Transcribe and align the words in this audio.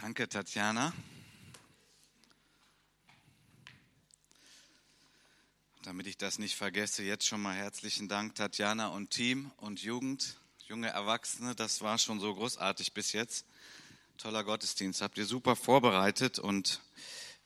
Danke, 0.00 0.26
Tatjana. 0.26 0.94
Damit 5.82 6.06
ich 6.06 6.16
das 6.16 6.38
nicht 6.38 6.56
vergesse, 6.56 7.02
jetzt 7.02 7.26
schon 7.26 7.42
mal 7.42 7.54
herzlichen 7.54 8.08
Dank, 8.08 8.34
Tatjana 8.34 8.88
und 8.88 9.10
Team 9.10 9.50
und 9.58 9.82
Jugend, 9.82 10.38
junge 10.66 10.88
Erwachsene. 10.88 11.54
Das 11.54 11.82
war 11.82 11.98
schon 11.98 12.20
so 12.20 12.34
großartig 12.34 12.94
bis 12.94 13.12
jetzt. 13.12 13.44
Toller 14.16 14.44
Gottesdienst, 14.44 15.02
habt 15.02 15.18
ihr 15.18 15.26
super 15.26 15.56
vorbereitet. 15.56 16.38
Und 16.38 16.80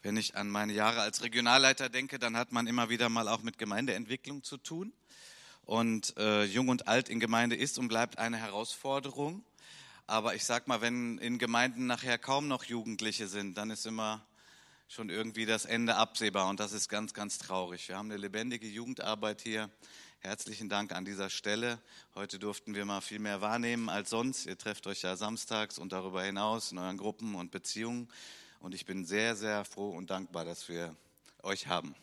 wenn 0.03 0.17
ich 0.17 0.37
an 0.37 0.49
meine 0.49 0.73
Jahre 0.73 1.01
als 1.01 1.25
Regionalleiter 1.25 1.89
denke, 1.89 2.21
dann 2.21 2.37
hat 2.37 2.53
man 2.53 2.69
immer 2.69 2.89
wieder 2.89 3.09
mal 3.09 3.27
auch 3.27 3.43
mit 3.43 3.59
Gemeindeentwicklung 3.59 4.45
zu 4.45 4.57
tun. 4.57 4.93
Und 5.65 6.17
äh, 6.17 6.45
Jung 6.45 6.69
und 6.69 6.87
Alt 6.87 7.09
in 7.09 7.19
Gemeinde 7.19 7.57
ist 7.57 7.77
und 7.77 7.89
bleibt 7.89 8.19
eine 8.19 8.37
Herausforderung. 8.37 9.45
Aber 10.09 10.37
ich 10.37 10.45
sag 10.45 10.69
mal, 10.69 10.81
wenn 10.81 11.19
in 11.19 11.39
Gemeinden 11.39 11.87
nachher 11.87 12.17
kaum 12.17 12.47
noch 12.47 12.63
Jugendliche 12.63 13.27
sind, 13.27 13.59
dann 13.59 13.71
ist 13.71 13.87
immer 13.87 14.25
schon 14.87 15.11
irgendwie 15.11 15.47
das 15.47 15.65
Ende 15.65 15.97
absehbar 15.97 16.49
und 16.49 16.61
das 16.61 16.73
ist 16.73 16.89
ganz, 16.89 17.13
ganz 17.13 17.39
traurig. 17.39 17.89
Wir 17.89 17.97
haben 17.97 18.09
eine 18.09 18.17
lebendige 18.17 18.69
Jugendarbeit 18.69 19.41
hier. 19.43 19.69
Herzlichen 20.21 20.69
Dank 20.69 20.93
an 20.93 21.05
dieser 21.05 21.29
Stelle. 21.29 21.81
Heute 22.15 22.39
durften 22.39 22.77
wir 22.77 22.85
mal 22.85 23.01
viel 23.01 23.19
mehr 23.19 23.41
wahrnehmen 23.41 23.89
als 23.89 24.11
sonst. 24.11 24.47
Ihr 24.47 24.57
trefft 24.57 24.87
euch 24.87 25.03
ja 25.03 25.17
samstags 25.17 25.77
und 25.77 25.93
darüber 25.93 26.23
hinaus 26.23 26.71
in 26.71 26.79
euren 26.79 26.99
Gruppen 26.99 27.35
und 27.35 27.51
Beziehungen. 27.51 28.09
Und 28.61 28.75
ich 28.75 28.87
bin 28.87 29.05
sehr, 29.05 29.35
sehr 29.35 29.65
froh 29.65 29.91
und 29.91 30.11
dankbar, 30.11 30.45
dass 30.45 30.69
wir 30.69 30.95
euch 31.43 31.67
haben. 31.67 31.97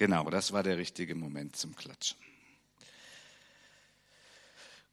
Genau, 0.00 0.30
das 0.30 0.52
war 0.52 0.62
der 0.62 0.78
richtige 0.78 1.14
Moment 1.14 1.56
zum 1.56 1.76
Klatschen. 1.76 2.16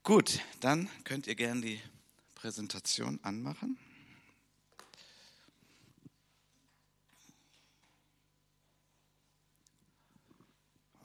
Gut, 0.03 0.41
dann 0.59 0.89
könnt 1.05 1.27
ihr 1.27 1.35
gerne 1.35 1.61
die 1.61 1.81
Präsentation 2.35 3.17
anmachen. 3.23 3.77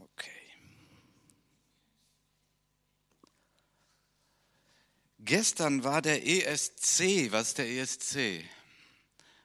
Okay. 0.00 0.31
Gestern 5.20 5.84
war 5.84 6.03
der 6.03 6.27
ESC. 6.27 7.31
Was 7.31 7.50
ist 7.50 7.59
der 7.59 7.69
ESC? 7.69 8.44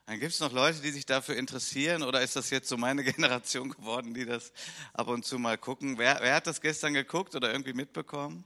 Dann 0.08 0.20
gibt 0.20 0.32
es 0.32 0.40
noch 0.40 0.52
Leute, 0.52 0.80
die 0.80 0.90
sich 0.90 1.04
dafür 1.04 1.36
interessieren 1.36 2.02
oder 2.02 2.22
ist 2.22 2.34
das 2.34 2.48
jetzt 2.48 2.66
so 2.66 2.78
meine 2.78 3.04
Generation 3.12 3.68
geworden, 3.68 4.14
die 4.14 4.24
das 4.24 4.52
ab 4.94 5.08
und 5.08 5.26
zu 5.26 5.38
mal 5.38 5.58
gucken? 5.58 5.98
Wer, 5.98 6.20
wer 6.22 6.34
hat 6.34 6.46
das 6.46 6.62
gestern 6.62 6.94
geguckt 6.94 7.34
oder 7.34 7.52
irgendwie 7.52 7.74
mitbekommen? 7.74 8.42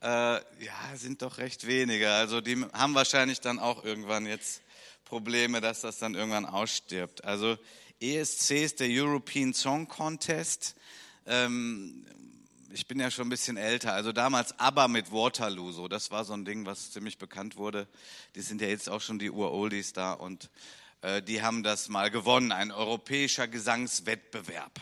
Äh, 0.00 0.06
ja, 0.06 0.40
sind 0.94 1.22
doch 1.22 1.38
recht 1.38 1.66
wenige. 1.66 2.08
Also 2.12 2.40
die 2.40 2.64
haben 2.72 2.94
wahrscheinlich 2.94 3.40
dann 3.40 3.58
auch 3.58 3.84
irgendwann 3.84 4.24
jetzt 4.24 4.62
Probleme, 5.04 5.60
dass 5.60 5.80
das 5.80 5.98
dann 5.98 6.14
irgendwann 6.14 6.46
ausstirbt. 6.46 7.24
Also 7.24 7.58
ESC 7.98 8.52
ist 8.62 8.78
der 8.78 8.86
European 8.88 9.54
Song 9.54 9.88
Contest. 9.88 10.76
Ähm, 11.26 12.06
ich 12.70 12.86
bin 12.86 13.00
ja 13.00 13.10
schon 13.10 13.26
ein 13.26 13.30
bisschen 13.30 13.56
älter, 13.56 13.94
also 13.94 14.12
damals 14.12 14.58
aber 14.58 14.88
mit 14.88 15.10
Waterloo, 15.10 15.72
so, 15.72 15.88
das 15.88 16.10
war 16.10 16.24
so 16.24 16.34
ein 16.34 16.44
Ding, 16.44 16.66
was 16.66 16.90
ziemlich 16.92 17.18
bekannt 17.18 17.56
wurde. 17.56 17.88
Die 18.34 18.42
sind 18.42 18.60
ja 18.60 18.68
jetzt 18.68 18.88
auch 18.88 19.00
schon 19.00 19.18
die 19.18 19.30
Uroldies 19.30 19.92
da 19.92 20.12
und 20.12 20.50
äh, 21.00 21.22
die 21.22 21.42
haben 21.42 21.62
das 21.62 21.88
mal 21.88 22.10
gewonnen, 22.10 22.52
ein 22.52 22.70
europäischer 22.70 23.48
Gesangswettbewerb. 23.48 24.80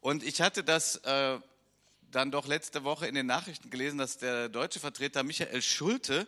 Und 0.00 0.24
ich 0.24 0.40
hatte 0.40 0.64
das 0.64 0.96
äh, 0.96 1.38
dann 2.10 2.30
doch 2.32 2.46
letzte 2.46 2.82
Woche 2.82 3.06
in 3.06 3.14
den 3.14 3.26
Nachrichten 3.26 3.70
gelesen, 3.70 3.98
dass 3.98 4.18
der 4.18 4.48
deutsche 4.48 4.80
Vertreter 4.80 5.22
Michael 5.22 5.62
Schulte 5.62 6.26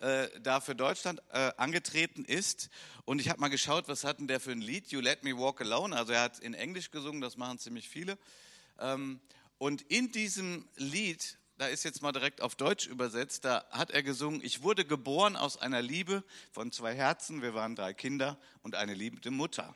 äh, 0.00 0.28
da 0.40 0.60
für 0.60 0.74
Deutschland 0.74 1.22
äh, 1.32 1.52
angetreten 1.56 2.24
ist. 2.26 2.68
Und 3.06 3.20
ich 3.20 3.30
habe 3.30 3.40
mal 3.40 3.48
geschaut, 3.48 3.88
was 3.88 4.04
hat 4.04 4.18
denn 4.18 4.28
der 4.28 4.40
für 4.40 4.52
ein 4.52 4.60
Lied? 4.60 4.88
You 4.88 5.00
Let 5.00 5.24
Me 5.24 5.36
Walk 5.36 5.62
Alone. 5.62 5.96
Also 5.96 6.12
er 6.12 6.20
hat 6.20 6.38
in 6.40 6.52
Englisch 6.52 6.90
gesungen, 6.90 7.22
das 7.22 7.38
machen 7.38 7.58
ziemlich 7.58 7.88
viele. 7.88 8.18
Ähm, 8.78 9.20
und 9.58 9.82
in 9.82 10.12
diesem 10.12 10.68
Lied, 10.76 11.38
da 11.58 11.66
ist 11.66 11.84
jetzt 11.84 12.02
mal 12.02 12.12
direkt 12.12 12.42
auf 12.42 12.54
Deutsch 12.54 12.86
übersetzt, 12.86 13.44
da 13.44 13.64
hat 13.70 13.90
er 13.90 14.02
gesungen, 14.02 14.40
ich 14.44 14.62
wurde 14.62 14.84
geboren 14.84 15.36
aus 15.36 15.56
einer 15.56 15.82
Liebe 15.82 16.22
von 16.52 16.72
zwei 16.72 16.94
Herzen, 16.94 17.42
wir 17.42 17.54
waren 17.54 17.74
drei 17.74 17.94
Kinder 17.94 18.38
und 18.62 18.74
eine 18.74 18.94
liebende 18.94 19.30
Mutter. 19.30 19.74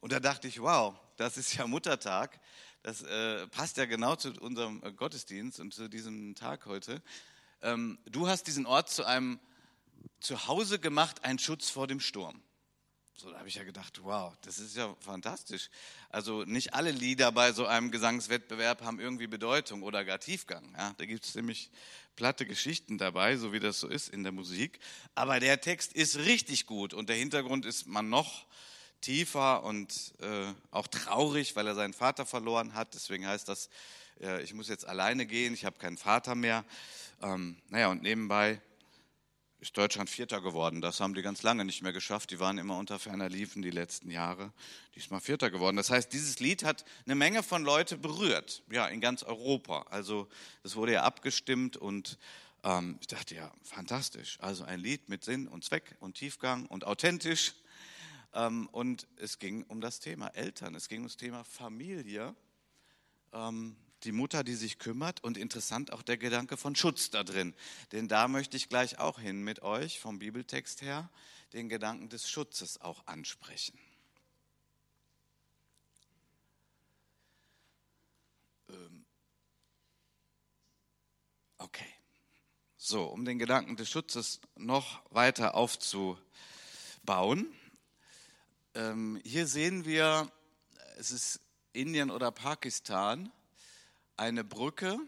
Und 0.00 0.12
da 0.12 0.20
dachte 0.20 0.46
ich, 0.46 0.60
wow, 0.60 0.94
das 1.16 1.36
ist 1.36 1.54
ja 1.54 1.66
Muttertag. 1.66 2.40
Das 2.82 3.02
äh, 3.02 3.46
passt 3.48 3.76
ja 3.76 3.86
genau 3.86 4.14
zu 4.14 4.32
unserem 4.40 4.82
äh, 4.84 4.92
Gottesdienst 4.92 5.58
und 5.58 5.74
zu 5.74 5.88
diesem 5.88 6.36
Tag 6.36 6.66
heute. 6.66 7.02
Ähm, 7.60 7.98
du 8.06 8.28
hast 8.28 8.44
diesen 8.44 8.66
Ort 8.66 8.88
zu 8.88 9.04
einem 9.04 9.40
Zuhause 10.20 10.78
gemacht, 10.78 11.24
ein 11.24 11.40
Schutz 11.40 11.70
vor 11.70 11.88
dem 11.88 11.98
Sturm. 11.98 12.40
So, 13.20 13.32
da 13.32 13.38
habe 13.38 13.48
ich 13.48 13.56
ja 13.56 13.64
gedacht, 13.64 14.04
wow, 14.04 14.32
das 14.42 14.60
ist 14.60 14.76
ja 14.76 14.94
fantastisch. 15.00 15.70
Also 16.08 16.44
nicht 16.44 16.74
alle 16.74 16.92
Lieder 16.92 17.32
bei 17.32 17.50
so 17.50 17.66
einem 17.66 17.90
Gesangswettbewerb 17.90 18.82
haben 18.82 19.00
irgendwie 19.00 19.26
Bedeutung 19.26 19.82
oder 19.82 20.04
gar 20.04 20.20
Tiefgang. 20.20 20.72
Ja, 20.78 20.94
da 20.98 21.04
gibt 21.04 21.24
es 21.24 21.34
nämlich 21.34 21.72
platte 22.14 22.46
Geschichten 22.46 22.96
dabei, 22.96 23.36
so 23.36 23.52
wie 23.52 23.58
das 23.58 23.80
so 23.80 23.88
ist 23.88 24.08
in 24.08 24.22
der 24.22 24.30
Musik. 24.30 24.78
Aber 25.16 25.40
der 25.40 25.60
Text 25.60 25.94
ist 25.94 26.18
richtig 26.18 26.66
gut 26.66 26.94
und 26.94 27.08
der 27.08 27.16
Hintergrund 27.16 27.66
ist 27.66 27.88
man 27.88 28.08
noch 28.08 28.46
tiefer 29.00 29.64
und 29.64 30.14
äh, 30.20 30.54
auch 30.70 30.86
traurig, 30.86 31.56
weil 31.56 31.66
er 31.66 31.74
seinen 31.74 31.94
Vater 31.94 32.24
verloren 32.24 32.74
hat. 32.74 32.94
Deswegen 32.94 33.26
heißt 33.26 33.48
das, 33.48 33.68
äh, 34.20 34.44
ich 34.44 34.54
muss 34.54 34.68
jetzt 34.68 34.86
alleine 34.86 35.26
gehen, 35.26 35.54
ich 35.54 35.64
habe 35.64 35.78
keinen 35.78 35.98
Vater 35.98 36.36
mehr. 36.36 36.64
Ähm, 37.20 37.56
naja, 37.68 37.88
und 37.88 38.00
nebenbei 38.00 38.60
ist 39.60 39.76
Deutschland 39.76 40.08
Vierter 40.08 40.40
geworden. 40.40 40.80
Das 40.80 41.00
haben 41.00 41.14
die 41.14 41.22
ganz 41.22 41.42
lange 41.42 41.64
nicht 41.64 41.82
mehr 41.82 41.92
geschafft. 41.92 42.30
Die 42.30 42.38
waren 42.38 42.58
immer 42.58 42.78
unter 42.78 42.98
ferner 42.98 43.28
Liefen 43.28 43.60
die 43.62 43.70
letzten 43.70 44.10
Jahre. 44.10 44.52
Diesmal 44.94 45.20
Vierter 45.20 45.50
geworden. 45.50 45.76
Das 45.76 45.90
heißt, 45.90 46.12
dieses 46.12 46.38
Lied 46.38 46.64
hat 46.64 46.84
eine 47.06 47.16
Menge 47.16 47.42
von 47.42 47.64
Leute 47.64 47.98
berührt. 47.98 48.62
Ja, 48.70 48.86
in 48.86 49.00
ganz 49.00 49.24
Europa. 49.24 49.86
Also, 49.90 50.28
es 50.62 50.76
wurde 50.76 50.92
ja 50.92 51.02
abgestimmt 51.02 51.76
und 51.76 52.18
ähm, 52.62 52.98
ich 53.00 53.08
dachte, 53.08 53.34
ja, 53.34 53.52
fantastisch. 53.62 54.38
Also 54.40 54.64
ein 54.64 54.80
Lied 54.80 55.08
mit 55.08 55.24
Sinn 55.24 55.48
und 55.48 55.64
Zweck 55.64 55.96
und 56.00 56.14
Tiefgang 56.14 56.66
und 56.66 56.84
authentisch. 56.84 57.54
Ähm, 58.34 58.68
und 58.70 59.06
es 59.16 59.38
ging 59.38 59.64
um 59.64 59.80
das 59.80 60.00
Thema 60.00 60.28
Eltern. 60.28 60.74
Es 60.74 60.88
ging 60.88 61.00
um 61.00 61.06
das 61.06 61.16
Thema 61.16 61.44
Familie. 61.44 62.34
Ähm, 63.32 63.76
die 64.04 64.12
Mutter, 64.12 64.44
die 64.44 64.54
sich 64.54 64.78
kümmert 64.78 65.22
und 65.24 65.36
interessant 65.36 65.92
auch 65.92 66.02
der 66.02 66.16
Gedanke 66.16 66.56
von 66.56 66.76
Schutz 66.76 67.10
da 67.10 67.24
drin. 67.24 67.54
Denn 67.92 68.08
da 68.08 68.28
möchte 68.28 68.56
ich 68.56 68.68
gleich 68.68 68.98
auch 68.98 69.18
hin 69.18 69.42
mit 69.42 69.62
euch 69.62 70.00
vom 70.00 70.18
Bibeltext 70.18 70.82
her 70.82 71.10
den 71.52 71.68
Gedanken 71.68 72.08
des 72.08 72.28
Schutzes 72.30 72.80
auch 72.80 73.06
ansprechen. 73.06 73.78
Ähm, 78.68 79.04
okay. 81.58 81.86
So, 82.76 83.04
um 83.04 83.24
den 83.24 83.38
Gedanken 83.38 83.76
des 83.76 83.90
Schutzes 83.90 84.40
noch 84.56 85.02
weiter 85.10 85.54
aufzubauen. 85.54 86.18
Ähm, 88.74 89.20
hier 89.24 89.46
sehen 89.46 89.84
wir, 89.84 90.30
es 90.96 91.10
ist 91.10 91.40
Indien 91.72 92.10
oder 92.10 92.30
Pakistan 92.30 93.32
eine 94.18 94.44
Brücke 94.44 94.98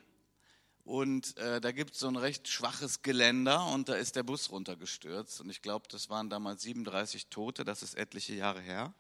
und 0.85 1.37
äh, 1.37 1.61
da 1.61 1.73
gibt 1.73 1.95
es 1.95 2.01
so 2.01 2.09
ein 2.09 2.17
recht 2.17 2.49
schwaches 2.49 3.03
Geländer 3.03 3.67
und 3.67 3.89
da 3.89 3.95
ist 3.95 4.17
der 4.17 4.23
Bus 4.23 4.51
runtergestürzt. 4.51 5.41
Und 5.41 5.51
ich 5.51 5.63
glaube, 5.63 5.87
das 5.89 6.11
waren 6.11 6.31
damals 6.31 6.63
37 6.63 7.29
Tote, 7.29 7.65
das 7.65 7.83
ist 7.83 7.95
etliche 7.95 8.35
Jahre 8.35 8.61
her. 8.61 8.93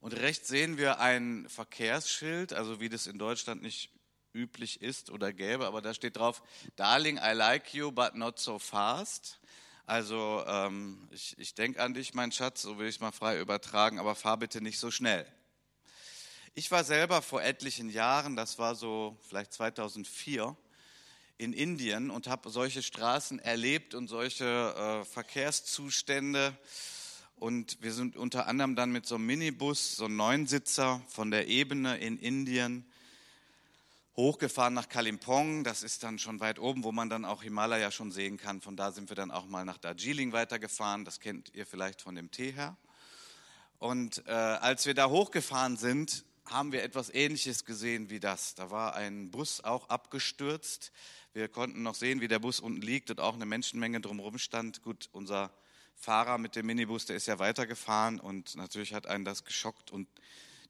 Und 0.00 0.12
rechts 0.12 0.48
sehen 0.48 0.78
wir 0.78 1.00
ein 1.00 1.48
Verkehrsschild, 1.48 2.52
also 2.52 2.78
wie 2.78 2.88
das 2.88 3.06
in 3.06 3.18
Deutschland 3.18 3.62
nicht 3.62 3.90
üblich 4.32 4.80
ist 4.80 5.10
oder 5.10 5.32
gäbe, 5.32 5.66
aber 5.66 5.82
da 5.82 5.92
steht 5.92 6.16
drauf, 6.16 6.42
Darling, 6.76 7.16
I 7.16 7.32
like 7.32 7.74
you, 7.74 7.90
but 7.90 8.14
not 8.14 8.38
so 8.38 8.58
fast. 8.58 9.40
Also 9.86 10.44
ähm, 10.46 11.08
ich, 11.10 11.36
ich 11.38 11.54
denke 11.54 11.82
an 11.82 11.94
dich, 11.94 12.14
mein 12.14 12.30
Schatz, 12.30 12.62
so 12.62 12.78
will 12.78 12.86
ich 12.86 12.96
es 12.96 13.00
mal 13.00 13.10
frei 13.10 13.40
übertragen, 13.40 13.98
aber 13.98 14.14
fahr 14.14 14.36
bitte 14.36 14.60
nicht 14.60 14.78
so 14.78 14.90
schnell. 14.90 15.26
Ich 16.58 16.72
war 16.72 16.82
selber 16.82 17.22
vor 17.22 17.40
etlichen 17.40 17.88
Jahren, 17.88 18.34
das 18.34 18.58
war 18.58 18.74
so 18.74 19.16
vielleicht 19.28 19.52
2004, 19.52 20.56
in 21.36 21.52
Indien 21.52 22.10
und 22.10 22.26
habe 22.26 22.50
solche 22.50 22.82
Straßen 22.82 23.38
erlebt 23.38 23.94
und 23.94 24.08
solche 24.08 24.44
äh, 24.44 25.04
Verkehrszustände. 25.04 26.58
Und 27.36 27.80
wir 27.80 27.92
sind 27.92 28.16
unter 28.16 28.48
anderem 28.48 28.74
dann 28.74 28.90
mit 28.90 29.06
so 29.06 29.14
einem 29.14 29.26
Minibus, 29.26 29.94
so 29.94 30.06
einem 30.06 30.16
Neunsitzer 30.16 31.00
von 31.06 31.30
der 31.30 31.46
Ebene 31.46 31.96
in 31.98 32.18
Indien 32.18 32.84
hochgefahren 34.16 34.74
nach 34.74 34.88
Kalimpong. 34.88 35.62
Das 35.62 35.84
ist 35.84 36.02
dann 36.02 36.18
schon 36.18 36.40
weit 36.40 36.58
oben, 36.58 36.82
wo 36.82 36.90
man 36.90 37.08
dann 37.08 37.24
auch 37.24 37.44
Himalaya 37.44 37.92
schon 37.92 38.10
sehen 38.10 38.36
kann. 38.36 38.60
Von 38.60 38.74
da 38.74 38.90
sind 38.90 39.10
wir 39.12 39.14
dann 39.14 39.30
auch 39.30 39.46
mal 39.46 39.64
nach 39.64 39.78
Darjeeling 39.78 40.32
weitergefahren. 40.32 41.04
Das 41.04 41.20
kennt 41.20 41.54
ihr 41.54 41.66
vielleicht 41.66 42.02
von 42.02 42.16
dem 42.16 42.32
Tee 42.32 42.50
her. 42.50 42.76
Und 43.78 44.26
äh, 44.26 44.32
als 44.32 44.86
wir 44.86 44.94
da 44.94 45.08
hochgefahren 45.08 45.76
sind, 45.76 46.24
haben 46.50 46.72
wir 46.72 46.82
etwas 46.82 47.12
Ähnliches 47.12 47.64
gesehen 47.64 48.10
wie 48.10 48.20
das. 48.20 48.54
Da 48.54 48.70
war 48.70 48.94
ein 48.94 49.30
Bus 49.30 49.62
auch 49.62 49.88
abgestürzt. 49.88 50.92
Wir 51.32 51.48
konnten 51.48 51.82
noch 51.82 51.94
sehen, 51.94 52.20
wie 52.20 52.28
der 52.28 52.38
Bus 52.38 52.60
unten 52.60 52.82
liegt 52.82 53.10
und 53.10 53.20
auch 53.20 53.34
eine 53.34 53.46
Menschenmenge 53.46 54.00
drumherum 54.00 54.38
stand. 54.38 54.82
Gut, 54.82 55.08
unser 55.12 55.52
Fahrer 55.94 56.38
mit 56.38 56.56
dem 56.56 56.66
Minibus, 56.66 57.06
der 57.06 57.16
ist 57.16 57.26
ja 57.26 57.38
weitergefahren 57.38 58.20
und 58.20 58.56
natürlich 58.56 58.94
hat 58.94 59.06
einen 59.06 59.24
das 59.24 59.44
geschockt. 59.44 59.90
Und 59.90 60.08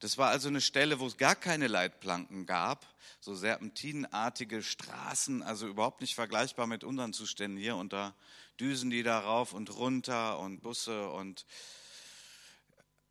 das 0.00 0.16
war 0.16 0.30
also 0.30 0.48
eine 0.48 0.60
Stelle, 0.60 1.00
wo 1.00 1.06
es 1.06 1.16
gar 1.16 1.34
keine 1.34 1.68
Leitplanken 1.68 2.46
gab, 2.46 2.86
so 3.20 3.34
serpentinenartige 3.34 4.62
Straßen, 4.62 5.42
also 5.42 5.66
überhaupt 5.66 6.00
nicht 6.00 6.14
vergleichbar 6.14 6.66
mit 6.66 6.82
unseren 6.82 7.12
Zuständen 7.12 7.58
hier. 7.58 7.76
Und 7.76 7.92
da 7.92 8.14
düsen 8.58 8.90
die 8.90 9.02
da 9.02 9.20
rauf 9.20 9.52
und 9.52 9.74
runter 9.76 10.38
und 10.38 10.60
Busse 10.60 11.10
und 11.10 11.46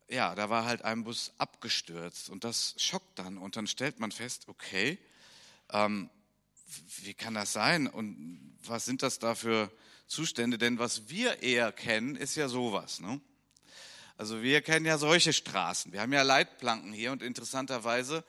ja, 0.08 0.34
da 0.34 0.50
war 0.50 0.64
halt 0.64 0.82
ein 0.82 1.04
Bus 1.04 1.32
abgestürzt 1.38 2.30
und 2.30 2.44
das 2.44 2.74
schockt 2.78 3.18
dann. 3.18 3.38
Und 3.38 3.56
dann 3.56 3.66
stellt 3.66 4.00
man 4.00 4.10
fest, 4.10 4.48
okay, 4.48 4.98
ähm, 5.70 6.10
wie 7.02 7.14
kann 7.14 7.34
das 7.34 7.52
sein 7.52 7.86
und 7.86 8.56
was 8.64 8.84
sind 8.84 9.02
das 9.02 9.18
da 9.18 9.34
für 9.34 9.70
Zustände? 10.06 10.58
Denn 10.58 10.78
was 10.78 11.08
wir 11.08 11.42
eher 11.42 11.72
kennen, 11.72 12.16
ist 12.16 12.36
ja 12.36 12.48
sowas. 12.48 13.00
Ne? 13.00 13.20
Also 14.16 14.42
wir 14.42 14.62
kennen 14.62 14.86
ja 14.86 14.98
solche 14.98 15.32
Straßen. 15.32 15.92
Wir 15.92 16.00
haben 16.00 16.12
ja 16.12 16.22
Leitplanken 16.22 16.92
hier 16.92 17.12
und 17.12 17.22
interessanterweise 17.22 18.24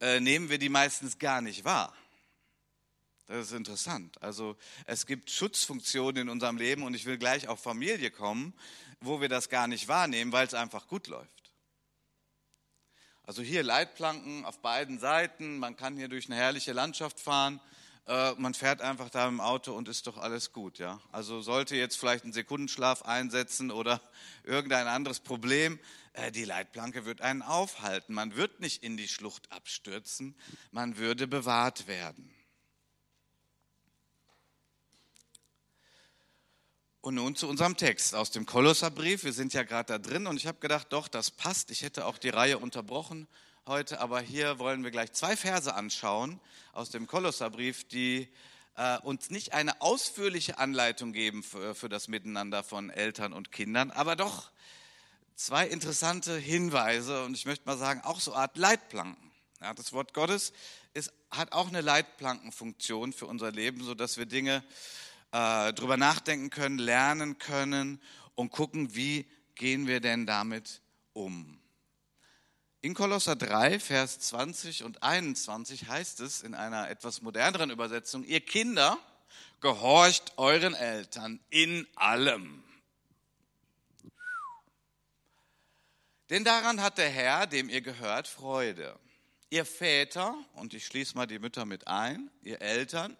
äh, 0.00 0.20
nehmen 0.20 0.50
wir 0.50 0.58
die 0.58 0.68
meistens 0.68 1.18
gar 1.18 1.40
nicht 1.40 1.64
wahr. 1.64 1.94
Das 3.30 3.46
ist 3.46 3.52
interessant. 3.52 4.20
Also 4.20 4.56
es 4.86 5.06
gibt 5.06 5.30
Schutzfunktionen 5.30 6.22
in 6.22 6.28
unserem 6.30 6.56
Leben 6.56 6.82
und 6.82 6.94
ich 6.94 7.06
will 7.06 7.16
gleich 7.16 7.46
auf 7.46 7.60
Familie 7.60 8.10
kommen, 8.10 8.52
wo 9.00 9.20
wir 9.20 9.28
das 9.28 9.48
gar 9.48 9.68
nicht 9.68 9.86
wahrnehmen, 9.86 10.32
weil 10.32 10.48
es 10.48 10.52
einfach 10.52 10.88
gut 10.88 11.06
läuft. 11.06 11.52
Also 13.22 13.42
hier 13.42 13.62
Leitplanken 13.62 14.44
auf 14.44 14.60
beiden 14.62 14.98
Seiten, 14.98 15.58
man 15.58 15.76
kann 15.76 15.96
hier 15.96 16.08
durch 16.08 16.26
eine 16.26 16.34
herrliche 16.34 16.72
Landschaft 16.72 17.20
fahren, 17.20 17.60
äh, 18.08 18.32
man 18.32 18.52
fährt 18.52 18.82
einfach 18.82 19.10
da 19.10 19.28
im 19.28 19.40
Auto 19.40 19.74
und 19.74 19.86
ist 19.86 20.08
doch 20.08 20.18
alles 20.18 20.52
gut. 20.52 20.80
Ja? 20.80 21.00
Also 21.12 21.40
sollte 21.40 21.76
jetzt 21.76 22.00
vielleicht 22.00 22.24
ein 22.24 22.32
Sekundenschlaf 22.32 23.02
einsetzen 23.02 23.70
oder 23.70 24.00
irgendein 24.42 24.88
anderes 24.88 25.20
Problem, 25.20 25.78
äh, 26.14 26.32
die 26.32 26.44
Leitplanke 26.44 27.04
wird 27.04 27.20
einen 27.20 27.42
aufhalten. 27.42 28.12
Man 28.12 28.34
wird 28.34 28.58
nicht 28.58 28.82
in 28.82 28.96
die 28.96 29.06
Schlucht 29.06 29.52
abstürzen, 29.52 30.34
man 30.72 30.96
würde 30.96 31.28
bewahrt 31.28 31.86
werden. 31.86 32.34
Und 37.02 37.14
nun 37.14 37.34
zu 37.34 37.48
unserem 37.48 37.78
Text 37.78 38.14
aus 38.14 38.30
dem 38.30 38.44
Kolosserbrief. 38.44 39.24
Wir 39.24 39.32
sind 39.32 39.54
ja 39.54 39.62
gerade 39.62 39.94
da 39.94 39.98
drin 39.98 40.26
und 40.26 40.36
ich 40.36 40.46
habe 40.46 40.58
gedacht, 40.58 40.88
doch, 40.90 41.08
das 41.08 41.30
passt. 41.30 41.70
Ich 41.70 41.80
hätte 41.80 42.04
auch 42.04 42.18
die 42.18 42.28
Reihe 42.28 42.58
unterbrochen 42.58 43.26
heute, 43.66 44.00
aber 44.00 44.20
hier 44.20 44.58
wollen 44.58 44.84
wir 44.84 44.90
gleich 44.90 45.12
zwei 45.12 45.34
Verse 45.34 45.74
anschauen 45.74 46.38
aus 46.74 46.90
dem 46.90 47.06
Kolosserbrief, 47.06 47.88
die 47.88 48.28
äh, 48.76 48.98
uns 48.98 49.30
nicht 49.30 49.54
eine 49.54 49.80
ausführliche 49.80 50.58
Anleitung 50.58 51.14
geben 51.14 51.42
für, 51.42 51.74
für 51.74 51.88
das 51.88 52.08
Miteinander 52.08 52.62
von 52.62 52.90
Eltern 52.90 53.32
und 53.32 53.50
Kindern, 53.50 53.90
aber 53.90 54.14
doch 54.14 54.50
zwei 55.36 55.66
interessante 55.66 56.36
Hinweise 56.36 57.24
und 57.24 57.34
ich 57.34 57.46
möchte 57.46 57.64
mal 57.64 57.78
sagen, 57.78 58.02
auch 58.02 58.20
so 58.20 58.34
Art 58.34 58.58
Leitplanken. 58.58 59.30
Ja, 59.62 59.72
das 59.72 59.94
Wort 59.94 60.12
Gottes 60.12 60.52
ist, 60.92 61.14
hat 61.30 61.52
auch 61.52 61.68
eine 61.68 61.80
Leitplankenfunktion 61.80 63.14
für 63.14 63.24
unser 63.24 63.52
Leben, 63.52 63.82
sodass 63.84 64.18
wir 64.18 64.26
Dinge 64.26 64.62
äh, 65.32 65.72
drüber 65.72 65.96
nachdenken 65.96 66.50
können, 66.50 66.78
lernen 66.78 67.38
können 67.38 68.00
und 68.34 68.50
gucken, 68.50 68.94
wie 68.94 69.26
gehen 69.54 69.86
wir 69.86 70.00
denn 70.00 70.26
damit 70.26 70.80
um. 71.12 71.60
In 72.82 72.94
Kolosser 72.94 73.36
3, 73.36 73.78
Vers 73.78 74.20
20 74.20 74.84
und 74.84 75.02
21 75.02 75.88
heißt 75.88 76.20
es 76.20 76.42
in 76.42 76.54
einer 76.54 76.88
etwas 76.88 77.20
moderneren 77.20 77.70
Übersetzung, 77.70 78.24
ihr 78.24 78.40
Kinder, 78.40 78.98
gehorcht 79.60 80.32
euren 80.38 80.74
Eltern 80.74 81.40
in 81.50 81.86
allem. 81.94 82.64
Denn 86.30 86.44
daran 86.44 86.80
hat 86.80 86.96
der 86.96 87.10
Herr, 87.10 87.46
dem 87.46 87.68
ihr 87.68 87.82
gehört, 87.82 88.28
Freude. 88.28 88.98
Ihr 89.50 89.66
Väter, 89.66 90.34
und 90.54 90.72
ich 90.74 90.86
schließe 90.86 91.16
mal 91.16 91.26
die 91.26 91.40
Mütter 91.40 91.66
mit 91.66 91.88
ein, 91.88 92.30
ihr 92.42 92.62
Eltern, 92.62 93.16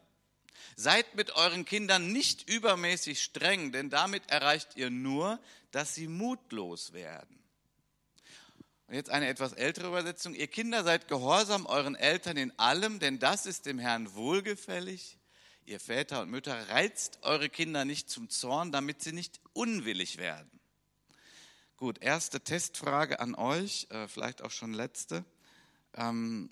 Seid 0.77 1.15
mit 1.15 1.33
euren 1.33 1.65
Kindern 1.65 2.13
nicht 2.13 2.49
übermäßig 2.49 3.23
streng, 3.23 3.73
denn 3.73 3.91
damit 3.91 4.31
erreicht 4.31 4.77
ihr 4.77 4.91
nur, 4.91 5.39
dass 5.71 5.95
sie 5.95 6.09
mutlos 6.09 6.93
werden. 6.93 7.39
Und 8.87 8.95
jetzt 8.95 9.11
eine 9.11 9.29
etwas 9.29 9.53
ältere 9.53 9.87
Übersetzung. 9.87 10.35
Ihr 10.35 10.49
Kinder 10.49 10.83
seid 10.83 11.07
gehorsam 11.07 11.67
euren 11.67 11.95
Eltern 11.95 12.37
in 12.37 12.59
allem, 12.59 12.99
denn 12.99 13.21
das 13.21 13.47
ist 13.47 13.67
dem 13.67 13.79
Herrn 13.79 14.15
wohlgefällig. 14.15 15.17
Ihr 15.65 15.79
Väter 15.79 16.23
und 16.23 16.31
Mütter 16.31 16.69
reizt 16.71 17.21
eure 17.23 17.49
Kinder 17.49 17.85
nicht 17.85 18.11
zum 18.11 18.29
Zorn, 18.29 18.73
damit 18.73 19.03
sie 19.03 19.13
nicht 19.13 19.41
unwillig 19.53 20.19
werden. 20.19 20.51
Gut, 21.77 22.03
erste 22.03 22.41
Testfrage 22.41 23.21
an 23.21 23.37
euch, 23.37 23.87
äh, 23.91 24.09
vielleicht 24.09 24.43
auch 24.43 24.51
schon 24.51 24.75
letzte. 24.75 25.25
Ähm, 25.95 26.51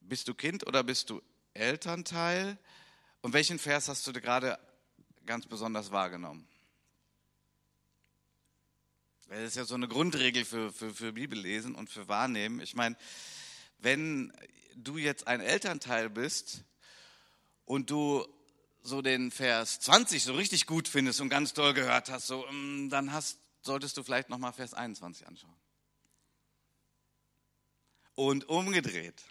bist 0.00 0.26
du 0.28 0.34
Kind 0.34 0.66
oder 0.66 0.82
bist 0.82 1.10
du 1.10 1.20
Elternteil. 1.54 2.58
Und 3.22 3.32
welchen 3.32 3.58
Vers 3.58 3.88
hast 3.88 4.06
du 4.06 4.12
gerade 4.12 4.58
ganz 5.24 5.46
besonders 5.46 5.90
wahrgenommen? 5.90 6.46
Das 9.28 9.40
ist 9.40 9.56
ja 9.56 9.64
so 9.64 9.74
eine 9.74 9.88
Grundregel 9.88 10.44
für, 10.44 10.72
für, 10.72 10.94
für 10.94 11.12
Bibellesen 11.12 11.74
und 11.74 11.88
für 11.88 12.08
Wahrnehmen. 12.08 12.60
Ich 12.60 12.74
meine, 12.74 12.96
wenn 13.78 14.32
du 14.76 14.98
jetzt 14.98 15.26
ein 15.26 15.40
Elternteil 15.40 16.10
bist 16.10 16.64
und 17.64 17.90
du 17.90 18.26
so 18.82 19.00
den 19.00 19.30
Vers 19.30 19.80
20 19.80 20.22
so 20.22 20.34
richtig 20.34 20.66
gut 20.66 20.88
findest 20.88 21.20
und 21.20 21.30
ganz 21.30 21.54
toll 21.54 21.72
gehört 21.72 22.10
hast, 22.10 22.26
so, 22.26 22.46
mm, 22.50 22.90
dann 22.90 23.12
hast, 23.12 23.38
solltest 23.62 23.96
du 23.96 24.02
vielleicht 24.02 24.28
nochmal 24.28 24.52
Vers 24.52 24.74
21 24.74 25.26
anschauen. 25.26 25.56
Und 28.14 28.48
umgedreht, 28.48 29.22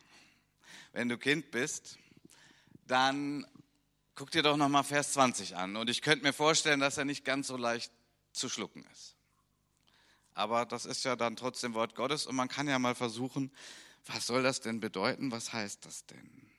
wenn 0.91 1.07
du 1.07 1.17
Kind 1.17 1.51
bist 1.51 1.97
dann 2.87 3.45
guck 4.15 4.31
dir 4.31 4.43
doch 4.43 4.57
nochmal 4.57 4.83
Vers 4.83 5.13
20 5.13 5.55
an. 5.55 5.75
Und 5.75 5.89
ich 5.89 6.01
könnte 6.01 6.25
mir 6.25 6.33
vorstellen, 6.33 6.79
dass 6.79 6.97
er 6.97 7.05
nicht 7.05 7.25
ganz 7.25 7.47
so 7.47 7.57
leicht 7.57 7.91
zu 8.31 8.49
schlucken 8.49 8.85
ist. 8.93 9.15
Aber 10.33 10.65
das 10.65 10.85
ist 10.85 11.03
ja 11.05 11.15
dann 11.15 11.35
trotzdem 11.35 11.73
Wort 11.73 11.95
Gottes 11.95 12.25
und 12.25 12.35
man 12.35 12.47
kann 12.47 12.67
ja 12.67 12.79
mal 12.79 12.95
versuchen, 12.95 13.51
was 14.05 14.25
soll 14.25 14.43
das 14.43 14.61
denn 14.61 14.79
bedeuten? 14.79 15.31
Was 15.31 15.53
heißt 15.53 15.85
das 15.85 16.05
denn? 16.07 16.49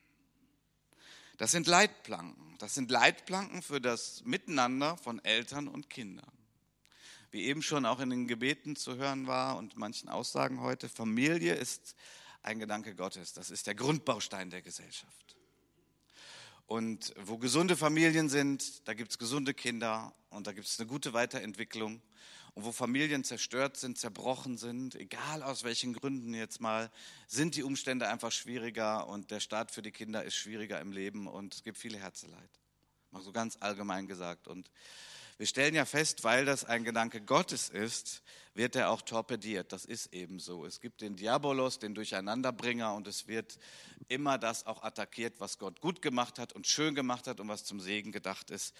Das 1.37 1.51
sind 1.51 1.67
Leitplanken. 1.67 2.56
Das 2.58 2.75
sind 2.75 2.91
Leitplanken 2.91 3.63
für 3.63 3.81
das 3.81 4.22
Miteinander 4.25 4.96
von 4.96 5.22
Eltern 5.25 5.69
und 5.69 5.91
Kindern. 5.91 6.31
Wie 7.32 7.43
eben 7.44 7.63
schon 7.63 7.84
auch 7.84 7.99
in 7.99 8.10
den 8.10 8.29
Gebeten 8.29 8.77
zu 8.77 8.96
hören 8.96 9.27
war 9.27 9.56
und 9.56 9.77
manchen 9.77 10.08
Aussagen 10.08 10.60
heute, 10.60 10.89
Familie 10.89 11.55
ist 11.55 11.96
ein 12.43 12.60
Gedanke 12.60 12.94
Gottes. 12.94 13.32
Das 13.32 13.51
ist 13.51 13.67
der 13.67 13.75
Grundbaustein 13.75 14.51
der 14.51 14.63
Gesellschaft. 14.63 15.37
Und 16.67 17.13
wo 17.21 17.37
gesunde 17.37 17.77
Familien 17.77 18.29
sind, 18.29 18.87
da 18.89 18.94
gibt 18.94 19.11
es 19.11 19.19
gesunde 19.19 19.53
Kinder 19.53 20.15
und 20.31 20.47
da 20.47 20.53
gibt 20.53 20.67
es 20.67 20.81
eine 20.81 20.89
gute 20.89 21.13
Weiterentwicklung. 21.13 22.01
Und 22.55 22.65
wo 22.65 22.73
Familien 22.73 23.25
zerstört 23.25 23.77
sind, 23.77 23.99
zerbrochen 23.99 24.56
sind, 24.56 24.94
egal 24.94 25.43
aus 25.43 25.65
welchen 25.65 25.93
Gründen 25.93 26.33
jetzt 26.35 26.61
mal, 26.61 26.91
sind 27.27 27.56
die 27.56 27.65
Umstände 27.65 28.09
einfach 28.09 28.31
schwieriger 28.31 29.09
und 29.09 29.31
der 29.31 29.41
Start 29.41 29.73
für 29.73 29.83
die 29.83 29.91
Kinder 29.91 30.23
ist 30.23 30.37
schwieriger 30.37 30.81
im 30.81 30.93
Leben 30.93 31.27
und 31.27 31.55
es 31.55 31.65
gibt 31.65 31.77
viele 31.77 31.99
Herzeleid. 31.99 32.51
Mal 33.11 33.23
so 33.23 33.33
ganz 33.33 33.59
allgemein 33.61 34.06
gesagt. 34.06 34.47
Und 34.49 34.71
wir 35.36 35.46
stellen 35.46 35.74
ja 35.74 35.84
fest, 35.84 36.22
weil 36.24 36.44
das 36.44 36.64
ein 36.64 36.84
Gedanke 36.84 37.20
Gottes 37.20 37.69
ist, 37.69 38.22
wird 38.55 38.76
er 38.76 38.91
auch 38.91 39.03
torpediert. 39.03 39.72
Das 39.72 39.84
ist 39.84 40.12
eben 40.12 40.38
so. 40.38 40.64
Es 40.64 40.81
gibt 40.81 41.00
den 41.00 41.17
Diabolos, 41.17 41.81
den 41.81 41.94
Durcheinanderbringer, 41.94 42.94
und 42.94 43.08
es 43.08 43.26
wird 43.26 43.58
immer 44.08 44.38
das 44.38 44.67
auch 44.67 44.82
attackiert, 44.82 45.41
was 45.41 45.58
Gott 45.58 45.81
gut 45.81 46.03
gemacht 46.03 46.38
hat 46.38 46.53
und 46.53 46.67
schön 46.67 46.94
gemacht 46.94 47.26
hat 47.26 47.41
und 47.41 47.48
was 47.48 47.64
zum 47.64 47.81
Segen 47.81 48.12
gedacht 48.12 48.50
ist, 48.50 48.74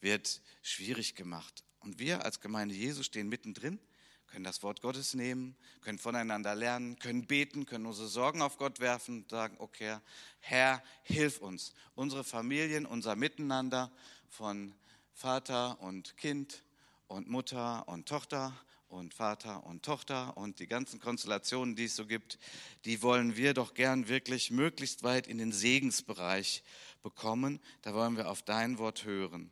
wird 0.00 0.42
schwierig 0.62 1.14
gemacht. 1.14 1.64
Und 1.80 1.98
wir 1.98 2.24
als 2.24 2.40
Gemeinde 2.40 2.74
Jesu 2.74 3.02
stehen 3.02 3.28
mittendrin, 3.28 3.78
können 4.26 4.44
das 4.44 4.62
Wort 4.62 4.82
Gottes 4.82 5.14
nehmen, 5.14 5.56
können 5.80 5.98
voneinander 5.98 6.54
lernen, 6.54 6.98
können 6.98 7.26
beten, 7.26 7.66
können 7.66 7.86
unsere 7.86 8.08
Sorgen 8.08 8.42
auf 8.42 8.58
Gott 8.58 8.80
werfen 8.80 9.22
und 9.22 9.30
sagen, 9.30 9.56
okay, 9.58 9.98
Herr, 10.40 10.82
hilf 11.02 11.38
uns, 11.38 11.72
unsere 11.94 12.24
Familien, 12.24 12.86
unser 12.86 13.16
Miteinander 13.16 13.90
von 14.28 14.74
Vater 15.20 15.78
und 15.82 16.16
Kind 16.16 16.64
und 17.06 17.28
Mutter 17.28 17.86
und 17.88 18.08
Tochter 18.08 18.58
und 18.88 19.12
Vater 19.12 19.66
und 19.66 19.84
Tochter 19.84 20.34
und 20.38 20.60
die 20.60 20.66
ganzen 20.66 20.98
Konstellationen, 20.98 21.76
die 21.76 21.84
es 21.84 21.94
so 21.94 22.06
gibt, 22.06 22.38
die 22.86 23.02
wollen 23.02 23.36
wir 23.36 23.52
doch 23.52 23.74
gern 23.74 24.08
wirklich 24.08 24.50
möglichst 24.50 25.02
weit 25.02 25.26
in 25.26 25.36
den 25.36 25.52
Segensbereich 25.52 26.64
bekommen. 27.02 27.60
Da 27.82 27.92
wollen 27.92 28.16
wir 28.16 28.30
auf 28.30 28.40
dein 28.40 28.78
Wort 28.78 29.04
hören. 29.04 29.50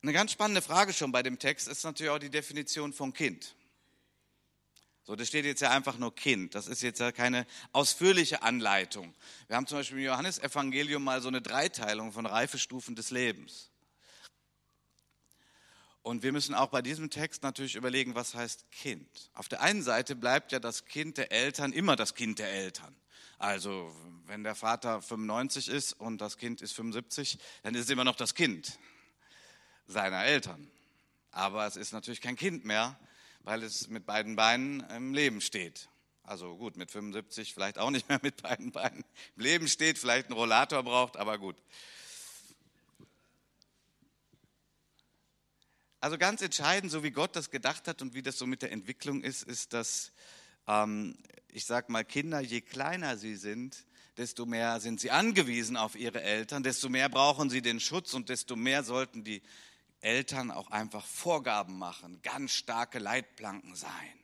Eine 0.00 0.12
ganz 0.12 0.30
spannende 0.30 0.62
Frage 0.62 0.92
schon 0.92 1.10
bei 1.10 1.24
dem 1.24 1.40
Text 1.40 1.66
ist 1.66 1.82
natürlich 1.82 2.12
auch 2.12 2.20
die 2.20 2.30
Definition 2.30 2.92
von 2.92 3.12
Kind. 3.12 3.56
So, 5.08 5.16
das 5.16 5.28
steht 5.28 5.46
jetzt 5.46 5.62
ja 5.62 5.70
einfach 5.70 5.96
nur 5.96 6.14
Kind. 6.14 6.54
Das 6.54 6.66
ist 6.66 6.82
jetzt 6.82 7.00
ja 7.00 7.12
keine 7.12 7.46
ausführliche 7.72 8.42
Anleitung. 8.42 9.14
Wir 9.46 9.56
haben 9.56 9.66
zum 9.66 9.78
Beispiel 9.78 10.00
im 10.00 10.04
Johannesevangelium 10.04 11.02
mal 11.02 11.22
so 11.22 11.28
eine 11.28 11.40
Dreiteilung 11.40 12.12
von 12.12 12.26
Reifestufen 12.26 12.94
des 12.94 13.10
Lebens. 13.10 13.70
Und 16.02 16.22
wir 16.22 16.30
müssen 16.30 16.54
auch 16.54 16.66
bei 16.66 16.82
diesem 16.82 17.08
Text 17.08 17.42
natürlich 17.42 17.74
überlegen, 17.74 18.16
was 18.16 18.34
heißt 18.34 18.70
Kind. 18.70 19.30
Auf 19.32 19.48
der 19.48 19.62
einen 19.62 19.82
Seite 19.82 20.14
bleibt 20.14 20.52
ja 20.52 20.60
das 20.60 20.84
Kind 20.84 21.16
der 21.16 21.32
Eltern 21.32 21.72
immer 21.72 21.96
das 21.96 22.14
Kind 22.14 22.38
der 22.38 22.52
Eltern. 22.52 22.94
Also 23.38 23.90
wenn 24.26 24.44
der 24.44 24.54
Vater 24.54 25.00
95 25.00 25.68
ist 25.68 25.94
und 25.94 26.20
das 26.20 26.36
Kind 26.36 26.60
ist 26.60 26.72
75, 26.72 27.38
dann 27.62 27.74
ist 27.74 27.84
es 27.84 27.90
immer 27.90 28.04
noch 28.04 28.16
das 28.16 28.34
Kind 28.34 28.78
seiner 29.86 30.22
Eltern. 30.24 30.70
Aber 31.30 31.66
es 31.66 31.76
ist 31.76 31.92
natürlich 31.92 32.20
kein 32.20 32.36
Kind 32.36 32.66
mehr, 32.66 32.98
weil 33.40 33.62
es 33.62 33.88
mit 33.88 34.06
beiden 34.06 34.36
Beinen 34.36 34.80
im 34.90 35.14
Leben 35.14 35.40
steht. 35.40 35.88
Also 36.22 36.56
gut, 36.56 36.76
mit 36.76 36.90
75 36.90 37.54
vielleicht 37.54 37.78
auch 37.78 37.90
nicht 37.90 38.08
mehr 38.08 38.20
mit 38.22 38.42
beiden 38.42 38.70
Beinen 38.70 39.04
im 39.36 39.42
Leben 39.42 39.68
steht, 39.68 39.98
vielleicht 39.98 40.26
einen 40.26 40.36
Rollator 40.36 40.82
braucht, 40.82 41.16
aber 41.16 41.38
gut. 41.38 41.56
Also 46.00 46.16
ganz 46.16 46.42
entscheidend, 46.42 46.92
so 46.92 47.02
wie 47.02 47.10
Gott 47.10 47.34
das 47.34 47.50
gedacht 47.50 47.88
hat 47.88 48.02
und 48.02 48.14
wie 48.14 48.22
das 48.22 48.38
so 48.38 48.46
mit 48.46 48.62
der 48.62 48.70
Entwicklung 48.70 49.22
ist, 49.22 49.42
ist, 49.42 49.72
dass, 49.72 50.12
ähm, 50.68 51.16
ich 51.50 51.64
sage 51.64 51.90
mal, 51.90 52.04
Kinder, 52.04 52.40
je 52.40 52.60
kleiner 52.60 53.16
sie 53.16 53.34
sind, 53.34 53.84
desto 54.16 54.46
mehr 54.46 54.78
sind 54.80 55.00
sie 55.00 55.10
angewiesen 55.10 55.76
auf 55.76 55.96
ihre 55.96 56.22
Eltern, 56.22 56.62
desto 56.62 56.88
mehr 56.88 57.08
brauchen 57.08 57.50
sie 57.50 57.62
den 57.62 57.80
Schutz 57.80 58.14
und 58.14 58.28
desto 58.28 58.54
mehr 58.54 58.84
sollten 58.84 59.24
die 59.24 59.42
Eltern 60.00 60.50
auch 60.50 60.70
einfach 60.70 61.04
Vorgaben 61.04 61.78
machen, 61.78 62.20
ganz 62.22 62.52
starke 62.52 62.98
Leitplanken 62.98 63.74
sein, 63.74 64.18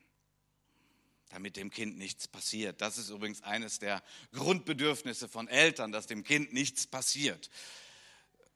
damit 1.29 1.57
dem 1.57 1.71
Kind 1.71 1.97
nichts 1.97 2.27
passiert. 2.27 2.81
Das 2.81 2.97
ist 2.97 3.09
übrigens 3.09 3.43
eines 3.43 3.79
der 3.79 4.03
Grundbedürfnisse 4.33 5.27
von 5.27 5.47
Eltern, 5.47 5.91
dass 5.91 6.07
dem 6.07 6.23
Kind 6.23 6.53
nichts 6.53 6.87
passiert. 6.87 7.49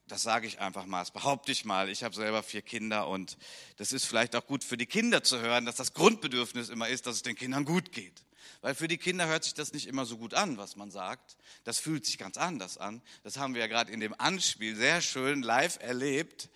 Das 0.07 0.23
sage 0.23 0.47
ich 0.47 0.59
einfach 0.59 0.87
mal, 0.87 1.01
das 1.01 1.11
behaupte 1.11 1.51
ich 1.51 1.65
mal. 1.65 1.87
Ich 1.87 2.03
habe 2.03 2.15
selber 2.15 2.41
vier 2.41 2.63
Kinder 2.63 3.07
und 3.07 3.37
das 3.77 3.91
ist 3.91 4.05
vielleicht 4.05 4.35
auch 4.35 4.47
gut 4.47 4.63
für 4.63 4.75
die 4.75 4.87
Kinder 4.87 5.23
zu 5.23 5.39
hören, 5.39 5.65
dass 5.65 5.75
das 5.75 5.93
Grundbedürfnis 5.93 6.69
immer 6.69 6.89
ist, 6.89 7.05
dass 7.05 7.17
es 7.17 7.21
den 7.21 7.35
Kindern 7.35 7.63
gut 7.63 7.91
geht. 7.91 8.23
Weil 8.61 8.73
für 8.75 8.87
die 8.87 8.97
Kinder 8.97 9.27
hört 9.27 9.43
sich 9.43 9.53
das 9.53 9.71
nicht 9.71 9.87
immer 9.87 10.05
so 10.05 10.17
gut 10.17 10.33
an, 10.33 10.57
was 10.57 10.75
man 10.75 10.89
sagt. 10.89 11.37
Das 11.63 11.79
fühlt 11.79 12.05
sich 12.05 12.17
ganz 12.17 12.37
anders 12.37 12.77
an. 12.77 13.01
Das 13.23 13.37
haben 13.37 13.53
wir 13.53 13.61
ja 13.61 13.67
gerade 13.67 13.91
in 13.91 13.99
dem 13.99 14.19
Anspiel 14.19 14.75
sehr 14.75 15.01
schön 15.01 15.43
live 15.43 15.77
erlebt. 15.79 16.49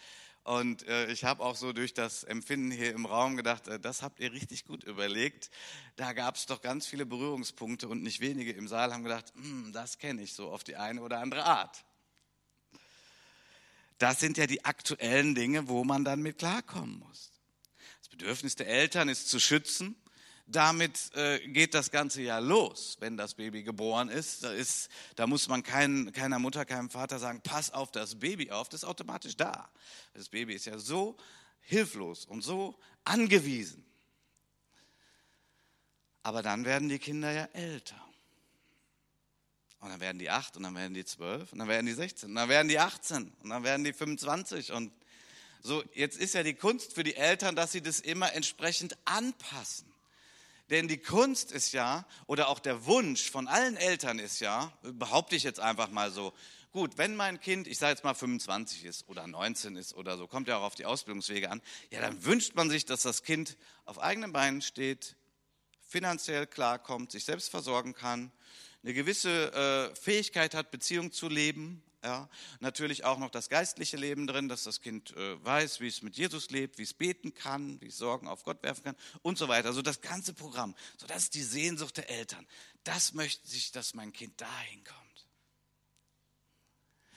Und 0.44 0.86
äh, 0.88 1.10
ich 1.10 1.24
habe 1.24 1.42
auch 1.42 1.56
so 1.56 1.72
durch 1.72 1.94
das 1.94 2.26
Empfinden 2.26 2.70
hier 2.70 2.92
im 2.92 3.06
Raum 3.06 3.38
gedacht, 3.38 3.68
äh, 3.70 3.80
das 3.80 4.02
habt 4.02 4.20
ihr 4.20 4.34
richtig 4.34 4.66
gut 4.66 4.84
überlegt. 4.84 5.50
Da 5.96 6.12
gab 6.12 6.36
es 6.36 6.46
doch 6.46 6.62
ganz 6.62 6.86
viele 6.86 7.06
Berührungspunkte 7.06 7.88
und 7.88 8.04
nicht 8.04 8.20
wenige 8.20 8.52
im 8.52 8.68
Saal 8.68 8.94
haben 8.94 9.04
gedacht, 9.04 9.32
hm, 9.36 9.72
das 9.72 9.98
kenne 10.00 10.22
ich 10.22 10.34
so 10.34 10.52
auf 10.52 10.66
die 10.66 10.76
eine 10.76 11.02
oder 11.02 11.20
andere 11.20 11.46
Art. 11.46 11.86
Das 14.00 14.20
sind 14.20 14.38
ja 14.38 14.46
die 14.46 14.66
aktuellen 14.66 15.34
Dinge, 15.34 15.70
wo 15.70 15.86
man 15.86 16.04
dann 16.04 16.22
mit 16.22 16.40
klarkommen 16.40 17.00
muss. 17.00 17.32
Das 18.00 18.10
Bedürfnis 18.10 18.58
der 18.58 18.68
Eltern 18.68 19.08
ist 19.08 19.30
zu 19.30 19.40
schützen, 19.40 19.96
damit 20.46 21.14
äh, 21.16 21.40
geht 21.48 21.74
das 21.74 21.90
Ganze 21.90 22.22
ja 22.22 22.40
los, 22.40 22.98
wenn 23.00 23.18
das 23.18 23.36
Baby 23.36 23.64
geboren 23.64 24.10
ist. 24.10 24.44
Da, 24.44 24.52
ist, 24.52 24.90
da 25.16 25.26
muss 25.26 25.48
man 25.48 25.64
kein, 25.64 26.12
keiner 26.12 26.40
Mutter, 26.40 26.66
keinem 26.66 26.90
Vater 26.90 27.20
sagen, 27.20 27.42
pass 27.42 27.72
auf 27.72 27.92
das 27.92 28.20
Baby 28.20 28.52
auf, 28.52 28.70
das 28.70 28.84
ist 28.84 28.90
automatisch 28.90 29.38
da. 29.38 29.70
Das 30.14 30.30
Baby 30.30 30.54
ist 30.54 30.66
ja 30.66 30.78
so 30.78 31.16
hilflos 31.62 32.26
und 32.26 32.42
so 32.42 32.78
angewiesen. 33.06 33.86
Aber 36.24 36.42
dann 36.42 36.66
werden 36.66 36.90
die 36.90 37.00
Kinder 37.00 37.32
ja 37.32 37.46
älter. 37.54 38.00
Und 39.80 39.90
dann 39.90 40.00
werden 40.00 40.20
die 40.20 40.30
acht 40.30 40.56
und 40.56 40.64
dann 40.64 40.76
werden 40.76 40.94
die 40.94 41.04
zwölf 41.04 41.52
und 41.52 41.60
dann 41.60 41.68
werden 41.68 41.86
die 41.86 41.94
16 41.94 42.30
und 42.30 42.36
dann 42.36 42.48
werden 42.48 42.70
die 42.70 42.80
18 42.80 43.34
und 43.44 43.50
dann 43.50 43.64
werden 43.64 43.84
die 43.84 43.92
25 43.92 44.72
und 44.72 44.94
so, 45.62 45.84
jetzt 45.94 46.18
ist 46.18 46.34
ja 46.34 46.44
die 46.44 46.54
Kunst 46.54 46.94
für 46.94 47.04
die 47.04 47.16
Eltern, 47.16 47.56
dass 47.56 47.72
sie 47.72 47.82
das 47.82 48.02
immer 48.02 48.34
entsprechend 48.34 48.98
anpassen. 49.06 49.93
Denn 50.70 50.88
die 50.88 50.98
Kunst 50.98 51.52
ist 51.52 51.74
ja, 51.74 52.06
oder 52.26 52.48
auch 52.48 52.60
der 52.60 52.86
Wunsch 52.86 53.30
von 53.30 53.48
allen 53.48 53.76
Eltern 53.76 54.20
ist 54.20 54.40
ja, 54.40 54.72
behaupte 54.82 55.36
ich 55.36 55.44
jetzt 55.44 55.60
einfach 55.60 55.90
mal 55.90 56.12
so, 56.12 56.34
gut, 56.72 56.98
wenn 56.98 57.16
mein 57.16 57.40
Kind, 57.40 57.68
ich 57.68 57.78
sage 57.78 57.92
jetzt 57.92 58.04
mal 58.04 58.14
25 58.14 58.86
ist 58.86 59.08
oder 59.08 59.28
19 59.28 59.76
ist 59.76 59.94
oder 59.94 60.18
so, 60.18 60.28
kommt 60.28 60.48
ja 60.48 60.58
auch 60.58 60.64
auf 60.64 60.76
die 60.76 60.86
Ausbildungswege 60.86 61.50
an, 61.52 61.62
ja, 61.92 62.02
dann 62.02 62.24
wünscht 62.26 62.56
man 62.56 62.70
sich, 62.70 62.86
dass 62.86 63.04
das 63.04 63.24
Kind 63.24 63.58
auf 63.86 64.00
eigenen 64.00 64.34
Beinen 64.34 64.62
steht, 64.62 65.16
finanziell 65.88 66.48
klarkommt, 66.48 67.12
sich 67.12 67.26
selbst 67.26 67.50
versorgen 67.50 67.94
kann, 67.94 68.32
eine 68.82 68.94
gewisse 68.94 69.54
äh, 69.54 69.96
Fähigkeit 69.96 70.56
hat, 70.56 70.72
Beziehung 70.72 71.12
zu 71.12 71.30
leben, 71.30 71.84
ja, 72.04 72.30
natürlich 72.60 73.06
auch 73.06 73.18
noch 73.18 73.30
das 73.30 73.50
geistliche 73.50 73.96
Leben 73.96 74.28
drin, 74.28 74.50
dass 74.50 74.64
das 74.64 74.82
Kind 74.82 75.16
äh, 75.16 75.44
weiß, 75.44 75.80
wie 75.80 75.88
es 75.88 76.02
mit 76.02 76.18
Jesus 76.18 76.50
lebt, 76.50 76.78
wie 76.78 76.84
es 76.84 76.94
beten 76.94 77.34
kann, 77.34 77.80
wie 77.82 77.88
es 77.88 77.98
Sorgen 77.98 78.28
auf 78.28 78.44
Gott 78.44 78.62
werfen 78.62 78.84
kann 78.84 78.96
und 79.22 79.38
so 79.38 79.48
weiter. 79.48 79.70
Also 79.70 79.82
das 79.82 80.02
ganze 80.02 80.34
Programm. 80.34 80.76
So, 80.98 81.08
das 81.08 81.24
ist 81.24 81.36
die 81.36 81.44
Sehnsucht 81.44 81.98
der 81.98 82.10
Eltern. 82.10 82.46
Das 82.84 83.14
möchte 83.14 83.56
ich, 83.56 83.72
dass 83.72 83.94
mein 83.94 84.12
Kind 84.12 84.40
dahin 84.42 84.84
kommt. 84.84 85.28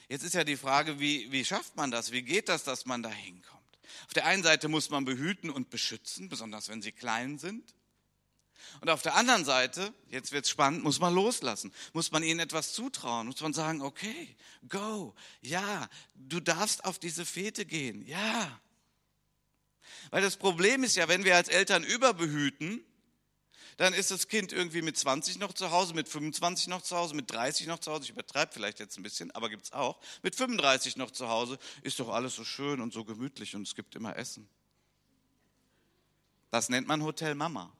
Jetzt 0.09 0.23
ist 0.23 0.35
ja 0.35 0.45
die 0.45 0.57
Frage, 0.57 1.01
wie, 1.01 1.33
wie 1.33 1.45
schafft 1.45 1.75
man 1.75 1.91
das? 1.91 2.13
Wie 2.13 2.23
geht 2.23 2.49
das, 2.49 2.63
dass 2.63 2.87
man 2.87 3.03
dahin 3.03 3.43
kommt? 3.43 3.57
Auf 4.07 4.13
der 4.15 4.27
einen 4.27 4.45
Seite 4.45 4.69
muss 4.69 4.91
man 4.91 5.05
behüten 5.05 5.51
und 5.51 5.71
beschützen, 5.71 6.29
besonders 6.29 6.69
wenn 6.69 6.81
sie 6.81 6.93
klein 6.93 7.39
sind. 7.39 7.75
Und 8.81 8.91
auf 8.91 9.03
der 9.03 9.15
anderen 9.15 9.45
Seite, 9.45 9.93
jetzt 10.09 10.33
wird's 10.33 10.51
spannend, 10.51 10.83
muss 10.83 10.99
man 10.99 11.15
loslassen, 11.15 11.73
muss 11.93 12.11
man 12.11 12.23
ihnen 12.23 12.41
etwas 12.41 12.73
zutrauen, 12.73 13.27
muss 13.27 13.41
man 13.41 13.53
sagen, 13.53 13.83
okay, 13.83 14.37
go, 14.69 15.15
ja, 15.41 15.89
du 16.15 16.41
darfst 16.41 16.85
auf 16.85 16.99
diese 16.99 17.25
Fete 17.25 17.65
gehen, 17.65 18.07
ja. 18.07 18.61
Weil 20.11 20.23
das 20.23 20.37
Problem 20.37 20.85
ist 20.85 20.97
ja, 20.97 21.09
wenn 21.09 21.25
wir 21.25 21.37
als 21.37 21.49
Eltern 21.49 21.85
überbehüten, 21.85 22.85
dann 23.77 23.93
ist 23.93 24.11
das 24.11 24.29
Kind 24.29 24.53
irgendwie 24.53 24.83
mit 24.83 24.97
20 24.97 25.39
noch 25.39 25.53
zu 25.53 25.71
Hause, 25.71 25.95
mit 25.95 26.09
25 26.09 26.69
noch 26.69 26.83
zu 26.83 26.97
Hause, 26.97 27.15
mit 27.15 27.31
30 27.31 27.67
noch 27.67 27.79
zu 27.79 27.93
Hause, 27.93 28.05
ich 28.05 28.11
übertreibe 28.11 28.53
vielleicht 28.53 28.81
jetzt 28.81 28.97
ein 28.97 29.03
bisschen, 29.03 29.31
aber 29.33 29.51
gibt's 29.51 29.73
auch, 29.73 30.01
mit 30.23 30.35
35 30.35 30.97
noch 30.97 31.11
zu 31.11 31.29
Hause, 31.29 31.59
ist 31.83 32.01
doch 32.01 32.09
alles 32.09 32.35
so 32.35 32.45
schön 32.45 32.81
und 32.81 32.93
so 32.93 33.05
gemütlich 33.05 33.55
und 33.55 33.63
es 33.67 33.75
gibt 33.75 33.95
immer 33.95 34.17
Essen. 34.17 34.49
Das 36.51 36.69
nennt 36.71 36.89
man 36.89 37.03
Hotel 37.03 37.35
Mama. 37.35 37.71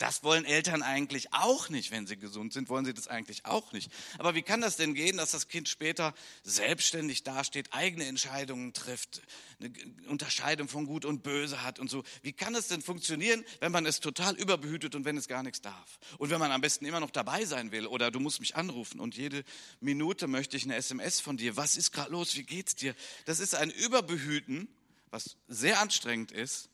Das 0.00 0.24
wollen 0.24 0.46
Eltern 0.46 0.82
eigentlich 0.82 1.34
auch 1.34 1.68
nicht, 1.68 1.90
wenn 1.90 2.06
sie 2.06 2.16
gesund 2.16 2.54
sind, 2.54 2.70
wollen 2.70 2.86
sie 2.86 2.94
das 2.94 3.06
eigentlich 3.06 3.44
auch 3.44 3.74
nicht. 3.74 3.92
Aber 4.16 4.34
wie 4.34 4.40
kann 4.40 4.62
das 4.62 4.76
denn 4.76 4.94
gehen, 4.94 5.18
dass 5.18 5.32
das 5.32 5.46
Kind 5.46 5.68
später 5.68 6.14
selbstständig 6.42 7.22
dasteht, 7.22 7.74
eigene 7.74 8.06
Entscheidungen 8.06 8.72
trifft, 8.72 9.20
eine 9.60 9.70
Unterscheidung 10.08 10.68
von 10.68 10.86
Gut 10.86 11.04
und 11.04 11.22
Böse 11.22 11.62
hat 11.62 11.78
und 11.78 11.90
so? 11.90 12.02
Wie 12.22 12.32
kann 12.32 12.54
das 12.54 12.68
denn 12.68 12.80
funktionieren, 12.80 13.44
wenn 13.60 13.72
man 13.72 13.84
es 13.84 14.00
total 14.00 14.36
überbehütet 14.36 14.94
und 14.94 15.04
wenn 15.04 15.18
es 15.18 15.28
gar 15.28 15.42
nichts 15.42 15.60
darf? 15.60 15.98
Und 16.16 16.30
wenn 16.30 16.40
man 16.40 16.50
am 16.50 16.62
besten 16.62 16.86
immer 16.86 17.00
noch 17.00 17.10
dabei 17.10 17.44
sein 17.44 17.70
will 17.70 17.86
oder 17.86 18.10
du 18.10 18.20
musst 18.20 18.40
mich 18.40 18.56
anrufen 18.56 19.00
und 19.00 19.18
jede 19.18 19.44
Minute 19.80 20.28
möchte 20.28 20.56
ich 20.56 20.64
eine 20.64 20.76
SMS 20.76 21.20
von 21.20 21.36
dir. 21.36 21.58
Was 21.58 21.76
ist 21.76 21.92
gerade 21.92 22.10
los? 22.10 22.34
Wie 22.36 22.44
geht's 22.44 22.74
dir? 22.74 22.94
Das 23.26 23.38
ist 23.38 23.54
ein 23.54 23.68
Überbehüten, 23.70 24.66
was 25.10 25.36
sehr 25.46 25.78
anstrengend 25.78 26.32
ist 26.32 26.69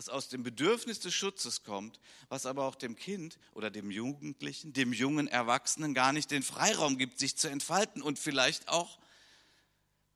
was 0.00 0.08
aus 0.08 0.30
dem 0.30 0.42
Bedürfnis 0.42 0.98
des 0.98 1.12
Schutzes 1.12 1.62
kommt, 1.62 2.00
was 2.30 2.46
aber 2.46 2.64
auch 2.64 2.74
dem 2.74 2.96
Kind 2.96 3.38
oder 3.52 3.70
dem 3.70 3.90
Jugendlichen, 3.90 4.72
dem 4.72 4.94
jungen 4.94 5.28
Erwachsenen 5.28 5.92
gar 5.92 6.14
nicht 6.14 6.30
den 6.30 6.42
Freiraum 6.42 6.96
gibt, 6.96 7.18
sich 7.18 7.36
zu 7.36 7.50
entfalten 7.50 8.00
und 8.00 8.18
vielleicht 8.18 8.68
auch 8.68 8.98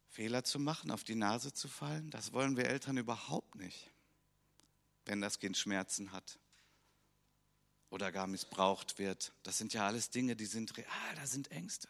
Fehler 0.09 0.43
zu 0.43 0.59
machen, 0.59 0.91
auf 0.91 1.05
die 1.05 1.17
Nase 1.17 1.53
zu 1.53 1.69
fallen. 1.69 2.09
Das 2.09 2.33
wollen 2.33 2.57
wir 2.57 2.65
Eltern 2.65 2.97
überhaupt 2.97 3.57
nicht, 3.57 3.91
wenn 5.05 5.21
das 5.21 5.39
Kind 5.39 5.59
Schmerzen 5.59 6.13
hat 6.13 6.39
oder 7.91 8.11
gar 8.11 8.27
missbraucht 8.27 8.99
wird. 8.99 9.35
Das 9.43 9.59
sind 9.59 9.75
ja 9.75 9.87
alles 9.87 10.09
Dinge, 10.09 10.35
die 10.35 10.47
sind 10.47 10.79
real, 10.79 11.15
da 11.17 11.27
sind 11.27 11.51
Ängste. 11.51 11.89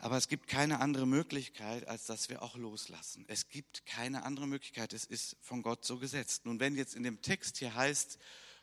Aber 0.00 0.16
es 0.16 0.28
gibt 0.28 0.46
keine 0.46 0.80
andere 0.80 1.06
Möglichkeit, 1.06 1.88
als 1.88 2.06
dass 2.06 2.28
wir 2.28 2.42
auch 2.42 2.56
loslassen. 2.56 3.24
Es 3.26 3.48
gibt 3.48 3.84
keine 3.84 4.22
andere 4.22 4.46
Möglichkeit. 4.46 4.92
Es 4.92 5.04
ist 5.04 5.36
von 5.40 5.62
Gott 5.62 5.84
so 5.84 5.98
gesetzt. 5.98 6.46
Nun, 6.46 6.60
wenn 6.60 6.76
jetzt 6.76 6.94
in 6.94 7.02
dem 7.02 7.20
Text 7.20 7.58
hier 7.58 7.74
heißt 7.74 8.18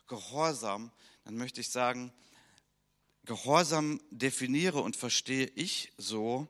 Gehorsam, 0.07 0.91
dann 1.25 1.35
möchte 1.35 1.59
ich 1.59 1.69
sagen, 1.69 2.13
Gehorsam 3.25 3.99
definiere 4.11 4.81
und 4.81 4.95
verstehe 4.95 5.47
ich 5.55 5.91
so, 5.97 6.47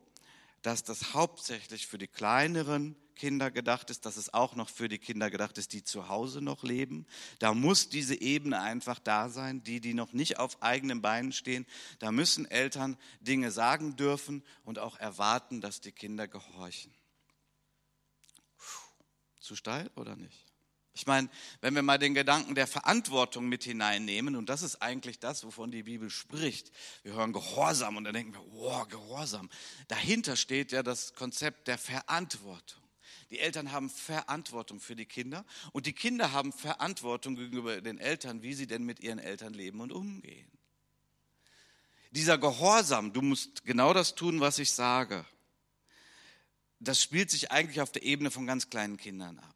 dass 0.66 0.82
das 0.82 1.14
hauptsächlich 1.14 1.86
für 1.86 1.96
die 1.96 2.08
kleineren 2.08 2.96
Kinder 3.14 3.52
gedacht 3.52 3.88
ist, 3.88 4.04
dass 4.04 4.16
es 4.16 4.34
auch 4.34 4.56
noch 4.56 4.68
für 4.68 4.88
die 4.88 4.98
Kinder 4.98 5.30
gedacht 5.30 5.58
ist, 5.58 5.72
die 5.72 5.84
zu 5.84 6.08
Hause 6.08 6.42
noch 6.42 6.64
leben. 6.64 7.06
Da 7.38 7.54
muss 7.54 7.88
diese 7.88 8.20
Ebene 8.20 8.60
einfach 8.60 8.98
da 8.98 9.28
sein, 9.28 9.62
die, 9.62 9.80
die 9.80 9.94
noch 9.94 10.12
nicht 10.12 10.40
auf 10.40 10.60
eigenen 10.64 11.02
Beinen 11.02 11.30
stehen. 11.30 11.66
Da 12.00 12.10
müssen 12.10 12.50
Eltern 12.50 12.98
Dinge 13.20 13.52
sagen 13.52 13.94
dürfen 13.94 14.42
und 14.64 14.80
auch 14.80 14.98
erwarten, 14.98 15.60
dass 15.60 15.80
die 15.80 15.92
Kinder 15.92 16.26
gehorchen. 16.26 16.92
Zu 19.38 19.54
steil 19.54 19.88
oder 19.94 20.16
nicht? 20.16 20.45
Ich 20.96 21.06
meine, 21.06 21.28
wenn 21.60 21.74
wir 21.74 21.82
mal 21.82 21.98
den 21.98 22.14
Gedanken 22.14 22.54
der 22.54 22.66
Verantwortung 22.66 23.50
mit 23.50 23.64
hineinnehmen, 23.64 24.34
und 24.34 24.48
das 24.48 24.62
ist 24.62 24.80
eigentlich 24.80 25.18
das, 25.18 25.44
wovon 25.44 25.70
die 25.70 25.82
Bibel 25.82 26.08
spricht. 26.08 26.72
Wir 27.02 27.12
hören 27.12 27.34
Gehorsam 27.34 27.98
und 27.98 28.04
dann 28.04 28.14
denken 28.14 28.32
wir, 28.32 28.40
wow, 28.52 28.88
Gehorsam. 28.88 29.50
Dahinter 29.88 30.36
steht 30.36 30.72
ja 30.72 30.82
das 30.82 31.12
Konzept 31.12 31.68
der 31.68 31.76
Verantwortung. 31.76 32.82
Die 33.28 33.40
Eltern 33.40 33.72
haben 33.72 33.90
Verantwortung 33.90 34.80
für 34.80 34.96
die 34.96 35.04
Kinder 35.04 35.44
und 35.72 35.84
die 35.84 35.92
Kinder 35.92 36.32
haben 36.32 36.50
Verantwortung 36.50 37.36
gegenüber 37.36 37.82
den 37.82 37.98
Eltern, 37.98 38.40
wie 38.40 38.54
sie 38.54 38.66
denn 38.66 38.84
mit 38.84 39.00
ihren 39.00 39.18
Eltern 39.18 39.52
leben 39.52 39.82
und 39.82 39.92
umgehen. 39.92 40.50
Dieser 42.12 42.38
Gehorsam, 42.38 43.12
du 43.12 43.20
musst 43.20 43.64
genau 43.64 43.92
das 43.92 44.14
tun, 44.14 44.40
was 44.40 44.58
ich 44.58 44.72
sage, 44.72 45.26
das 46.80 47.02
spielt 47.02 47.30
sich 47.30 47.50
eigentlich 47.50 47.82
auf 47.82 47.92
der 47.92 48.02
Ebene 48.02 48.30
von 48.30 48.46
ganz 48.46 48.70
kleinen 48.70 48.96
Kindern 48.96 49.38
ab. 49.40 49.55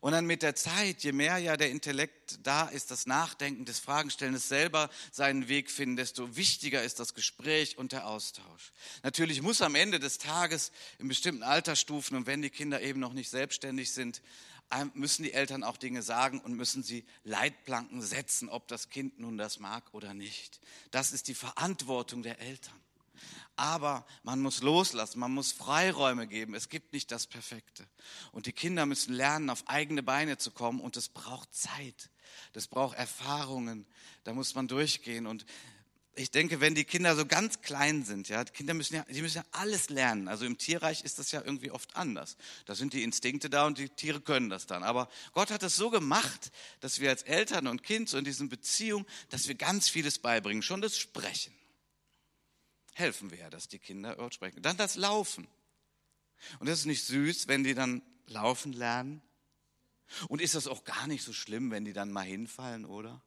Und 0.00 0.12
dann 0.12 0.26
mit 0.26 0.42
der 0.42 0.54
Zeit, 0.54 1.02
je 1.02 1.12
mehr 1.12 1.38
ja 1.38 1.56
der 1.56 1.70
Intellekt 1.70 2.38
da 2.42 2.66
ist, 2.66 2.90
das 2.90 3.06
Nachdenken, 3.06 3.64
das 3.64 3.78
Fragenstellen, 3.78 4.34
das 4.34 4.48
selber 4.48 4.90
seinen 5.12 5.48
Weg 5.48 5.70
finden, 5.70 5.96
desto 5.96 6.36
wichtiger 6.36 6.82
ist 6.82 7.00
das 7.00 7.14
Gespräch 7.14 7.78
und 7.78 7.92
der 7.92 8.06
Austausch. 8.06 8.72
Natürlich 9.02 9.42
muss 9.42 9.62
am 9.62 9.74
Ende 9.74 9.98
des 9.98 10.18
Tages 10.18 10.72
in 10.98 11.08
bestimmten 11.08 11.42
Altersstufen 11.42 12.16
und 12.16 12.26
wenn 12.26 12.42
die 12.42 12.50
Kinder 12.50 12.80
eben 12.80 13.00
noch 13.00 13.12
nicht 13.12 13.30
selbstständig 13.30 13.92
sind, 13.92 14.22
müssen 14.94 15.24
die 15.24 15.32
Eltern 15.32 15.64
auch 15.64 15.76
Dinge 15.76 16.02
sagen 16.02 16.40
und 16.40 16.54
müssen 16.54 16.82
sie 16.82 17.04
Leitplanken 17.24 18.02
setzen, 18.02 18.48
ob 18.48 18.68
das 18.68 18.88
Kind 18.88 19.18
nun 19.18 19.36
das 19.36 19.58
mag 19.58 19.82
oder 19.92 20.14
nicht. 20.14 20.60
Das 20.90 21.12
ist 21.12 21.28
die 21.28 21.34
Verantwortung 21.34 22.22
der 22.22 22.38
Eltern. 22.38 22.80
Aber 23.60 24.06
man 24.22 24.40
muss 24.40 24.62
loslassen, 24.62 25.20
man 25.20 25.32
muss 25.32 25.52
Freiräume 25.52 26.26
geben. 26.26 26.54
Es 26.54 26.70
gibt 26.70 26.94
nicht 26.94 27.10
das 27.10 27.26
Perfekte. 27.26 27.86
Und 28.32 28.46
die 28.46 28.54
Kinder 28.54 28.86
müssen 28.86 29.12
lernen, 29.12 29.50
auf 29.50 29.68
eigene 29.68 30.02
Beine 30.02 30.38
zu 30.38 30.50
kommen. 30.50 30.80
Und 30.80 30.96
es 30.96 31.10
braucht 31.10 31.54
Zeit. 31.54 32.08
Das 32.54 32.68
braucht 32.68 32.96
Erfahrungen. 32.96 33.84
Da 34.24 34.32
muss 34.32 34.54
man 34.54 34.66
durchgehen. 34.66 35.26
Und 35.26 35.44
ich 36.14 36.30
denke, 36.30 36.62
wenn 36.62 36.74
die 36.74 36.84
Kinder 36.84 37.14
so 37.14 37.26
ganz 37.26 37.60
klein 37.60 38.02
sind, 38.02 38.30
ja, 38.30 38.44
die 38.44 38.52
Kinder 38.52 38.72
müssen 38.72 38.94
ja, 38.94 39.04
die 39.10 39.20
müssen 39.20 39.36
ja 39.36 39.44
alles 39.52 39.90
lernen. 39.90 40.28
Also 40.28 40.46
im 40.46 40.56
Tierreich 40.56 41.04
ist 41.04 41.18
das 41.18 41.30
ja 41.30 41.42
irgendwie 41.44 41.70
oft 41.70 41.94
anders. 41.96 42.38
Da 42.64 42.74
sind 42.74 42.94
die 42.94 43.02
Instinkte 43.02 43.50
da 43.50 43.66
und 43.66 43.76
die 43.76 43.90
Tiere 43.90 44.22
können 44.22 44.48
das 44.48 44.64
dann. 44.64 44.82
Aber 44.82 45.10
Gott 45.32 45.50
hat 45.50 45.62
es 45.62 45.76
so 45.76 45.90
gemacht, 45.90 46.50
dass 46.80 46.98
wir 46.98 47.10
als 47.10 47.24
Eltern 47.24 47.66
und 47.66 47.82
Kind 47.82 48.08
so 48.08 48.16
in 48.16 48.24
diesen 48.24 48.48
Beziehungen, 48.48 49.04
dass 49.28 49.48
wir 49.48 49.54
ganz 49.54 49.90
vieles 49.90 50.18
beibringen. 50.18 50.62
Schon 50.62 50.80
das 50.80 50.96
Sprechen 50.96 51.59
helfen 52.94 53.30
wir 53.30 53.38
ja, 53.38 53.50
dass 53.50 53.68
die 53.68 53.78
Kinder 53.78 54.16
Wort 54.18 54.34
sprechen. 54.34 54.62
Dann 54.62 54.76
das 54.76 54.96
Laufen. 54.96 55.48
Und 56.58 56.68
das 56.68 56.80
ist 56.80 56.86
nicht 56.86 57.04
süß, 57.04 57.48
wenn 57.48 57.64
die 57.64 57.74
dann 57.74 58.02
laufen 58.26 58.72
lernen. 58.72 59.22
Und 60.28 60.40
ist 60.40 60.54
das 60.54 60.66
auch 60.66 60.84
gar 60.84 61.06
nicht 61.06 61.22
so 61.22 61.32
schlimm, 61.32 61.70
wenn 61.70 61.84
die 61.84 61.92
dann 61.92 62.10
mal 62.10 62.24
hinfallen, 62.24 62.84
oder? 62.84 63.22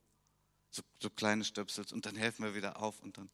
So, 0.69 0.81
so 0.99 1.09
kleine 1.09 1.45
Stöpsels 1.45 1.91
und 1.91 2.05
dann 2.05 2.15
helfen 2.15 2.43
wir 2.43 2.55
wieder 2.55 2.81
auf 2.81 2.99
und 3.01 3.17
dann. 3.17 3.29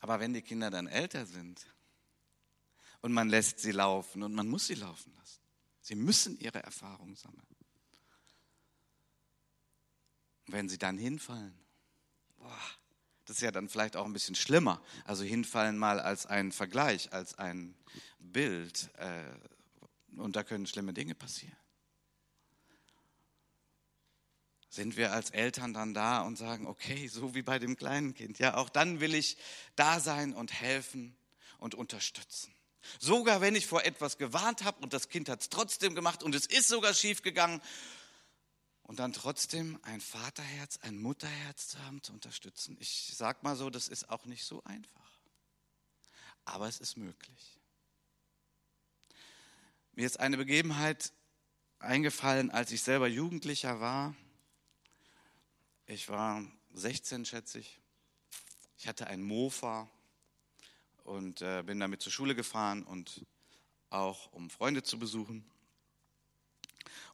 Aber 0.00 0.20
wenn 0.20 0.34
die 0.34 0.42
Kinder 0.42 0.70
dann 0.70 0.86
älter 0.86 1.26
sind 1.26 1.64
und 3.02 3.12
man 3.12 3.28
lässt 3.28 3.60
sie 3.60 3.72
laufen 3.72 4.22
und 4.22 4.34
man 4.34 4.48
muss 4.48 4.66
sie 4.66 4.74
laufen 4.74 5.14
lassen, 5.16 5.40
sie 5.80 5.94
müssen 5.94 6.38
ihre 6.40 6.62
Erfahrungen 6.62 7.14
sammeln. 7.14 7.46
Und 10.46 10.52
wenn 10.52 10.68
sie 10.68 10.78
dann 10.78 10.98
hinfallen, 10.98 11.58
boah, 12.36 12.60
das 13.26 13.36
ist 13.36 13.42
ja 13.42 13.50
dann 13.50 13.68
vielleicht 13.68 13.96
auch 13.96 14.04
ein 14.04 14.12
bisschen 14.12 14.34
schlimmer. 14.34 14.82
Also 15.04 15.24
hinfallen 15.24 15.78
mal 15.78 16.00
als 16.00 16.26
ein 16.26 16.52
Vergleich, 16.52 17.12
als 17.12 17.38
ein 17.38 17.74
Bild. 18.18 18.90
Äh, 18.98 20.20
und 20.20 20.36
da 20.36 20.42
können 20.42 20.66
schlimme 20.66 20.92
Dinge 20.92 21.14
passieren. 21.14 21.56
Sind 24.68 24.96
wir 24.96 25.12
als 25.12 25.30
Eltern 25.30 25.72
dann 25.72 25.94
da 25.94 26.22
und 26.22 26.36
sagen, 26.36 26.66
okay, 26.66 27.06
so 27.08 27.34
wie 27.34 27.42
bei 27.42 27.58
dem 27.58 27.76
kleinen 27.76 28.12
Kind, 28.12 28.40
ja, 28.40 28.56
auch 28.56 28.68
dann 28.68 29.00
will 29.00 29.14
ich 29.14 29.36
da 29.76 30.00
sein 30.00 30.34
und 30.34 30.52
helfen 30.52 31.16
und 31.58 31.74
unterstützen. 31.74 32.52
Sogar 32.98 33.40
wenn 33.40 33.54
ich 33.54 33.66
vor 33.66 33.84
etwas 33.84 34.18
gewarnt 34.18 34.64
habe 34.64 34.82
und 34.82 34.92
das 34.92 35.08
Kind 35.08 35.28
hat 35.28 35.42
es 35.42 35.48
trotzdem 35.48 35.94
gemacht 35.94 36.22
und 36.22 36.34
es 36.34 36.46
ist 36.46 36.68
sogar 36.68 36.92
schief 36.92 37.22
gegangen 37.22 37.62
und 38.84 38.98
dann 38.98 39.12
trotzdem 39.12 39.78
ein 39.82 40.00
Vaterherz, 40.00 40.78
ein 40.82 40.98
Mutterherz 41.00 41.68
zu 41.68 41.82
haben, 41.84 42.02
zu 42.02 42.12
unterstützen. 42.12 42.76
Ich 42.80 43.12
sag 43.14 43.42
mal 43.42 43.56
so, 43.56 43.70
das 43.70 43.88
ist 43.88 44.10
auch 44.10 44.26
nicht 44.26 44.44
so 44.44 44.62
einfach. 44.64 45.10
Aber 46.44 46.68
es 46.68 46.80
ist 46.80 46.96
möglich. 46.96 47.58
Mir 49.92 50.06
ist 50.06 50.20
eine 50.20 50.36
Begebenheit 50.36 51.12
eingefallen, 51.78 52.50
als 52.50 52.72
ich 52.72 52.82
selber 52.82 53.08
Jugendlicher 53.08 53.80
war. 53.80 54.14
Ich 55.86 56.10
war 56.10 56.44
16, 56.74 57.24
schätze 57.24 57.60
ich. 57.60 57.80
Ich 58.76 58.86
hatte 58.86 59.06
ein 59.06 59.22
Mofa 59.22 59.88
und 61.04 61.40
äh, 61.40 61.62
bin 61.62 61.80
damit 61.80 62.02
zur 62.02 62.12
Schule 62.12 62.34
gefahren 62.34 62.82
und 62.82 63.24
auch 63.88 64.30
um 64.32 64.50
Freunde 64.50 64.82
zu 64.82 64.98
besuchen. 64.98 65.50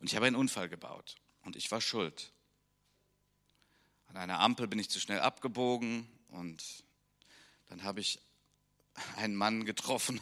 Und 0.00 0.09
ich 0.09 0.16
habe 0.16 0.26
einen 0.26 0.37
Unfall 0.37 0.68
gebaut 0.68 1.16
und 1.42 1.57
ich 1.57 1.70
war 1.70 1.81
schuld. 1.81 2.33
An 4.09 4.16
einer 4.16 4.40
Ampel 4.40 4.66
bin 4.66 4.79
ich 4.79 4.90
zu 4.90 5.00
schnell 5.00 5.20
abgebogen 5.20 6.09
und 6.29 6.85
dann 7.68 7.85
habe 7.85 8.00
ich 8.00 8.20
einen 9.16 9.37
Mann 9.37 9.64
getroffen, 9.64 10.20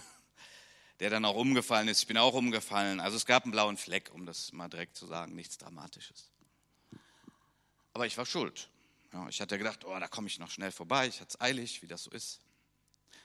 der 1.01 1.11
dann 1.11 1.25
auch 1.25 1.37
umgefallen 1.37 1.89
ist. 1.89 2.01
Ich 2.01 2.07
bin 2.07 2.19
auch 2.19 2.35
umgefallen. 2.35 3.01
Also 3.01 3.17
es 3.17 3.27
gab 3.27 3.45
einen 3.45 3.53
blauen 3.53 3.77
Fleck, 3.77 4.11
um 4.13 4.27
das 4.27 4.53
mal 4.53 4.69
direkt 4.69 4.97
zu 4.97 5.07
sagen, 5.07 5.35
nichts 5.35 5.59
Dramatisches. 5.59 6.31
Aber 7.95 8.07
ich 8.07 8.17
war 8.19 8.27
schuld. 8.27 8.69
Ja, 9.13 9.27
ich 9.29 9.41
hatte 9.41 9.57
gedacht, 9.57 9.85
oh, 9.85 9.99
da 9.99 10.07
komme 10.07 10.29
ich 10.29 10.39
noch 10.39 10.51
schnell 10.51 10.71
vorbei, 10.71 11.09
ich 11.09 11.21
hatte 11.21 11.31
es 11.31 11.41
eilig, 11.41 11.83
wie 11.83 11.87
das 11.87 12.05
so 12.05 12.11
ist. 12.11 12.41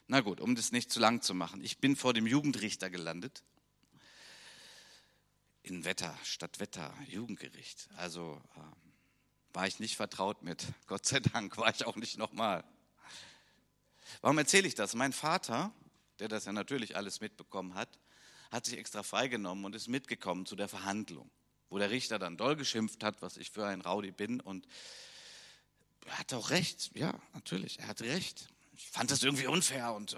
Na 0.08 0.22
gut, 0.22 0.40
um 0.40 0.56
das 0.56 0.72
nicht 0.72 0.92
zu 0.92 1.00
lang 1.00 1.22
zu 1.22 1.34
machen. 1.34 1.62
Ich 1.62 1.80
bin 1.80 1.96
vor 1.96 2.14
dem 2.14 2.26
Jugendrichter 2.26 2.90
gelandet 2.90 3.44
in 5.64 5.86
Wetter, 5.86 6.16
Stadtwetter, 6.24 6.94
Jugendgericht. 7.08 7.90
Also 7.96 8.42
äh, 8.56 9.56
war 9.56 9.66
ich 9.66 9.80
nicht 9.80 9.96
vertraut 9.96 10.44
mit. 10.44 10.66
Gott 10.88 11.06
sei 11.06 11.20
Dank 11.22 11.58
war 11.58 11.74
ich 11.74 11.86
auch 11.86 11.96
nicht 11.96 12.18
nochmal. 12.18 12.64
Warum 14.22 14.38
erzähle 14.38 14.68
ich 14.68 14.76
das? 14.76 14.94
Mein 14.94 15.14
Vater, 15.14 15.72
der 16.20 16.28
das 16.28 16.46
ja 16.46 16.52
natürlich 16.52 16.96
alles 16.98 17.22
mitbekommen 17.22 17.74
hat, 17.74 18.00
hat 18.52 18.66
sich 18.66 18.78
extra 18.78 19.04
freigenommen 19.04 19.64
und 19.66 19.74
ist 19.74 19.88
mitgekommen 19.88 20.46
zu 20.46 20.56
der 20.56 20.68
Verhandlung, 20.68 21.32
wo 21.70 21.80
der 21.80 21.90
Richter 21.90 22.20
dann 22.20 22.38
doll 22.38 22.56
geschimpft 22.56 23.04
hat, 23.04 23.22
was 23.22 23.38
ich 23.38 23.50
für 23.50 23.66
ein 23.66 23.82
Rowdy 23.82 24.12
bin. 24.12 24.42
Und 24.42 24.68
er 26.06 26.20
hat 26.20 26.34
auch 26.34 26.50
recht, 26.50 26.92
ja, 26.94 27.20
natürlich, 27.34 27.80
er 27.80 27.88
hat 27.88 28.02
recht. 28.02 28.50
Ich 28.76 28.92
fand 28.92 29.12
das 29.12 29.24
irgendwie 29.24 29.48
unfair 29.48 29.94
und 29.94 30.14
äh, 30.14 30.18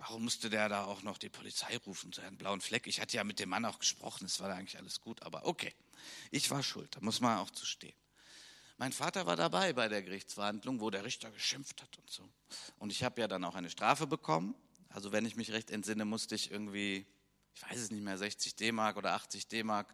Warum 0.00 0.24
musste 0.24 0.48
der 0.48 0.70
da 0.70 0.84
auch 0.84 1.02
noch 1.02 1.18
die 1.18 1.28
Polizei 1.28 1.76
rufen 1.76 2.10
zu 2.10 2.22
einem 2.22 2.38
blauen 2.38 2.62
Fleck? 2.62 2.86
Ich 2.86 3.02
hatte 3.02 3.18
ja 3.18 3.22
mit 3.22 3.38
dem 3.38 3.50
Mann 3.50 3.66
auch 3.66 3.78
gesprochen, 3.78 4.24
es 4.24 4.40
war 4.40 4.48
da 4.48 4.54
eigentlich 4.54 4.78
alles 4.78 4.98
gut, 4.98 5.22
aber 5.22 5.44
okay, 5.44 5.74
ich 6.30 6.50
war 6.50 6.62
schuld, 6.62 6.96
da 6.96 7.00
muss 7.02 7.20
man 7.20 7.38
auch 7.38 7.50
zu 7.50 7.66
stehen. 7.66 7.92
Mein 8.78 8.92
Vater 8.92 9.26
war 9.26 9.36
dabei 9.36 9.74
bei 9.74 9.88
der 9.88 10.02
Gerichtsverhandlung, 10.02 10.80
wo 10.80 10.88
der 10.88 11.04
Richter 11.04 11.30
geschimpft 11.30 11.82
hat 11.82 11.98
und 11.98 12.08
so. 12.08 12.26
Und 12.78 12.92
ich 12.92 13.04
habe 13.04 13.20
ja 13.20 13.28
dann 13.28 13.44
auch 13.44 13.54
eine 13.54 13.68
Strafe 13.68 14.06
bekommen. 14.06 14.54
Also 14.88 15.12
wenn 15.12 15.26
ich 15.26 15.36
mich 15.36 15.52
recht 15.52 15.70
entsinne, 15.70 16.06
musste 16.06 16.34
ich 16.34 16.50
irgendwie, 16.50 17.04
ich 17.54 17.62
weiß 17.62 17.78
es 17.78 17.90
nicht 17.90 18.02
mehr, 18.02 18.16
60 18.16 18.56
D-Mark 18.56 18.96
oder 18.96 19.12
80 19.12 19.48
D-Mark 19.48 19.92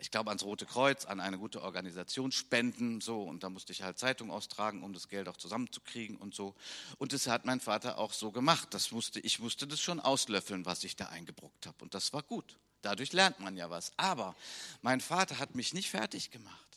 ich 0.00 0.10
glaube, 0.10 0.30
ans 0.30 0.44
Rote 0.44 0.64
Kreuz, 0.64 1.04
an 1.04 1.20
eine 1.20 1.38
gute 1.38 1.62
Organisation 1.62 2.30
spenden, 2.30 3.00
so. 3.00 3.22
Und 3.22 3.42
da 3.42 3.50
musste 3.50 3.72
ich 3.72 3.82
halt 3.82 3.98
Zeitung 3.98 4.30
austragen, 4.30 4.82
um 4.82 4.92
das 4.92 5.08
Geld 5.08 5.28
auch 5.28 5.36
zusammenzukriegen 5.36 6.16
und 6.16 6.34
so. 6.34 6.54
Und 6.98 7.12
das 7.12 7.26
hat 7.26 7.44
mein 7.44 7.60
Vater 7.60 7.98
auch 7.98 8.12
so 8.12 8.30
gemacht. 8.30 8.68
Das 8.72 8.92
musste, 8.92 9.20
ich 9.20 9.40
musste 9.40 9.66
das 9.66 9.80
schon 9.80 10.00
auslöffeln, 10.00 10.66
was 10.66 10.84
ich 10.84 10.96
da 10.96 11.06
eingebruckt 11.06 11.66
habe. 11.66 11.76
Und 11.82 11.94
das 11.94 12.12
war 12.12 12.22
gut. 12.22 12.58
Dadurch 12.82 13.12
lernt 13.12 13.40
man 13.40 13.56
ja 13.56 13.70
was. 13.70 13.92
Aber 13.96 14.36
mein 14.82 15.00
Vater 15.00 15.38
hat 15.38 15.54
mich 15.54 15.74
nicht 15.74 15.90
fertig 15.90 16.30
gemacht. 16.30 16.68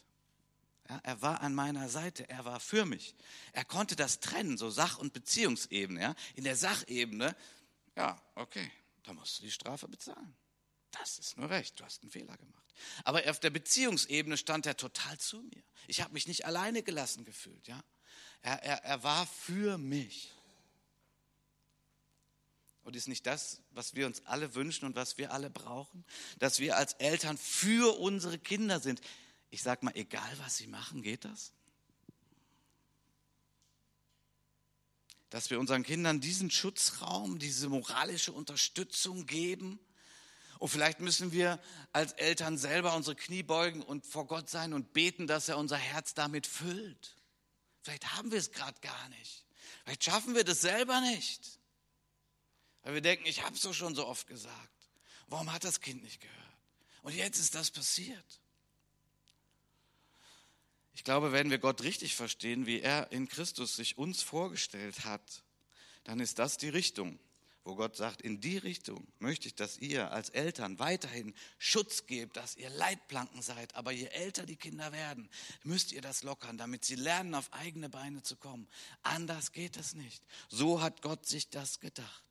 Ja, 0.90 1.00
er 1.04 1.22
war 1.22 1.42
an 1.42 1.54
meiner 1.54 1.90
Seite, 1.90 2.28
er 2.28 2.44
war 2.44 2.60
für 2.60 2.86
mich. 2.86 3.16
Er 3.54 3.64
konnte 3.64 3.96
das 3.96 4.20
trennen, 4.20 4.58
so 4.58 4.70
Sach- 4.70 4.98
und 4.98 5.14
Beziehungsebene. 5.14 6.02
Ja? 6.02 6.16
In 6.36 6.44
der 6.44 6.56
Sachebene, 6.56 7.36
ja, 7.96 8.20
okay, 8.36 8.72
da 9.04 9.14
musst 9.14 9.40
du 9.40 9.44
die 9.44 9.52
Strafe 9.52 9.88
bezahlen. 9.88 10.36
Das 10.92 11.20
ist 11.20 11.38
nur 11.38 11.50
recht, 11.50 11.80
du 11.80 11.86
hast 11.86 12.02
einen 12.02 12.12
Fehler 12.12 12.38
gemacht. 12.38 12.74
Aber 13.04 13.30
auf 13.30 13.40
der 13.40 13.50
Beziehungsebene 13.50 14.38
stand 14.38 14.66
er 14.66 14.76
total 14.76 15.18
zu 15.18 15.42
mir. 15.42 15.64
Ich 15.88 16.02
habe 16.02 16.14
mich 16.14 16.28
nicht 16.28 16.46
alleine 16.46 16.84
gelassen 16.84 17.24
gefühlt. 17.24 17.68
Ja? 17.68 17.82
Er, 18.42 18.62
er, 18.64 18.84
er 18.84 19.04
war 19.04 19.26
für 19.26 19.78
mich. 19.78 20.34
Und 22.84 22.96
ist 22.96 23.08
nicht 23.08 23.26
das, 23.26 23.62
was 23.72 23.96
wir 23.96 24.08
uns 24.08 24.26
alle 24.26 24.56
wünschen 24.56 24.86
und 24.86 24.96
was 24.96 25.18
wir 25.18 25.32
alle 25.32 25.50
brauchen? 25.50 26.04
Dass 26.40 26.60
wir 26.60 26.78
als 26.78 26.94
Eltern 26.94 27.38
für 27.38 28.00
unsere 28.00 28.40
Kinder 28.40 28.80
sind. 28.80 29.02
Ich 29.50 29.62
sage 29.62 29.86
mal, 29.86 29.96
egal 29.96 30.32
was 30.40 30.58
sie 30.58 30.68
machen, 30.68 31.02
geht 31.02 31.24
das? 31.24 31.54
Dass 35.30 35.50
wir 35.50 35.60
unseren 35.60 35.84
Kindern 35.84 36.20
diesen 36.20 36.52
Schutzraum, 36.52 37.40
diese 37.40 37.70
moralische 37.70 38.34
Unterstützung 38.34 39.26
geben 39.26 39.80
Und 40.62 40.70
vielleicht 40.70 41.00
müssen 41.00 41.32
wir 41.32 41.60
als 41.92 42.14
Eltern 42.14 42.56
selber 42.56 42.96
unsere 42.96 43.16
Knie 43.16 43.42
beugen 43.42 43.82
und 43.82 44.06
vor 44.06 44.28
Gott 44.28 44.48
sein 44.48 44.74
und 44.74 44.94
beten, 44.94 45.26
dass 45.26 45.50
er 45.50 45.58
unser 45.58 45.76
Herz 45.76 46.14
damit 46.14 46.46
füllt. 46.46 47.16
Vielleicht 47.82 48.16
haben 48.16 48.32
wir 48.32 48.38
es 48.38 48.52
gerade 48.52 48.80
gar 48.80 49.10
nicht. 49.10 49.44
Vielleicht 49.84 50.04
schaffen 50.04 50.36
wir 50.36 50.44
das 50.44 50.62
selber 50.62 51.02
nicht. 51.02 51.42
Weil 52.84 52.94
wir 52.94 53.02
denken, 53.02 53.26
ich 53.26 53.44
habe 53.44 53.56
es 53.56 53.62
doch 53.62 53.74
schon 53.74 53.96
so 53.96 54.06
oft 54.06 54.28
gesagt. 54.28 54.92
Warum 55.26 55.52
hat 55.52 55.64
das 55.64 55.82
Kind 55.82 56.04
nicht 56.04 56.22
gehört? 56.22 56.38
Und 57.02 57.16
jetzt 57.16 57.40
ist 57.40 57.56
das 57.56 57.72
passiert. 57.72 58.40
Ich 60.94 61.04
glaube, 61.04 61.32
wenn 61.32 61.50
wir 61.50 61.58
Gott 61.58 61.82
richtig 61.82 62.16
verstehen, 62.16 62.68
wie 62.68 62.82
er 62.82 63.12
in 63.12 63.28
Christus 63.28 63.76
sich 63.76 63.98
uns 63.98 64.22
vorgestellt 64.22 65.06
hat, 65.06 65.44
dann 66.04 66.20
ist 66.20 66.38
das 66.38 66.58
die 66.58 66.70
Richtung, 66.70 67.18
wo 67.64 67.76
Gott 67.76 67.96
sagt, 67.96 68.22
in 68.22 68.42
die 68.42 68.58
Richtung 68.58 69.08
möchte 69.20 69.48
ich, 69.48 69.56
dass 69.56 69.78
ihr 69.78 70.12
als 70.12 70.30
Eltern 70.30 70.80
weiterhin 70.80 71.36
Schutz 71.60 72.08
gebt, 72.08 72.36
dass 72.36 72.56
ihr 72.56 72.70
Leitplanken 72.72 73.42
seid. 73.42 73.76
Aber 73.76 73.92
je 73.92 74.08
älter 74.08 74.46
die 74.46 74.56
Kinder 74.56 74.92
werden, 74.92 75.30
müsst 75.64 75.92
ihr 75.92 76.02
das 76.02 76.24
lockern, 76.24 76.58
damit 76.58 76.86
sie 76.86 76.96
lernen, 76.96 77.36
auf 77.36 77.54
eigene 77.54 77.90
Beine 77.90 78.24
zu 78.24 78.36
kommen. 78.36 78.68
Anders 79.04 79.52
geht 79.52 79.78
es 79.78 79.94
nicht. 79.94 80.24
So 80.50 80.82
hat 80.82 81.04
Gott 81.04 81.28
sich 81.28 81.50
das 81.50 81.80
gedacht. 81.80 82.24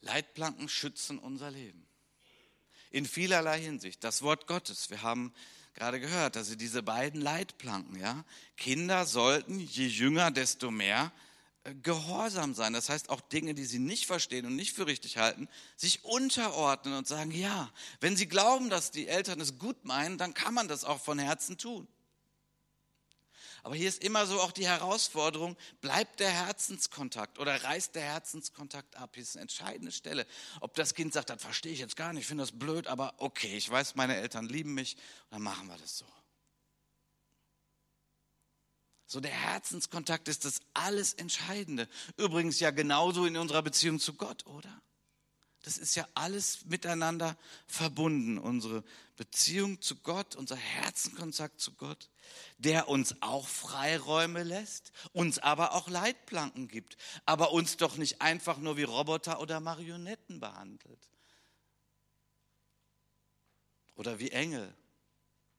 Leitplanken 0.00 0.68
schützen 0.68 1.18
unser 1.18 1.50
Leben. 1.50 1.86
In 2.90 3.04
vielerlei 3.04 3.60
Hinsicht. 3.60 4.04
Das 4.04 4.22
Wort 4.22 4.46
Gottes. 4.46 4.88
Wir 4.88 5.02
haben 5.02 5.34
gerade 5.76 6.00
gehört, 6.00 6.36
also 6.36 6.56
diese 6.56 6.82
beiden 6.82 7.20
Leitplanken, 7.20 8.00
ja. 8.00 8.24
Kinder 8.56 9.06
sollten, 9.06 9.60
je 9.60 9.86
jünger, 9.86 10.30
desto 10.30 10.70
mehr 10.70 11.12
äh, 11.64 11.74
gehorsam 11.74 12.54
sein. 12.54 12.72
Das 12.72 12.88
heißt, 12.88 13.10
auch 13.10 13.20
Dinge, 13.20 13.54
die 13.54 13.66
sie 13.66 13.78
nicht 13.78 14.06
verstehen 14.06 14.46
und 14.46 14.56
nicht 14.56 14.74
für 14.74 14.86
richtig 14.86 15.18
halten, 15.18 15.48
sich 15.76 16.04
unterordnen 16.04 16.94
und 16.94 17.06
sagen, 17.06 17.30
ja, 17.30 17.70
wenn 18.00 18.16
sie 18.16 18.26
glauben, 18.26 18.70
dass 18.70 18.90
die 18.90 19.06
Eltern 19.06 19.40
es 19.40 19.58
gut 19.58 19.84
meinen, 19.84 20.18
dann 20.18 20.34
kann 20.34 20.54
man 20.54 20.66
das 20.66 20.84
auch 20.84 21.00
von 21.00 21.18
Herzen 21.18 21.58
tun. 21.58 21.86
Aber 23.62 23.74
hier 23.74 23.88
ist 23.88 24.02
immer 24.02 24.26
so 24.26 24.40
auch 24.40 24.52
die 24.52 24.66
Herausforderung, 24.66 25.56
bleibt 25.80 26.20
der 26.20 26.30
Herzenskontakt 26.30 27.38
oder 27.38 27.62
reißt 27.62 27.94
der 27.94 28.02
Herzenskontakt 28.02 28.96
ab? 28.96 29.10
Hier 29.14 29.22
ist 29.22 29.36
eine 29.36 29.42
entscheidende 29.42 29.92
Stelle. 29.92 30.26
Ob 30.60 30.74
das 30.74 30.94
Kind 30.94 31.12
sagt, 31.12 31.30
das 31.30 31.42
verstehe 31.42 31.72
ich 31.72 31.80
jetzt 31.80 31.96
gar 31.96 32.12
nicht, 32.12 32.22
ich 32.22 32.26
finde 32.28 32.42
das 32.42 32.58
blöd, 32.58 32.86
aber 32.86 33.14
okay, 33.18 33.56
ich 33.56 33.70
weiß, 33.70 33.94
meine 33.94 34.16
Eltern 34.16 34.46
lieben 34.46 34.74
mich, 34.74 34.96
dann 35.30 35.42
machen 35.42 35.68
wir 35.68 35.76
das 35.78 35.98
so. 35.98 36.06
So 39.06 39.20
der 39.20 39.30
Herzenskontakt 39.30 40.26
ist 40.28 40.44
das 40.44 40.60
alles 40.74 41.14
Entscheidende. 41.14 41.88
Übrigens 42.16 42.58
ja 42.58 42.70
genauso 42.70 43.24
in 43.24 43.36
unserer 43.36 43.62
Beziehung 43.62 44.00
zu 44.00 44.14
Gott, 44.14 44.44
oder? 44.46 44.82
Das 45.66 45.78
ist 45.78 45.96
ja 45.96 46.06
alles 46.14 46.64
miteinander 46.66 47.36
verbunden. 47.66 48.38
Unsere 48.38 48.84
Beziehung 49.16 49.82
zu 49.82 49.96
Gott, 49.96 50.36
unser 50.36 50.54
Herzenkontakt 50.54 51.60
zu 51.60 51.72
Gott, 51.72 52.08
der 52.58 52.88
uns 52.88 53.16
auch 53.20 53.48
Freiräume 53.48 54.44
lässt, 54.44 54.92
uns 55.12 55.40
aber 55.40 55.74
auch 55.74 55.88
Leitplanken 55.88 56.68
gibt, 56.68 56.96
aber 57.24 57.50
uns 57.50 57.78
doch 57.78 57.96
nicht 57.96 58.22
einfach 58.22 58.58
nur 58.58 58.76
wie 58.76 58.84
Roboter 58.84 59.40
oder 59.40 59.58
Marionetten 59.58 60.38
behandelt. 60.38 61.10
Oder 63.96 64.20
wie 64.20 64.30
Engel. 64.30 64.72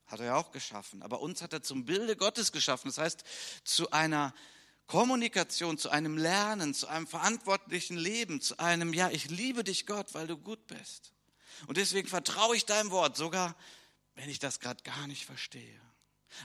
Hat 0.06 0.22
er 0.22 0.28
ja 0.28 0.36
auch 0.38 0.52
geschaffen. 0.52 1.04
Aber 1.04 1.20
uns 1.20 1.42
hat 1.42 1.52
er 1.52 1.64
zum 1.64 1.84
Bilde 1.84 2.16
Gottes 2.16 2.54
geschaffen. 2.54 2.88
Das 2.88 2.98
heißt, 2.98 3.26
zu 3.66 3.92
einer 3.92 4.34
Kommunikation, 4.88 5.78
zu 5.78 5.90
einem 5.90 6.18
Lernen, 6.18 6.74
zu 6.74 6.88
einem 6.88 7.08
verantwortlichen 7.08 7.98
Leben, 7.98 8.42
zu 8.42 8.58
einem, 8.58 8.94
ja, 8.94 9.10
ich 9.10 9.30
liebe 9.30 9.64
dich 9.64 9.86
Gott, 9.86 10.14
weil 10.14 10.28
du 10.28 10.38
gut 10.38 10.66
bist. 10.68 11.12
Und 11.68 11.78
deswegen 11.78 12.08
vertraue 12.08 12.56
ich 12.56 12.66
deinem 12.66 12.92
Wort, 12.92 13.18
sogar 13.18 13.56
wenn 14.16 14.30
ich 14.30 14.40
das 14.40 14.60
gerade 14.60 14.82
gar 14.84 15.08
nicht 15.08 15.26
verstehe. 15.26 15.82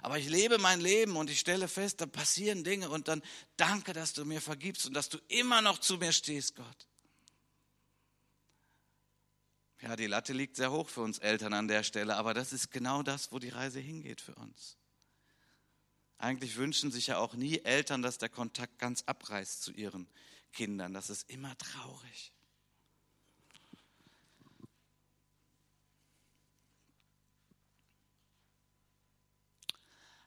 Aber 0.00 0.18
ich 0.18 0.28
lebe 0.28 0.58
mein 0.58 0.80
Leben 0.80 1.16
und 1.16 1.30
ich 1.30 1.38
stelle 1.38 1.68
fest, 1.68 2.00
da 2.00 2.06
passieren 2.06 2.64
Dinge 2.64 2.88
und 2.88 3.08
dann 3.08 3.22
danke, 3.56 3.92
dass 3.92 4.12
du 4.12 4.24
mir 4.24 4.40
vergibst 4.40 4.86
und 4.86 4.94
dass 4.94 5.08
du 5.08 5.18
immer 5.28 5.62
noch 5.62 5.78
zu 5.78 5.98
mir 5.98 6.12
stehst, 6.12 6.56
Gott. 6.56 6.88
Ja, 9.82 9.96
die 9.96 10.06
Latte 10.06 10.32
liegt 10.32 10.56
sehr 10.56 10.70
hoch 10.70 10.88
für 10.88 11.00
uns 11.00 11.18
Eltern 11.18 11.52
an 11.52 11.68
der 11.68 11.82
Stelle, 11.82 12.16
aber 12.16 12.34
das 12.34 12.52
ist 12.52 12.70
genau 12.70 13.02
das, 13.02 13.32
wo 13.32 13.38
die 13.38 13.48
Reise 13.48 13.80
hingeht 13.80 14.20
für 14.20 14.34
uns. 14.36 14.76
Eigentlich 16.22 16.54
wünschen 16.56 16.92
sich 16.92 17.08
ja 17.08 17.18
auch 17.18 17.34
nie 17.34 17.58
Eltern, 17.64 18.00
dass 18.00 18.16
der 18.16 18.28
Kontakt 18.28 18.78
ganz 18.78 19.02
abreißt 19.06 19.60
zu 19.60 19.72
ihren 19.72 20.06
Kindern. 20.52 20.94
Das 20.94 21.10
ist 21.10 21.28
immer 21.28 21.58
traurig. 21.58 22.32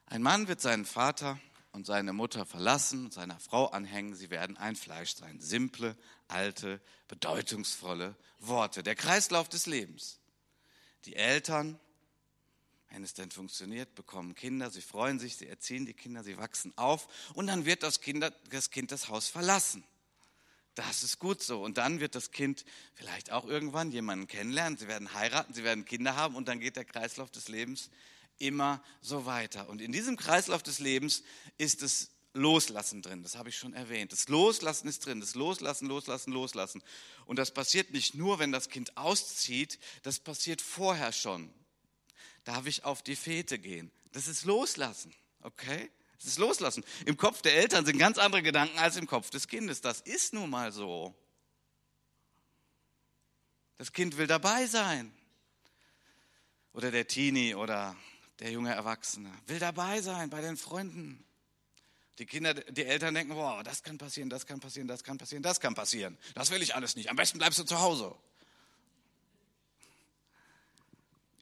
Ein 0.04 0.20
Mann 0.20 0.48
wird 0.48 0.60
seinen 0.60 0.84
Vater 0.84 1.40
und 1.72 1.86
seine 1.86 2.12
Mutter 2.12 2.44
verlassen 2.44 3.10
seiner 3.10 3.40
Frau 3.40 3.68
anhängen. 3.68 4.14
Sie 4.14 4.28
werden 4.28 4.58
ein 4.58 4.76
Fleisch 4.76 5.14
sein. 5.14 5.40
Simple, 5.40 5.96
alte, 6.28 6.82
bedeutungsvolle 7.08 8.16
Worte. 8.38 8.82
Der 8.82 8.96
Kreislauf 8.96 9.48
des 9.48 9.64
Lebens. 9.64 10.20
Die 11.06 11.16
Eltern 11.16 11.80
wenn 12.90 13.02
es 13.02 13.14
denn 13.14 13.30
funktioniert, 13.30 13.94
bekommen 13.94 14.34
Kinder, 14.34 14.70
sie 14.70 14.80
freuen 14.80 15.18
sich, 15.18 15.36
sie 15.36 15.46
erziehen 15.46 15.86
die 15.86 15.94
Kinder, 15.94 16.22
sie 16.22 16.38
wachsen 16.38 16.72
auf 16.76 17.08
und 17.34 17.46
dann 17.46 17.64
wird 17.66 17.82
das, 17.82 18.00
Kinder, 18.00 18.30
das 18.50 18.70
Kind 18.70 18.92
das 18.92 19.08
Haus 19.08 19.28
verlassen. 19.28 19.84
Das 20.74 21.02
ist 21.02 21.18
gut 21.18 21.42
so. 21.42 21.62
Und 21.62 21.78
dann 21.78 22.00
wird 22.00 22.14
das 22.14 22.30
Kind 22.30 22.64
vielleicht 22.94 23.32
auch 23.32 23.46
irgendwann 23.46 23.90
jemanden 23.92 24.26
kennenlernen, 24.26 24.78
sie 24.78 24.88
werden 24.88 25.14
heiraten, 25.14 25.54
sie 25.54 25.64
werden 25.64 25.84
Kinder 25.84 26.16
haben 26.16 26.36
und 26.36 26.48
dann 26.48 26.60
geht 26.60 26.76
der 26.76 26.84
Kreislauf 26.84 27.30
des 27.30 27.48
Lebens 27.48 27.90
immer 28.38 28.82
so 29.00 29.24
weiter. 29.24 29.68
Und 29.68 29.80
in 29.80 29.90
diesem 29.90 30.16
Kreislauf 30.16 30.62
des 30.62 30.78
Lebens 30.78 31.22
ist 31.56 31.82
es 31.82 32.10
Loslassen 32.34 33.00
drin, 33.00 33.22
das 33.22 33.36
habe 33.36 33.48
ich 33.48 33.56
schon 33.56 33.72
erwähnt. 33.72 34.12
Das 34.12 34.28
Loslassen 34.28 34.88
ist 34.88 35.06
drin, 35.06 35.20
das 35.20 35.34
Loslassen, 35.34 35.88
Loslassen, 35.88 36.32
Loslassen. 36.32 36.82
Und 37.24 37.38
das 37.38 37.50
passiert 37.50 37.92
nicht 37.92 38.14
nur, 38.14 38.38
wenn 38.38 38.52
das 38.52 38.68
Kind 38.68 38.98
auszieht, 38.98 39.78
das 40.02 40.18
passiert 40.18 40.60
vorher 40.60 41.12
schon 41.12 41.50
darf 42.46 42.66
ich 42.66 42.84
auf 42.84 43.02
die 43.02 43.16
Fete 43.16 43.58
gehen. 43.58 43.90
Das 44.12 44.28
ist 44.28 44.44
Loslassen, 44.44 45.12
okay? 45.42 45.90
Das 46.16 46.28
ist 46.28 46.38
Loslassen. 46.38 46.82
Im 47.04 47.18
Kopf 47.18 47.42
der 47.42 47.54
Eltern 47.56 47.84
sind 47.84 47.98
ganz 47.98 48.16
andere 48.16 48.42
Gedanken 48.42 48.78
als 48.78 48.96
im 48.96 49.06
Kopf 49.06 49.28
des 49.28 49.48
Kindes. 49.48 49.82
Das 49.82 50.00
ist 50.00 50.32
nun 50.32 50.48
mal 50.48 50.72
so. 50.72 51.14
Das 53.76 53.92
Kind 53.92 54.16
will 54.16 54.26
dabei 54.26 54.66
sein. 54.66 55.12
Oder 56.72 56.90
der 56.90 57.06
Teenie 57.06 57.54
oder 57.54 57.94
der 58.38 58.50
junge 58.50 58.72
Erwachsene 58.72 59.30
will 59.46 59.58
dabei 59.58 60.00
sein 60.00 60.30
bei 60.30 60.40
den 60.40 60.56
Freunden. 60.56 61.22
Die 62.18 62.26
Kinder, 62.26 62.54
die 62.54 62.84
Eltern 62.84 63.14
denken, 63.14 63.34
boah, 63.34 63.62
das 63.62 63.82
kann 63.82 63.98
passieren, 63.98 64.30
das 64.30 64.46
kann 64.46 64.60
passieren, 64.60 64.88
das 64.88 65.04
kann 65.04 65.18
passieren, 65.18 65.42
das 65.42 65.60
kann 65.60 65.74
passieren. 65.74 66.16
Das 66.34 66.50
will 66.50 66.62
ich 66.62 66.74
alles 66.74 66.96
nicht. 66.96 67.10
Am 67.10 67.16
besten 67.16 67.38
bleibst 67.38 67.58
du 67.58 67.64
zu 67.64 67.80
Hause. 67.80 68.14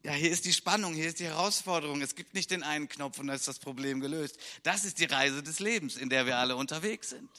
Ja, 0.04 0.12
hier 0.12 0.30
ist 0.30 0.44
die 0.44 0.52
Spannung, 0.52 0.92
hier 0.92 1.08
ist 1.08 1.18
die 1.18 1.24
Herausforderung. 1.24 2.02
Es 2.02 2.14
gibt 2.14 2.34
nicht 2.34 2.50
den 2.50 2.62
einen 2.62 2.90
Knopf 2.90 3.18
und 3.18 3.26
da 3.28 3.32
ist 3.32 3.48
das 3.48 3.58
Problem 3.58 4.00
gelöst. 4.00 4.38
Das 4.62 4.84
ist 4.84 4.98
die 4.98 5.06
Reise 5.06 5.42
des 5.42 5.60
Lebens, 5.60 5.96
in 5.96 6.10
der 6.10 6.26
wir 6.26 6.36
alle 6.36 6.56
unterwegs 6.56 7.08
sind. 7.08 7.30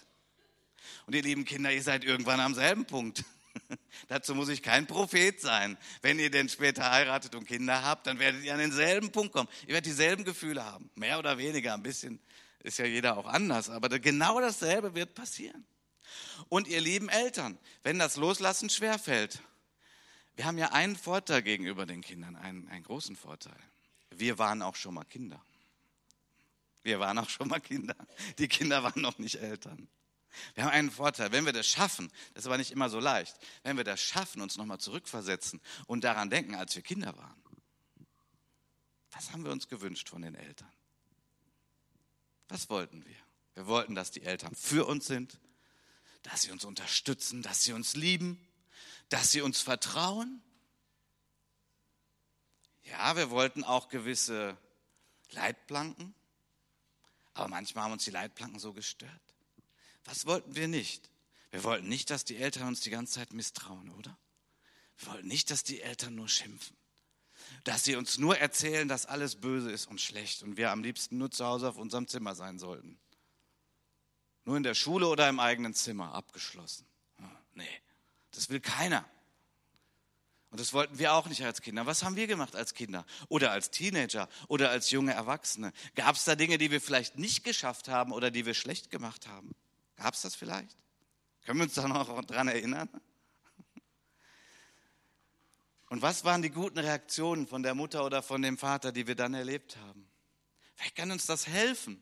Und 1.05 1.13
ihr 1.13 1.21
lieben 1.21 1.45
Kinder, 1.45 1.71
ihr 1.71 1.83
seid 1.83 2.03
irgendwann 2.03 2.39
am 2.39 2.55
selben 2.55 2.85
Punkt. 2.85 3.23
Dazu 4.07 4.33
muss 4.33 4.49
ich 4.49 4.63
kein 4.63 4.87
Prophet 4.87 5.39
sein. 5.39 5.77
Wenn 6.01 6.17
ihr 6.17 6.31
denn 6.31 6.49
später 6.49 6.89
heiratet 6.89 7.35
und 7.35 7.45
Kinder 7.45 7.83
habt, 7.83 8.07
dann 8.07 8.17
werdet 8.17 8.43
ihr 8.43 8.53
an 8.53 8.59
denselben 8.59 9.11
Punkt 9.11 9.33
kommen. 9.33 9.47
Ihr 9.67 9.75
werdet 9.75 9.85
dieselben 9.85 10.25
Gefühle 10.25 10.65
haben. 10.65 10.89
Mehr 10.95 11.19
oder 11.19 11.37
weniger, 11.37 11.75
ein 11.75 11.83
bisschen 11.83 12.19
ist 12.63 12.79
ja 12.79 12.85
jeder 12.85 13.15
auch 13.17 13.27
anders. 13.27 13.69
Aber 13.69 13.89
genau 13.99 14.41
dasselbe 14.41 14.95
wird 14.95 15.13
passieren. 15.13 15.67
Und 16.49 16.67
ihr 16.67 16.81
lieben 16.81 17.09
Eltern, 17.09 17.59
wenn 17.83 17.99
das 17.99 18.15
Loslassen 18.15 18.71
schwerfällt, 18.71 19.39
wir 20.35 20.45
haben 20.45 20.57
ja 20.57 20.71
einen 20.71 20.95
Vorteil 20.95 21.41
gegenüber 21.41 21.85
den 21.85 22.01
Kindern, 22.01 22.35
einen, 22.35 22.67
einen 22.67 22.83
großen 22.83 23.15
Vorteil. 23.15 23.57
Wir 24.11 24.37
waren 24.37 24.61
auch 24.61 24.75
schon 24.75 24.93
mal 24.93 25.03
Kinder. 25.03 25.41
Wir 26.83 26.99
waren 26.99 27.17
auch 27.17 27.29
schon 27.29 27.47
mal 27.47 27.59
Kinder. 27.59 27.95
Die 28.37 28.47
Kinder 28.47 28.83
waren 28.83 29.01
noch 29.01 29.17
nicht 29.17 29.35
Eltern. 29.35 29.87
Wir 30.53 30.65
haben 30.65 30.71
einen 30.71 30.91
Vorteil, 30.91 31.31
wenn 31.31 31.45
wir 31.45 31.53
das 31.53 31.67
schaffen, 31.67 32.11
das 32.33 32.43
ist 32.43 32.47
aber 32.47 32.57
nicht 32.57 32.71
immer 32.71 32.89
so 32.89 32.99
leicht, 32.99 33.37
wenn 33.63 33.77
wir 33.77 33.85
das 33.85 34.01
schaffen, 34.01 34.41
uns 34.41 34.57
nochmal 34.57 34.79
zurückversetzen 34.79 35.61
und 35.87 36.03
daran 36.03 36.29
denken, 36.29 36.55
als 36.55 36.75
wir 36.75 36.83
Kinder 36.83 37.15
waren. 37.17 37.41
Was 39.11 39.31
haben 39.31 39.45
wir 39.45 39.51
uns 39.51 39.69
gewünscht 39.69 40.09
von 40.09 40.21
den 40.21 40.35
Eltern? 40.35 40.71
Was 42.49 42.69
wollten 42.69 43.05
wir? 43.05 43.15
Wir 43.53 43.67
wollten, 43.67 43.95
dass 43.95 44.11
die 44.11 44.23
Eltern 44.23 44.53
für 44.53 44.85
uns 44.85 45.05
sind, 45.05 45.39
dass 46.23 46.41
sie 46.41 46.51
uns 46.51 46.65
unterstützen, 46.65 47.41
dass 47.41 47.63
sie 47.63 47.71
uns 47.71 47.95
lieben, 47.95 48.44
dass 49.09 49.31
sie 49.31 49.41
uns 49.41 49.61
vertrauen. 49.61 50.41
Ja, 52.83 53.15
wir 53.15 53.29
wollten 53.29 53.63
auch 53.63 53.89
gewisse 53.89 54.57
Leitplanken, 55.31 56.13
aber 57.33 57.47
manchmal 57.47 57.85
haben 57.85 57.93
uns 57.93 58.05
die 58.05 58.11
Leitplanken 58.11 58.59
so 58.59 58.73
gestört. 58.73 59.21
Was 60.05 60.25
wollten 60.25 60.55
wir 60.55 60.67
nicht? 60.67 61.09
Wir 61.51 61.63
wollten 61.63 61.87
nicht, 61.87 62.09
dass 62.09 62.25
die 62.25 62.37
Eltern 62.37 62.67
uns 62.67 62.81
die 62.81 62.89
ganze 62.89 63.13
Zeit 63.13 63.33
misstrauen, 63.33 63.89
oder? 63.91 64.17
Wir 64.97 65.07
wollten 65.07 65.27
nicht, 65.27 65.51
dass 65.51 65.63
die 65.63 65.81
Eltern 65.81 66.15
nur 66.15 66.29
schimpfen. 66.29 66.77
Dass 67.63 67.83
sie 67.83 67.95
uns 67.95 68.17
nur 68.17 68.37
erzählen, 68.37 68.87
dass 68.87 69.05
alles 69.05 69.35
böse 69.35 69.71
ist 69.71 69.87
und 69.87 69.99
schlecht 69.99 70.43
und 70.43 70.57
wir 70.57 70.71
am 70.71 70.83
liebsten 70.83 71.17
nur 71.17 71.31
zu 71.31 71.45
Hause 71.45 71.69
auf 71.69 71.77
unserem 71.77 72.07
Zimmer 72.07 72.35
sein 72.35 72.59
sollten. 72.59 72.99
Nur 74.45 74.57
in 74.57 74.63
der 74.63 74.75
Schule 74.75 75.07
oder 75.07 75.27
im 75.27 75.39
eigenen 75.39 75.73
Zimmer 75.73 76.13
abgeschlossen. 76.13 76.87
Nee, 77.53 77.81
das 78.35 78.49
will 78.49 78.59
keiner. 78.59 79.05
Und 80.55 80.59
das 80.61 80.71
wollten 80.71 80.99
wir 80.99 81.13
auch 81.13 81.27
nicht 81.27 81.43
als 81.43 81.61
Kinder. 81.61 81.85
Was 81.85 82.03
haben 82.03 82.15
wir 82.15 82.27
gemacht 82.27 82.55
als 82.55 82.73
Kinder 82.73 83.05
oder 83.27 83.51
als 83.51 83.71
Teenager 83.71 84.29
oder 84.47 84.69
als 84.69 84.89
junge 84.89 85.13
Erwachsene? 85.13 85.73
Gab 85.95 86.15
es 86.15 86.23
da 86.23 86.35
Dinge, 86.35 86.57
die 86.57 86.71
wir 86.71 86.79
vielleicht 86.79 87.17
nicht 87.17 87.43
geschafft 87.43 87.89
haben 87.89 88.13
oder 88.13 88.31
die 88.31 88.45
wir 88.45 88.53
schlecht 88.53 88.89
gemacht 88.89 89.27
haben? 89.27 89.53
Gab 89.97 90.13
es 90.13 90.21
das 90.21 90.33
vielleicht? 90.33 90.77
Können 91.43 91.59
wir 91.59 91.65
uns 91.65 91.73
da 91.73 91.87
noch 91.87 92.23
dran 92.23 92.47
erinnern? 92.47 92.89
Und 95.89 96.01
was 96.01 96.23
waren 96.23 96.41
die 96.41 96.49
guten 96.49 96.79
Reaktionen 96.79 97.47
von 97.47 97.61
der 97.61 97.75
Mutter 97.75 98.05
oder 98.05 98.23
von 98.23 98.41
dem 98.41 98.57
Vater, 98.57 98.91
die 98.91 99.07
wir 99.07 99.15
dann 99.15 99.33
erlebt 99.33 99.77
haben? 99.77 100.07
Vielleicht 100.75 100.95
kann 100.95 101.11
uns 101.11 101.25
das 101.25 101.47
helfen 101.47 102.01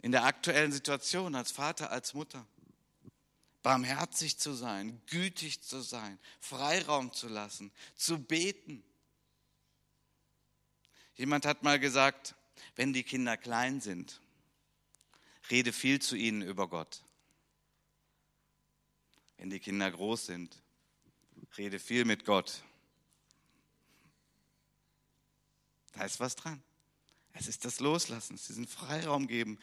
in 0.00 0.12
der 0.12 0.24
aktuellen 0.24 0.70
Situation 0.70 1.34
als 1.34 1.50
Vater, 1.50 1.90
als 1.90 2.14
Mutter 2.14 2.46
barmherzig 3.64 4.38
zu 4.38 4.52
sein, 4.52 5.00
gütig 5.06 5.62
zu 5.62 5.80
sein, 5.80 6.20
Freiraum 6.38 7.12
zu 7.12 7.28
lassen, 7.28 7.72
zu 7.96 8.18
beten. 8.18 8.84
Jemand 11.16 11.46
hat 11.46 11.62
mal 11.62 11.80
gesagt, 11.80 12.34
wenn 12.76 12.92
die 12.92 13.02
Kinder 13.02 13.38
klein 13.38 13.80
sind, 13.80 14.20
rede 15.50 15.72
viel 15.72 16.00
zu 16.00 16.14
ihnen 16.14 16.42
über 16.42 16.68
Gott. 16.68 17.02
Wenn 19.38 19.48
die 19.48 19.60
Kinder 19.60 19.90
groß 19.90 20.26
sind, 20.26 20.62
rede 21.56 21.78
viel 21.78 22.04
mit 22.04 22.26
Gott. 22.26 22.62
Da 25.92 26.04
ist 26.04 26.20
was 26.20 26.36
dran. 26.36 26.62
Es 27.32 27.48
ist 27.48 27.64
das 27.64 27.80
Loslassen, 27.80 28.34
es 28.34 28.42
ist 28.42 28.48
diesen 28.50 28.68
Freiraum 28.68 29.26
geben. 29.26 29.58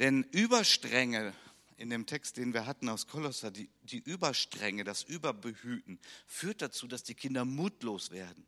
Denn 0.00 0.24
Überstrenge 0.24 1.32
in 1.76 1.90
dem 1.90 2.06
Text, 2.06 2.36
den 2.36 2.54
wir 2.54 2.66
hatten 2.66 2.88
aus 2.88 3.06
Kolosser, 3.06 3.50
die, 3.50 3.70
die 3.82 3.98
Überstrenge, 3.98 4.84
das 4.84 5.02
Überbehüten, 5.02 5.98
führt 6.26 6.62
dazu, 6.62 6.86
dass 6.86 7.02
die 7.04 7.14
Kinder 7.14 7.44
mutlos 7.44 8.10
werden. 8.10 8.46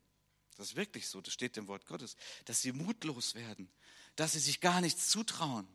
Das 0.57 0.69
ist 0.69 0.77
wirklich 0.77 1.09
so, 1.09 1.21
das 1.21 1.35
steht 1.35 1.57
im 1.57 1.67
Wort 1.67 1.87
Gottes, 1.87 2.17
dass 2.45 2.63
sie 2.63 2.73
mutlos 2.73 3.35
werden, 3.35 3.69
dass 4.17 4.33
sie 4.33 4.39
sich 4.39 4.61
gar 4.61 4.81
nichts 4.81 5.09
zutrauen, 5.09 5.67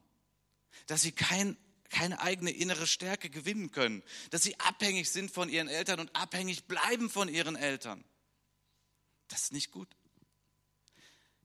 dass 0.88 1.01
sie 1.01 1.12
kein, 1.12 1.57
keine 1.89 2.21
eigene 2.21 2.51
innere 2.51 2.88
Stärke 2.88 3.29
gewinnen 3.29 3.71
können, 3.71 4.03
dass 4.29 4.43
sie 4.43 4.57
abhängig 4.59 5.09
sind 5.09 5.31
von 5.31 5.49
ihren 5.49 5.67
Eltern 5.67 5.99
und 5.99 6.15
abhängig 6.15 6.65
bleiben 6.65 7.09
von 7.09 7.27
ihren 7.27 7.55
Eltern. 7.55 8.03
Das 9.27 9.43
ist 9.43 9.53
nicht 9.53 9.71
gut. 9.71 9.95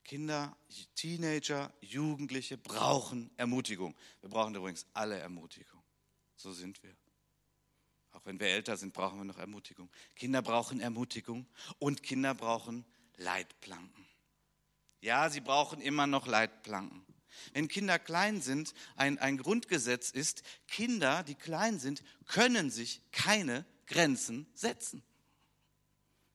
Kinder, 0.04 0.56
Teenager, 0.94 1.72
Jugendliche 1.80 2.58
brauchen 2.58 3.30
Ermutigung. 3.36 3.96
Wir 4.20 4.28
brauchen 4.28 4.54
übrigens 4.54 4.86
alle 4.92 5.18
Ermutigung. 5.18 5.73
So 6.36 6.52
sind 6.52 6.82
wir. 6.82 6.94
Auch 8.12 8.24
wenn 8.26 8.38
wir 8.38 8.48
älter 8.48 8.76
sind, 8.76 8.94
brauchen 8.94 9.18
wir 9.18 9.24
noch 9.24 9.38
Ermutigung. 9.38 9.90
Kinder 10.14 10.40
brauchen 10.40 10.80
Ermutigung 10.80 11.46
und 11.78 12.02
Kinder 12.02 12.34
brauchen 12.34 12.84
Leitplanken. 13.16 14.06
Ja, 15.00 15.28
sie 15.30 15.40
brauchen 15.40 15.80
immer 15.80 16.06
noch 16.06 16.26
Leitplanken. 16.26 17.04
Wenn 17.52 17.68
Kinder 17.68 17.98
klein 17.98 18.40
sind, 18.40 18.72
ein, 18.96 19.18
ein 19.18 19.36
Grundgesetz 19.36 20.10
ist, 20.10 20.42
Kinder, 20.68 21.24
die 21.24 21.34
klein 21.34 21.78
sind, 21.78 22.02
können 22.26 22.70
sich 22.70 23.02
keine 23.10 23.66
Grenzen 23.86 24.46
setzen. 24.54 25.02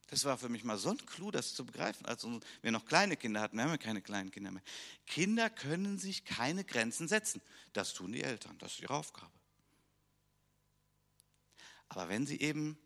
Das 0.08 0.26
war 0.26 0.38
für 0.38 0.50
mich 0.50 0.64
mal 0.64 0.78
so 0.78 0.90
ein 0.90 1.06
Clou, 1.06 1.32
das 1.32 1.54
zu 1.54 1.66
begreifen. 1.66 2.06
Als 2.06 2.28
wir 2.62 2.72
noch 2.72 2.86
kleine 2.86 3.16
Kinder 3.16 3.42
hatten, 3.42 3.58
wir 3.58 3.64
haben 3.64 3.72
ja 3.72 3.78
keine 3.78 4.02
kleinen 4.02 4.32
Kinder 4.32 4.52
mehr. 4.52 4.64
Kinder 5.06 5.50
können 5.50 6.00
sich 6.00 6.26
keine 6.26 6.64
Grenzen 6.64 7.08
setzen. 7.08 7.42
Das 7.74 7.94
tun 7.94 8.12
die 8.12 8.24
Eltern, 8.24 8.58
das 8.58 8.74
ist 8.74 8.82
ihre 8.82 8.96
Aufgabe. 8.96 9.39
Aber 11.90 12.10
wenn 12.10 12.26
sie 12.26 12.40
eben 12.40 12.78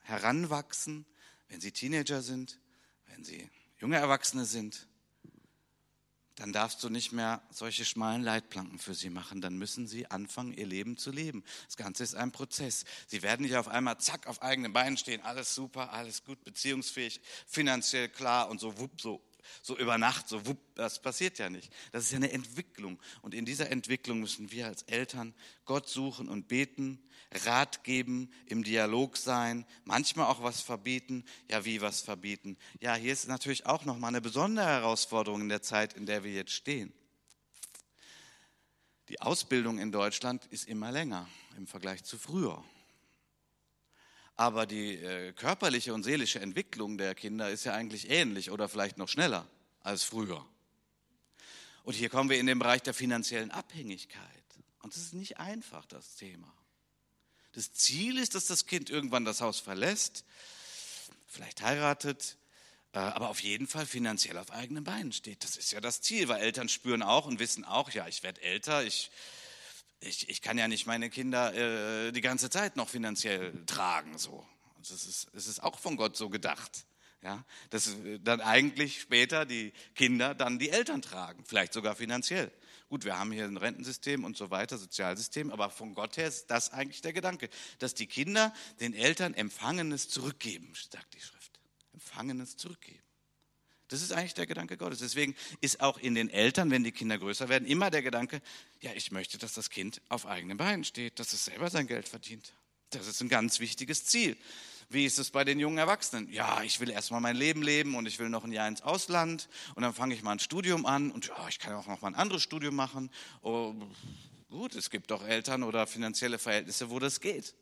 heranwachsen, 0.00 1.04
wenn 1.48 1.60
sie 1.60 1.72
Teenager 1.72 2.22
sind, 2.22 2.58
wenn 3.06 3.24
sie 3.24 3.50
junge 3.78 3.96
Erwachsene 3.96 4.44
sind, 4.44 4.86
dann 6.36 6.52
darfst 6.52 6.82
du 6.82 6.88
nicht 6.88 7.12
mehr 7.12 7.42
solche 7.50 7.84
schmalen 7.84 8.22
Leitplanken 8.22 8.78
für 8.78 8.94
sie 8.94 9.10
machen. 9.10 9.40
Dann 9.40 9.58
müssen 9.58 9.86
sie 9.86 10.10
anfangen, 10.10 10.54
ihr 10.54 10.66
Leben 10.66 10.96
zu 10.96 11.10
leben. 11.10 11.44
Das 11.66 11.76
Ganze 11.76 12.04
ist 12.04 12.14
ein 12.14 12.32
Prozess. 12.32 12.84
Sie 13.06 13.22
werden 13.22 13.42
nicht 13.42 13.56
auf 13.56 13.68
einmal 13.68 13.98
zack 13.98 14.26
auf 14.26 14.40
eigenen 14.42 14.72
Beinen 14.72 14.96
stehen, 14.96 15.20
alles 15.20 15.54
super, 15.54 15.92
alles 15.92 16.24
gut, 16.24 16.42
beziehungsfähig, 16.44 17.20
finanziell 17.46 18.08
klar 18.08 18.48
und 18.48 18.60
so 18.60 18.78
wupp, 18.78 19.00
so 19.00 19.20
so 19.62 19.76
über 19.76 19.98
Nacht, 19.98 20.28
so 20.28 20.46
wupp, 20.46 20.58
das 20.74 21.00
passiert 21.00 21.38
ja 21.38 21.50
nicht. 21.50 21.72
Das 21.92 22.04
ist 22.04 22.12
ja 22.12 22.16
eine 22.16 22.32
Entwicklung. 22.32 22.98
Und 23.22 23.34
in 23.34 23.44
dieser 23.44 23.70
Entwicklung 23.70 24.20
müssen 24.20 24.50
wir 24.50 24.66
als 24.66 24.82
Eltern 24.84 25.34
Gott 25.64 25.88
suchen 25.88 26.28
und 26.28 26.48
beten, 26.48 27.02
Rat 27.44 27.84
geben, 27.84 28.30
im 28.46 28.62
Dialog 28.62 29.16
sein, 29.16 29.64
manchmal 29.84 30.26
auch 30.26 30.42
was 30.42 30.60
verbieten. 30.60 31.24
Ja, 31.50 31.64
wie 31.64 31.80
was 31.80 32.02
verbieten? 32.02 32.56
Ja, 32.80 32.94
hier 32.94 33.12
ist 33.12 33.28
natürlich 33.28 33.66
auch 33.66 33.84
nochmal 33.84 34.08
eine 34.08 34.20
besondere 34.20 34.66
Herausforderung 34.66 35.40
in 35.40 35.48
der 35.48 35.62
Zeit, 35.62 35.94
in 35.94 36.06
der 36.06 36.24
wir 36.24 36.32
jetzt 36.32 36.52
stehen. 36.52 36.92
Die 39.08 39.20
Ausbildung 39.20 39.78
in 39.78 39.92
Deutschland 39.92 40.46
ist 40.46 40.68
immer 40.68 40.92
länger 40.92 41.28
im 41.56 41.66
Vergleich 41.66 42.04
zu 42.04 42.18
früher. 42.18 42.64
Aber 44.36 44.66
die 44.66 44.96
äh, 44.96 45.32
körperliche 45.32 45.92
und 45.92 46.02
seelische 46.02 46.40
Entwicklung 46.40 46.98
der 46.98 47.14
Kinder 47.14 47.50
ist 47.50 47.64
ja 47.64 47.74
eigentlich 47.74 48.10
ähnlich 48.10 48.50
oder 48.50 48.68
vielleicht 48.68 48.98
noch 48.98 49.08
schneller 49.08 49.46
als 49.82 50.04
früher. 50.04 50.44
Und 51.84 51.94
hier 51.94 52.08
kommen 52.08 52.30
wir 52.30 52.38
in 52.38 52.46
den 52.46 52.58
Bereich 52.58 52.82
der 52.82 52.94
finanziellen 52.94 53.50
Abhängigkeit. 53.50 54.22
Und 54.80 54.94
das 54.94 55.02
ist 55.02 55.14
nicht 55.14 55.38
einfach, 55.38 55.84
das 55.86 56.16
Thema. 56.16 56.52
Das 57.52 57.72
Ziel 57.72 58.18
ist, 58.18 58.34
dass 58.34 58.46
das 58.46 58.66
Kind 58.66 58.88
irgendwann 58.88 59.24
das 59.24 59.40
Haus 59.40 59.60
verlässt, 59.60 60.24
vielleicht 61.26 61.62
heiratet, 61.62 62.36
äh, 62.92 62.98
aber 62.98 63.28
auf 63.28 63.40
jeden 63.40 63.66
Fall 63.66 63.86
finanziell 63.86 64.38
auf 64.38 64.50
eigenen 64.50 64.84
Beinen 64.84 65.12
steht. 65.12 65.44
Das 65.44 65.56
ist 65.56 65.72
ja 65.72 65.80
das 65.80 66.00
Ziel, 66.00 66.28
weil 66.28 66.40
Eltern 66.40 66.68
spüren 66.68 67.02
auch 67.02 67.26
und 67.26 67.38
wissen 67.38 67.64
auch, 67.64 67.90
ja, 67.90 68.08
ich 68.08 68.22
werde 68.22 68.40
älter, 68.42 68.84
ich 68.84 69.10
ich, 70.02 70.28
ich 70.28 70.42
kann 70.42 70.58
ja 70.58 70.68
nicht 70.68 70.86
meine 70.86 71.10
Kinder 71.10 71.54
äh, 71.54 72.12
die 72.12 72.20
ganze 72.20 72.50
Zeit 72.50 72.76
noch 72.76 72.88
finanziell 72.88 73.64
tragen. 73.66 74.18
So. 74.18 74.46
Das 74.78 74.90
ist, 74.90 75.28
es 75.34 75.46
ist 75.46 75.62
auch 75.62 75.78
von 75.78 75.96
Gott 75.96 76.16
so 76.16 76.28
gedacht. 76.28 76.86
Ja, 77.22 77.44
dass 77.70 77.86
äh, 77.86 78.18
dann 78.18 78.40
eigentlich 78.40 79.00
später 79.00 79.46
die 79.46 79.72
Kinder 79.94 80.34
dann 80.34 80.58
die 80.58 80.70
Eltern 80.70 81.02
tragen, 81.02 81.44
vielleicht 81.46 81.72
sogar 81.72 81.94
finanziell. 81.94 82.50
Gut, 82.88 83.04
wir 83.04 83.16
haben 83.16 83.30
hier 83.30 83.44
ein 83.44 83.56
Rentensystem 83.56 84.24
und 84.24 84.36
so 84.36 84.50
weiter, 84.50 84.76
Sozialsystem, 84.76 85.52
aber 85.52 85.70
von 85.70 85.94
Gott 85.94 86.16
her 86.16 86.26
ist 86.26 86.50
das 86.50 86.72
eigentlich 86.72 87.00
der 87.00 87.12
Gedanke, 87.12 87.48
dass 87.78 87.94
die 87.94 88.08
Kinder 88.08 88.52
den 88.80 88.92
Eltern 88.92 89.34
Empfangenes 89.34 90.08
zurückgeben, 90.08 90.72
sagt 90.90 91.14
die 91.14 91.20
Schrift. 91.20 91.60
Empfangenes 91.92 92.56
zurückgeben. 92.56 93.01
Das 93.92 94.02
ist 94.02 94.12
eigentlich 94.12 94.34
der 94.34 94.46
Gedanke 94.46 94.76
Gottes. 94.76 95.00
Deswegen 95.00 95.34
ist 95.60 95.80
auch 95.80 95.98
in 95.98 96.14
den 96.14 96.30
Eltern, 96.30 96.70
wenn 96.70 96.82
die 96.82 96.92
Kinder 96.92 97.18
größer 97.18 97.48
werden, 97.48 97.66
immer 97.66 97.90
der 97.90 98.02
Gedanke, 98.02 98.40
ja, 98.80 98.90
ich 98.94 99.12
möchte, 99.12 99.38
dass 99.38 99.52
das 99.52 99.70
Kind 99.70 100.00
auf 100.08 100.26
eigenen 100.26 100.56
Beinen 100.56 100.84
steht, 100.84 101.18
dass 101.18 101.32
es 101.32 101.44
selber 101.44 101.68
sein 101.70 101.86
Geld 101.86 102.08
verdient. 102.08 102.54
Das 102.90 103.06
ist 103.06 103.20
ein 103.20 103.28
ganz 103.28 103.60
wichtiges 103.60 104.04
Ziel. 104.06 104.36
Wie 104.88 105.06
ist 105.06 105.18
es 105.18 105.30
bei 105.30 105.44
den 105.44 105.58
jungen 105.58 105.78
Erwachsenen? 105.78 106.30
Ja, 106.30 106.62
ich 106.62 106.80
will 106.80 106.90
erstmal 106.90 107.20
mein 107.20 107.36
Leben 107.36 107.62
leben 107.62 107.94
und 107.94 108.06
ich 108.06 108.18
will 108.18 108.28
noch 108.28 108.44
ein 108.44 108.52
Jahr 108.52 108.68
ins 108.68 108.82
Ausland 108.82 109.48
und 109.74 109.82
dann 109.82 109.94
fange 109.94 110.14
ich 110.14 110.22
mal 110.22 110.32
ein 110.32 110.38
Studium 110.38 110.84
an 110.86 111.10
und 111.10 111.28
ja, 111.28 111.48
ich 111.48 111.58
kann 111.58 111.74
auch 111.74 111.86
noch 111.86 112.02
mal 112.02 112.08
ein 112.08 112.14
anderes 112.14 112.42
Studium 112.42 112.74
machen. 112.74 113.10
Oh, 113.42 113.74
gut, 114.50 114.74
es 114.74 114.90
gibt 114.90 115.10
doch 115.10 115.26
Eltern 115.26 115.62
oder 115.62 115.86
finanzielle 115.86 116.38
Verhältnisse, 116.38 116.90
wo 116.90 116.98
das 116.98 117.20
geht. 117.20 117.54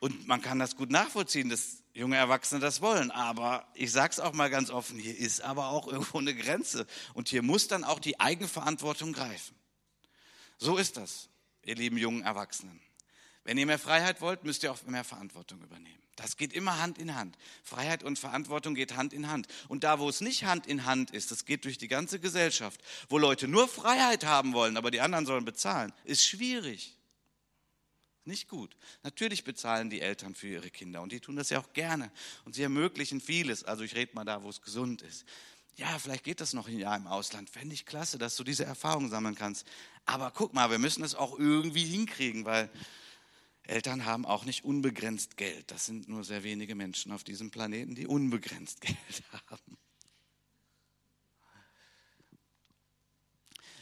Und 0.00 0.26
man 0.26 0.42
kann 0.42 0.58
das 0.58 0.76
gut 0.76 0.90
nachvollziehen, 0.90 1.48
dass 1.48 1.82
junge 1.96 2.16
Erwachsene 2.16 2.60
das 2.60 2.80
wollen. 2.80 3.10
Aber 3.10 3.66
ich 3.74 3.90
sage 3.90 4.12
es 4.12 4.20
auch 4.20 4.32
mal 4.32 4.50
ganz 4.50 4.70
offen, 4.70 4.98
hier 4.98 5.16
ist 5.16 5.40
aber 5.40 5.68
auch 5.68 5.88
irgendwo 5.88 6.18
eine 6.18 6.34
Grenze. 6.34 6.86
Und 7.14 7.28
hier 7.28 7.42
muss 7.42 7.68
dann 7.68 7.84
auch 7.84 7.98
die 7.98 8.20
Eigenverantwortung 8.20 9.12
greifen. 9.12 9.56
So 10.58 10.76
ist 10.76 10.96
das, 10.96 11.28
ihr 11.64 11.74
lieben 11.74 11.98
jungen 11.98 12.22
Erwachsenen. 12.22 12.80
Wenn 13.44 13.58
ihr 13.58 13.66
mehr 13.66 13.78
Freiheit 13.78 14.20
wollt, 14.20 14.44
müsst 14.44 14.62
ihr 14.62 14.72
auch 14.72 14.82
mehr 14.84 15.04
Verantwortung 15.04 15.62
übernehmen. 15.62 16.02
Das 16.16 16.38
geht 16.38 16.54
immer 16.54 16.80
Hand 16.80 16.98
in 16.98 17.14
Hand. 17.14 17.36
Freiheit 17.62 18.02
und 18.02 18.18
Verantwortung 18.18 18.74
geht 18.74 18.96
Hand 18.96 19.12
in 19.12 19.28
Hand. 19.28 19.46
Und 19.68 19.84
da, 19.84 19.98
wo 19.98 20.08
es 20.08 20.22
nicht 20.22 20.44
Hand 20.44 20.66
in 20.66 20.86
Hand 20.86 21.10
ist, 21.10 21.30
das 21.30 21.44
geht 21.44 21.64
durch 21.64 21.76
die 21.76 21.88
ganze 21.88 22.18
Gesellschaft, 22.18 22.80
wo 23.10 23.18
Leute 23.18 23.48
nur 23.48 23.68
Freiheit 23.68 24.24
haben 24.24 24.54
wollen, 24.54 24.78
aber 24.78 24.90
die 24.90 25.02
anderen 25.02 25.26
sollen 25.26 25.44
bezahlen, 25.44 25.92
ist 26.04 26.26
schwierig. 26.26 26.95
Nicht 28.26 28.48
gut. 28.48 28.76
Natürlich 29.02 29.44
bezahlen 29.44 29.88
die 29.88 30.00
Eltern 30.00 30.34
für 30.34 30.48
ihre 30.48 30.70
Kinder 30.70 31.00
und 31.00 31.12
die 31.12 31.20
tun 31.20 31.36
das 31.36 31.50
ja 31.50 31.60
auch 31.60 31.72
gerne 31.72 32.10
und 32.44 32.54
sie 32.54 32.62
ermöglichen 32.62 33.20
vieles. 33.20 33.62
Also 33.64 33.84
ich 33.84 33.94
rede 33.94 34.14
mal 34.14 34.24
da, 34.24 34.42
wo 34.42 34.50
es 34.50 34.60
gesund 34.60 35.02
ist. 35.02 35.24
Ja, 35.76 35.98
vielleicht 35.98 36.24
geht 36.24 36.40
das 36.40 36.52
noch 36.52 36.68
ein 36.68 36.78
Jahr 36.78 36.96
im 36.96 37.06
Ausland. 37.06 37.50
Fände 37.50 37.74
ich 37.74 37.86
klasse, 37.86 38.18
dass 38.18 38.34
du 38.34 38.44
diese 38.44 38.64
Erfahrung 38.64 39.10
sammeln 39.10 39.34
kannst. 39.34 39.66
Aber 40.06 40.30
guck 40.30 40.54
mal, 40.54 40.70
wir 40.70 40.78
müssen 40.78 41.04
es 41.04 41.14
auch 41.14 41.38
irgendwie 41.38 41.84
hinkriegen, 41.84 42.44
weil 42.44 42.70
Eltern 43.62 44.06
haben 44.06 44.24
auch 44.24 44.44
nicht 44.44 44.64
unbegrenzt 44.64 45.36
Geld. 45.36 45.70
Das 45.70 45.86
sind 45.86 46.08
nur 46.08 46.24
sehr 46.24 46.42
wenige 46.42 46.74
Menschen 46.74 47.12
auf 47.12 47.24
diesem 47.24 47.50
Planeten, 47.50 47.94
die 47.94 48.06
unbegrenzt 48.06 48.80
Geld 48.82 49.22
haben. 49.50 49.78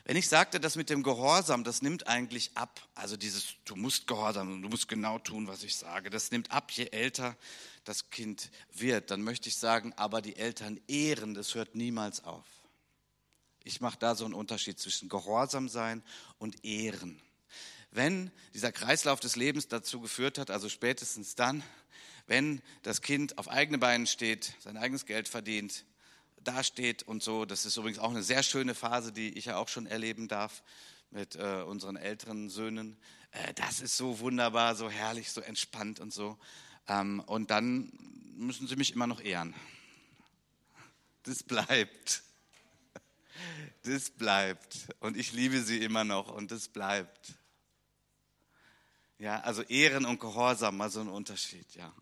Wenn 0.07 0.17
ich 0.19 0.29
sagte, 0.29 0.61
das 0.61 0.77
mit 0.77 0.91
dem 0.91 1.03
Gehorsam, 1.03 1.65
das 1.65 1.81
nimmt 1.81 2.07
eigentlich 2.07 2.51
ab. 2.57 2.87
Also 2.95 3.17
dieses, 3.17 3.55
du 3.65 3.75
musst 3.75 4.07
gehorsam, 4.07 4.61
du 4.61 4.69
musst 4.69 4.87
genau 4.87 5.19
tun, 5.19 5.47
was 5.47 5.63
ich 5.63 5.77
sage. 5.77 6.11
Das 6.11 6.31
nimmt 6.31 6.51
ab, 6.51 6.71
je 6.73 6.89
älter 6.91 7.37
das 7.85 8.11
Kind 8.11 8.51
wird. 8.73 9.11
Dann 9.11 9.23
möchte 9.23 9.49
ich 9.49 9.57
sagen, 9.57 9.95
aber 9.97 10.21
die 10.21 10.37
Eltern 10.37 10.79
ehren, 10.89 11.33
das 11.33 11.55
hört 11.55 11.75
niemals 11.75 12.23
auf. 12.25 12.45
Ich 13.65 13.81
mache 13.81 13.99
da 13.99 14.15
so 14.15 14.27
einen 14.27 14.35
Unterschied 14.35 14.79
zwischen 14.79 15.09
Gehorsam 15.09 15.71
sein 15.71 16.03
und 16.37 16.67
Ehren. 16.67 17.19
Wenn 17.91 18.31
dieser 18.53 18.73
Kreislauf 18.73 19.21
des 19.21 19.37
Lebens 19.37 19.69
dazu 19.69 20.01
geführt 20.01 20.37
hat, 20.37 20.51
also 20.51 20.69
spätestens 20.69 21.35
dann, 21.35 21.63
wenn 22.27 22.61
das 22.83 23.01
Kind 23.01 23.39
auf 23.39 23.49
eigene 23.49 23.79
Beinen 23.79 24.07
steht, 24.07 24.55
sein 24.61 24.77
eigenes 24.77 25.07
Geld 25.07 25.29
verdient, 25.29 25.87
dasteht 26.45 27.03
und 27.03 27.23
so. 27.23 27.45
Das 27.45 27.67
ist 27.67 27.77
übrigens 27.77 27.99
auch 27.99 28.11
eine 28.11 28.23
sehr 28.23 28.43
schöne 28.43 28.75
Phase, 28.75 29.13
die 29.13 29.37
ich 29.37 29.47
ja 29.47 29.57
auch 29.57 29.69
schon 29.69 29.87
erleben 29.87 30.29
darf 30.29 30.63
mit 31.11 31.37
äh, 31.37 31.63
unseren 31.63 31.97
älteren 31.97 32.51
Söhnen. 32.51 32.97
Äh, 33.31 33.55
das 33.55 33.81
ist 33.81 33.97
so 33.97 34.19
wunderbar, 34.21 34.75
so 34.75 34.91
herrlich, 34.91 35.31
so 35.31 35.41
entspannt 35.41 36.01
und 36.01 36.13
so. 36.13 36.39
Ähm, 36.89 37.21
und 37.27 37.51
dann 37.51 37.93
müssen 38.37 38.67
sie 38.67 38.77
mich 38.77 38.93
immer 38.93 39.07
noch 39.07 39.21
ehren. 39.21 39.55
Das 41.25 41.43
bleibt. 41.43 42.23
Das 43.83 44.11
bleibt. 44.11 44.89
Und 45.01 45.17
ich 45.17 45.33
liebe 45.33 45.61
sie 45.63 45.79
immer 45.79 46.05
noch 46.05 46.31
und 46.31 46.51
das 46.51 46.69
bleibt. 46.69 47.35
Ja, 49.19 49.41
also 49.41 49.63
Ehren 49.63 50.05
und 50.05 50.21
Gehorsam, 50.21 50.77
mal 50.77 50.91
so 50.91 51.01
ein 51.01 51.09
Unterschied, 51.09 51.75
ja. 51.75 51.95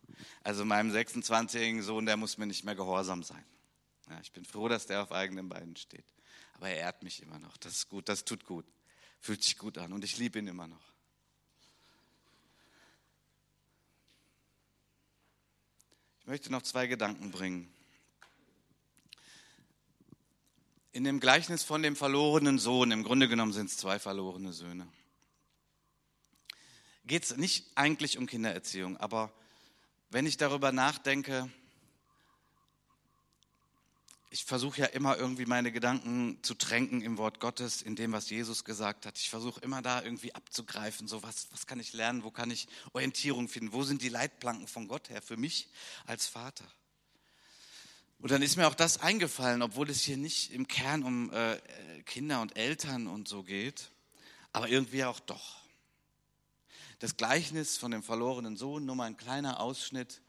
Also 0.42 0.64
meinem 0.64 0.90
26-jährigen 0.92 1.82
Sohn, 1.82 2.06
der 2.06 2.16
muss 2.16 2.38
mir 2.38 2.46
nicht 2.46 2.64
mehr 2.64 2.74
gehorsam 2.74 3.22
sein. 3.22 3.44
Ja, 4.12 4.20
ich 4.20 4.32
bin 4.32 4.44
froh, 4.44 4.68
dass 4.68 4.86
der 4.86 5.02
auf 5.02 5.10
eigenen 5.10 5.48
Beinen 5.48 5.74
steht. 5.74 6.04
Aber 6.52 6.68
er 6.68 6.76
ehrt 6.76 7.02
mich 7.02 7.22
immer 7.22 7.38
noch. 7.38 7.56
Das 7.56 7.72
ist 7.72 7.88
gut, 7.88 8.10
das 8.10 8.26
tut 8.26 8.44
gut. 8.44 8.66
Fühlt 9.20 9.42
sich 9.42 9.56
gut 9.56 9.78
an 9.78 9.92
und 9.94 10.04
ich 10.04 10.18
liebe 10.18 10.38
ihn 10.38 10.48
immer 10.48 10.66
noch. 10.66 10.92
Ich 16.20 16.26
möchte 16.26 16.52
noch 16.52 16.60
zwei 16.60 16.86
Gedanken 16.86 17.30
bringen. 17.30 17.72
In 20.92 21.04
dem 21.04 21.18
Gleichnis 21.18 21.62
von 21.62 21.82
dem 21.82 21.96
verlorenen 21.96 22.58
Sohn, 22.58 22.90
im 22.90 23.04
Grunde 23.04 23.28
genommen 23.28 23.54
sind 23.54 23.70
es 23.70 23.78
zwei 23.78 23.98
verlorene 23.98 24.52
Söhne, 24.52 24.86
geht 27.06 27.24
es 27.24 27.36
nicht 27.38 27.66
eigentlich 27.76 28.18
um 28.18 28.26
Kindererziehung, 28.26 28.98
aber 28.98 29.32
wenn 30.10 30.26
ich 30.26 30.36
darüber 30.36 30.70
nachdenke, 30.70 31.50
ich 34.32 34.46
versuche 34.46 34.80
ja 34.80 34.86
immer 34.86 35.18
irgendwie 35.18 35.44
meine 35.44 35.70
Gedanken 35.72 36.38
zu 36.42 36.54
tränken 36.54 37.02
im 37.02 37.18
Wort 37.18 37.38
Gottes, 37.38 37.82
in 37.82 37.96
dem, 37.96 38.12
was 38.12 38.30
Jesus 38.30 38.64
gesagt 38.64 39.04
hat. 39.04 39.18
Ich 39.18 39.28
versuche 39.28 39.60
immer 39.60 39.82
da 39.82 40.02
irgendwie 40.02 40.34
abzugreifen, 40.34 41.06
so 41.06 41.22
was, 41.22 41.48
was 41.52 41.66
kann 41.66 41.78
ich 41.78 41.92
lernen, 41.92 42.24
wo 42.24 42.30
kann 42.30 42.50
ich 42.50 42.66
Orientierung 42.94 43.46
finden, 43.48 43.74
wo 43.74 43.82
sind 43.82 44.00
die 44.00 44.08
Leitplanken 44.08 44.66
von 44.66 44.88
Gott 44.88 45.10
her 45.10 45.20
für 45.20 45.36
mich 45.36 45.68
als 46.06 46.26
Vater. 46.26 46.64
Und 48.20 48.30
dann 48.30 48.40
ist 48.40 48.56
mir 48.56 48.66
auch 48.68 48.74
das 48.74 49.02
eingefallen, 49.02 49.60
obwohl 49.60 49.90
es 49.90 50.00
hier 50.00 50.16
nicht 50.16 50.50
im 50.50 50.66
Kern 50.66 51.02
um 51.02 51.30
äh, 51.30 51.58
Kinder 52.06 52.40
und 52.40 52.56
Eltern 52.56 53.08
und 53.08 53.28
so 53.28 53.42
geht, 53.42 53.90
aber 54.52 54.66
irgendwie 54.66 55.04
auch 55.04 55.20
doch. 55.20 55.58
Das 57.00 57.18
Gleichnis 57.18 57.76
von 57.76 57.90
dem 57.90 58.02
verlorenen 58.02 58.56
Sohn, 58.56 58.86
nur 58.86 58.96
mal 58.96 59.04
ein 59.04 59.18
kleiner 59.18 59.60
Ausschnitt, 59.60 60.22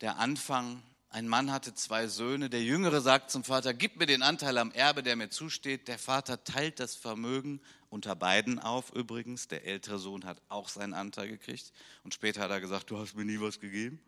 der 0.00 0.16
Anfang 0.16 0.82
ein 1.08 1.28
Mann 1.28 1.52
hatte 1.52 1.74
zwei 1.74 2.08
Söhne. 2.08 2.50
Der 2.50 2.62
Jüngere 2.62 3.00
sagt 3.00 3.30
zum 3.30 3.44
Vater, 3.44 3.72
gib 3.72 3.96
mir 3.96 4.06
den 4.06 4.22
Anteil 4.22 4.58
am 4.58 4.72
Erbe, 4.72 5.02
der 5.02 5.16
mir 5.16 5.30
zusteht. 5.30 5.88
Der 5.88 5.98
Vater 5.98 6.44
teilt 6.44 6.80
das 6.80 6.94
Vermögen 6.94 7.60
unter 7.88 8.14
beiden 8.16 8.58
auf 8.58 8.92
übrigens. 8.92 9.48
Der 9.48 9.64
ältere 9.64 9.98
Sohn 9.98 10.24
hat 10.24 10.42
auch 10.48 10.68
seinen 10.68 10.94
Anteil 10.94 11.28
gekriegt. 11.28 11.72
Und 12.04 12.12
später 12.12 12.42
hat 12.42 12.50
er 12.50 12.60
gesagt, 12.60 12.90
du 12.90 12.98
hast 12.98 13.14
mir 13.16 13.24
nie 13.24 13.40
was 13.40 13.60
gegeben. 13.60 14.00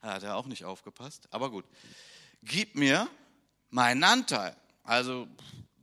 Da 0.00 0.14
hat 0.14 0.22
er 0.22 0.36
auch 0.36 0.46
nicht 0.46 0.64
aufgepasst. 0.64 1.26
Aber 1.30 1.50
gut, 1.50 1.64
gib 2.42 2.74
mir 2.74 3.08
meinen 3.70 4.04
Anteil. 4.04 4.56
Also 4.84 5.26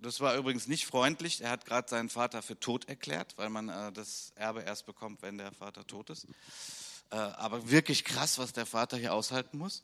das 0.02 0.20
war 0.20 0.36
übrigens 0.36 0.68
nicht 0.68 0.86
freundlich. 0.86 1.42
Er 1.42 1.50
hat 1.50 1.66
gerade 1.66 1.90
seinen 1.90 2.10
Vater 2.10 2.42
für 2.42 2.60
tot 2.60 2.88
erklärt, 2.88 3.38
weil 3.38 3.50
man 3.50 3.70
äh, 3.70 3.92
das 3.92 4.32
Erbe 4.36 4.62
erst 4.62 4.86
bekommt, 4.86 5.22
wenn 5.22 5.38
der 5.38 5.52
Vater 5.52 5.86
tot 5.86 6.10
ist. 6.10 6.28
Äh, 7.12 7.16
aber 7.16 7.70
wirklich 7.70 8.06
krass, 8.06 8.38
was 8.38 8.54
der 8.54 8.66
Vater 8.66 8.98
hier 8.98 9.14
aushalten 9.14 9.58
muss. 9.58 9.84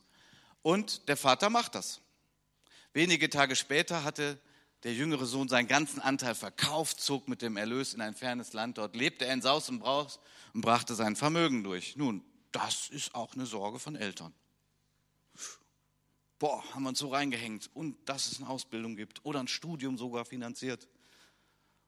Und 0.66 1.10
der 1.10 1.16
Vater 1.16 1.52
macht 1.52 1.76
das. 1.76 2.02
Wenige 2.92 3.30
Tage 3.30 3.56
später 3.56 4.04
hatte 4.04 4.40
der 4.82 4.96
jüngere 4.96 5.28
Sohn 5.28 5.48
seinen 5.48 5.68
ganzen 5.68 6.02
Anteil 6.02 6.34
verkauft, 6.34 7.00
zog 7.00 7.28
mit 7.28 7.44
dem 7.44 7.56
Erlös 7.56 7.94
in 7.94 8.02
ein 8.02 8.16
fernes 8.16 8.52
Land. 8.54 8.80
Dort 8.80 8.96
lebte 8.96 9.28
er 9.28 9.36
in 9.36 9.44
Saus 9.44 9.70
und 9.70 9.78
Braus 9.78 10.20
und 10.56 10.62
brachte 10.62 10.96
sein 10.96 11.16
Vermögen 11.16 11.64
durch. 11.64 11.98
Nun, 11.98 12.26
das 12.52 12.90
ist 12.90 13.14
auch 13.14 13.36
eine 13.36 13.46
Sorge 13.46 13.78
von 13.78 13.96
Eltern. 13.96 14.34
Boah, 16.40 16.64
haben 16.74 16.82
wir 16.82 16.90
uns 16.90 16.98
so 16.98 17.10
reingehängt. 17.10 17.70
Und 17.76 17.98
dass 18.10 18.32
es 18.32 18.40
eine 18.40 18.50
Ausbildung 18.50 18.96
gibt 18.96 19.24
oder 19.24 19.42
ein 19.42 19.48
Studium 19.48 20.00
sogar 20.00 20.26
finanziert. 20.26 20.88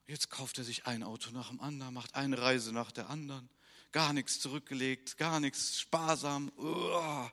Jetzt 0.06 0.30
kauft 0.30 0.56
er 0.58 0.62
sich 0.62 0.86
ein 0.86 1.02
Auto 1.02 1.32
nach 1.32 1.48
dem 1.48 1.60
anderen, 1.60 1.94
macht 1.94 2.14
eine 2.14 2.40
Reise 2.40 2.72
nach 2.72 2.92
der 2.92 3.10
anderen. 3.10 3.50
Gar 3.90 4.12
nichts 4.12 4.38
zurückgelegt, 4.38 5.16
gar 5.16 5.40
nichts 5.40 5.80
sparsam. 5.80 6.52
Uah. 6.56 7.32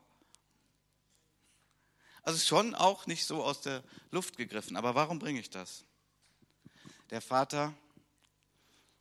Also 2.25 2.39
schon 2.39 2.73
auch 2.73 3.05
nicht 3.05 3.25
so 3.25 3.43
aus 3.43 3.61
der 3.61 3.83
Luft 4.09 4.35
gegriffen. 4.35 4.75
Aber 4.75 4.95
warum 4.95 5.19
bringe 5.19 5.39
ich 5.39 5.51
das? 5.51 5.85
Der 7.11 7.21
Vater 7.21 7.73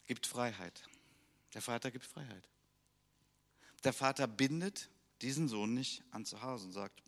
gibt 0.07 0.27
Freiheit. 0.27 0.83
Der 1.55 1.63
Vater 1.63 1.91
gibt 1.91 2.05
Freiheit. 2.05 2.49
Der 3.83 3.95
Vater 3.95 4.27
bindet 4.27 4.91
diesen 5.23 5.49
Sohn 5.49 5.73
nicht 5.73 6.03
an 6.11 6.27
zu 6.27 6.43
Hause 6.43 6.67
und 6.67 6.73
sagt, 6.73 7.03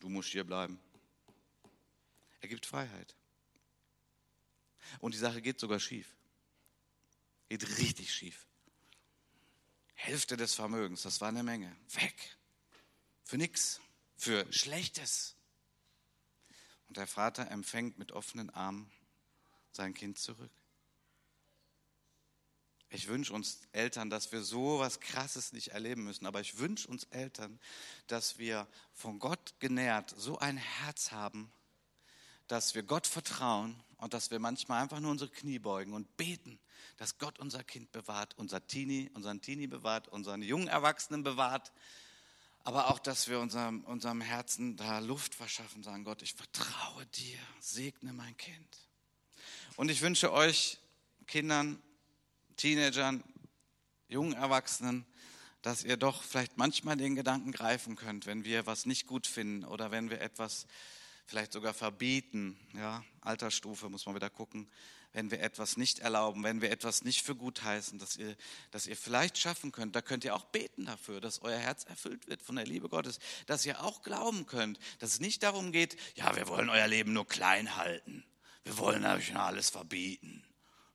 du 0.00 0.08
musst 0.08 0.30
hier 0.30 0.44
bleiben. 0.44 0.80
Er 2.40 2.48
gibt 2.48 2.64
Freiheit. 2.64 3.14
Und 5.00 5.12
die 5.12 5.18
Sache 5.18 5.42
geht 5.42 5.60
sogar 5.60 5.80
schief. 5.80 6.16
Geht 7.50 7.78
richtig 7.78 8.14
schief. 8.14 8.46
Hälfte 9.94 10.38
des 10.38 10.54
Vermögens, 10.54 11.02
das 11.02 11.20
war 11.20 11.28
eine 11.28 11.42
Menge. 11.42 11.76
Weg. 11.90 12.38
Für 13.24 13.36
nichts 13.36 13.80
für 14.16 14.50
Schlechtes. 14.52 15.34
Und 16.88 16.96
der 16.96 17.06
Vater 17.06 17.50
empfängt 17.50 17.98
mit 17.98 18.12
offenen 18.12 18.50
Armen 18.50 18.90
sein 19.72 19.94
Kind 19.94 20.18
zurück. 20.18 20.50
Ich 22.88 23.08
wünsche 23.08 23.32
uns 23.32 23.60
Eltern, 23.72 24.10
dass 24.10 24.30
wir 24.30 24.42
so 24.42 24.78
was 24.78 25.00
Krasses 25.00 25.52
nicht 25.52 25.68
erleben 25.68 26.04
müssen, 26.04 26.24
aber 26.24 26.40
ich 26.40 26.58
wünsche 26.58 26.86
uns 26.88 27.04
Eltern, 27.04 27.58
dass 28.06 28.38
wir 28.38 28.66
von 28.92 29.18
Gott 29.18 29.54
genährt 29.58 30.14
so 30.16 30.38
ein 30.38 30.56
Herz 30.56 31.10
haben, 31.10 31.52
dass 32.46 32.76
wir 32.76 32.84
Gott 32.84 33.06
vertrauen 33.06 33.82
und 33.96 34.14
dass 34.14 34.30
wir 34.30 34.38
manchmal 34.38 34.82
einfach 34.82 35.00
nur 35.00 35.10
unsere 35.10 35.30
Knie 35.30 35.58
beugen 35.58 35.94
und 35.94 36.16
beten, 36.16 36.60
dass 36.96 37.18
Gott 37.18 37.40
unser 37.40 37.64
Kind 37.64 37.90
bewahrt, 37.90 38.38
unser 38.38 38.64
Teenie, 38.66 39.10
unseren 39.14 39.40
Teenie 39.40 39.66
bewahrt, 39.66 40.06
unseren 40.08 40.42
jungen 40.42 40.68
Erwachsenen 40.68 41.24
bewahrt, 41.24 41.72
aber 42.66 42.90
auch, 42.90 42.98
dass 42.98 43.28
wir 43.28 43.38
unserem, 43.38 43.84
unserem 43.84 44.20
Herzen 44.20 44.76
da 44.76 44.98
Luft 44.98 45.36
verschaffen, 45.36 45.84
sagen, 45.84 46.02
Gott, 46.02 46.20
ich 46.22 46.34
vertraue 46.34 47.06
dir, 47.14 47.38
segne 47.60 48.12
mein 48.12 48.36
Kind. 48.36 48.88
Und 49.76 49.88
ich 49.88 50.02
wünsche 50.02 50.32
euch, 50.32 50.80
Kindern, 51.28 51.80
Teenagern, 52.56 53.22
jungen 54.08 54.32
Erwachsenen, 54.32 55.06
dass 55.62 55.84
ihr 55.84 55.96
doch 55.96 56.24
vielleicht 56.24 56.56
manchmal 56.56 56.96
den 56.96 57.14
Gedanken 57.14 57.52
greifen 57.52 57.94
könnt, 57.94 58.26
wenn 58.26 58.44
wir 58.44 58.66
was 58.66 58.84
nicht 58.84 59.06
gut 59.06 59.28
finden 59.28 59.64
oder 59.64 59.92
wenn 59.92 60.10
wir 60.10 60.20
etwas 60.20 60.66
vielleicht 61.26 61.52
sogar 61.52 61.74
verbieten, 61.74 62.58
ja, 62.74 63.04
Altersstufe 63.20 63.88
muss 63.88 64.06
man 64.06 64.14
wieder 64.14 64.30
gucken, 64.30 64.70
wenn 65.12 65.30
wir 65.30 65.40
etwas 65.40 65.76
nicht 65.76 66.00
erlauben, 66.00 66.44
wenn 66.44 66.60
wir 66.60 66.70
etwas 66.70 67.02
nicht 67.02 67.22
für 67.22 67.34
gut 67.34 67.62
heißen, 67.62 67.98
dass 67.98 68.16
ihr, 68.16 68.36
dass 68.70 68.86
ihr 68.86 68.96
vielleicht 68.96 69.38
schaffen 69.38 69.72
könnt, 69.72 69.96
da 69.96 70.02
könnt 70.02 70.24
ihr 70.24 70.34
auch 70.34 70.44
beten 70.44 70.84
dafür, 70.84 71.20
dass 71.20 71.40
euer 71.42 71.58
Herz 71.58 71.84
erfüllt 71.84 72.28
wird 72.28 72.42
von 72.42 72.56
der 72.56 72.66
Liebe 72.66 72.88
Gottes, 72.88 73.18
dass 73.46 73.64
ihr 73.64 73.82
auch 73.82 74.02
glauben 74.02 74.46
könnt, 74.46 74.78
dass 74.98 75.14
es 75.14 75.20
nicht 75.20 75.42
darum 75.42 75.72
geht, 75.72 75.96
ja, 76.16 76.36
wir 76.36 76.48
wollen 76.48 76.68
euer 76.68 76.86
Leben 76.86 77.12
nur 77.12 77.26
klein 77.26 77.76
halten, 77.76 78.24
wir 78.64 78.76
wollen 78.78 79.06
euch 79.06 79.34
alles 79.34 79.70
verbieten. 79.70 80.44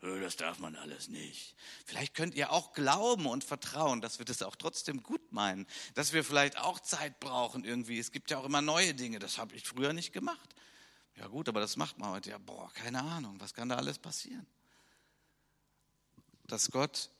Das 0.01 0.35
darf 0.35 0.57
man 0.57 0.75
alles 0.75 1.09
nicht. 1.09 1.55
Vielleicht 1.85 2.15
könnt 2.15 2.33
ihr 2.33 2.51
auch 2.51 2.73
glauben 2.73 3.27
und 3.27 3.43
vertrauen, 3.43 4.01
dass 4.01 4.17
wir 4.17 4.25
das 4.25 4.41
auch 4.41 4.55
trotzdem 4.55 5.03
gut 5.03 5.31
meinen, 5.31 5.67
dass 5.93 6.11
wir 6.11 6.23
vielleicht 6.23 6.57
auch 6.57 6.79
Zeit 6.79 7.19
brauchen 7.19 7.63
irgendwie. 7.63 7.99
Es 7.99 8.11
gibt 8.11 8.31
ja 8.31 8.39
auch 8.39 8.45
immer 8.45 8.63
neue 8.63 8.95
Dinge, 8.95 9.19
das 9.19 9.37
habe 9.37 9.55
ich 9.55 9.67
früher 9.67 9.93
nicht 9.93 10.11
gemacht. 10.11 10.55
Ja 11.17 11.27
gut, 11.27 11.47
aber 11.47 11.59
das 11.59 11.77
macht 11.77 11.99
man 11.99 12.09
heute. 12.09 12.31
Ja, 12.31 12.39
boah, 12.39 12.71
keine 12.73 13.03
Ahnung, 13.03 13.39
was 13.39 13.53
kann 13.53 13.69
da 13.69 13.75
alles 13.75 13.99
passieren? 13.99 14.47
Dass 16.45 16.71
Gott 16.71 17.11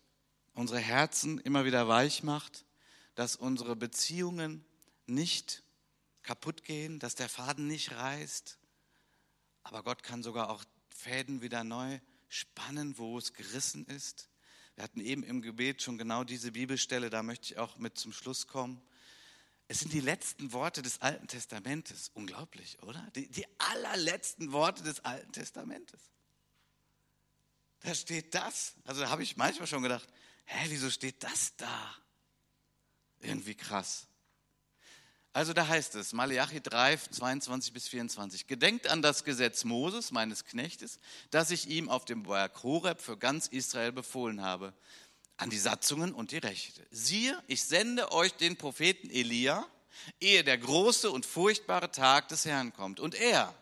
unsere 0.54 0.80
Herzen 0.80 1.40
immer 1.40 1.66
wieder 1.66 1.88
weich 1.88 2.24
macht, 2.24 2.66
dass 3.14 3.36
unsere 3.36 3.76
Beziehungen 3.76 4.66
nicht 5.06 5.62
kaputt 6.24 6.64
gehen, 6.64 6.98
dass 6.98 7.14
der 7.14 7.30
Faden 7.30 7.68
nicht 7.68 7.92
reißt. 7.92 8.58
Aber 9.62 9.84
Gott 9.84 10.02
kann 10.02 10.24
sogar 10.24 10.50
auch 10.50 10.64
Fäden 10.90 11.44
wieder 11.44 11.64
neu 11.64 12.00
spannen, 12.32 12.98
wo 12.98 13.18
es 13.18 13.34
gerissen 13.34 13.86
ist. 13.86 14.30
Wir 14.76 14.86
hatten 14.86 15.02
eben 15.02 15.24
im 15.24 15.42
Gebet 15.42 15.82
schon 15.82 15.98
genau 15.98 16.24
diese 16.24 16.54
Bibelstelle, 16.54 17.10
da 17.10 17.24
möchte 17.24 17.54
ich 17.54 17.60
auch 17.60 17.78
mit 17.78 17.98
zum 17.98 18.14
Schluss 18.14 18.48
kommen. 18.48 18.82
Es 19.68 19.80
sind 19.80 19.94
die 19.94 20.00
letzten 20.00 20.54
Worte 20.54 20.82
des 20.82 21.02
Alten 21.02 21.28
Testamentes. 21.28 22.10
Unglaublich, 22.14 22.82
oder? 22.84 23.06
Die, 23.16 23.30
die 23.30 23.46
allerletzten 23.58 24.52
Worte 24.52 24.84
des 24.84 25.02
Alten 25.02 25.32
Testamentes. 25.34 26.00
Da 27.82 27.94
steht 27.94 28.34
das. 28.34 28.76
Also 28.86 29.02
da 29.02 29.10
habe 29.10 29.24
ich 29.24 29.36
manchmal 29.38 29.68
schon 29.68 29.84
gedacht, 29.84 30.08
hä, 30.46 30.66
wieso 30.70 30.90
steht 30.90 31.24
das 31.24 31.56
da? 31.58 31.96
Irgendwie 33.20 33.56
krass. 33.56 34.08
Also 35.34 35.54
da 35.54 35.68
heißt 35.68 35.96
es, 35.96 36.12
Malachi 36.12 36.60
3, 36.60 36.98
22 36.98 37.72
bis 37.72 37.88
24, 37.88 38.48
gedenkt 38.48 38.88
an 38.88 39.02
das 39.02 39.24
Gesetz 39.24 39.64
Moses, 39.64 40.12
meines 40.12 40.44
Knechtes, 40.44 41.00
das 41.30 41.52
ich 41.52 41.70
ihm 41.70 41.88
auf 41.88 42.04
dem 42.04 42.24
Berg 42.24 42.64
Horeb 42.64 43.00
für 43.00 43.18
ganz 43.18 43.48
Israel 43.48 43.94
befohlen 43.94 44.42
habe, 44.42 44.74
an 45.38 45.50
die 45.50 45.58
Satzungen 45.58 46.14
und 46.14 46.32
die 46.32 46.38
Rechte. 46.38 46.86
Siehe, 46.92 47.42
ich 47.48 47.64
sende 47.64 48.12
euch 48.12 48.34
den 48.34 48.58
Propheten 48.58 49.10
Elia, 49.10 49.66
ehe 50.20 50.44
der 50.44 50.58
große 50.58 51.10
und 51.10 51.26
furchtbare 51.26 51.92
Tag 51.92 52.28
des 52.28 52.44
Herrn 52.44 52.74
kommt. 52.74 53.00
Und 53.00 53.16
er 53.16 53.56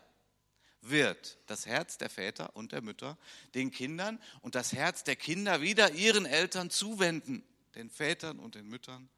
wird 0.82 1.38
das 1.46 1.66
Herz 1.66 1.98
der 1.98 2.10
Väter 2.10 2.56
und 2.56 2.72
der 2.72 2.82
Mütter 2.82 3.16
den 3.54 3.70
Kindern 3.70 4.20
und 4.40 4.56
das 4.56 4.72
Herz 4.72 5.04
der 5.04 5.14
Kinder 5.14 5.60
wieder 5.60 5.92
ihren 5.92 6.26
Eltern 6.26 6.68
zuwenden, 6.68 7.44
den 7.76 7.90
Vätern 7.90 8.40
und 8.40 8.56
den 8.56 8.68
Müttern 8.68 9.08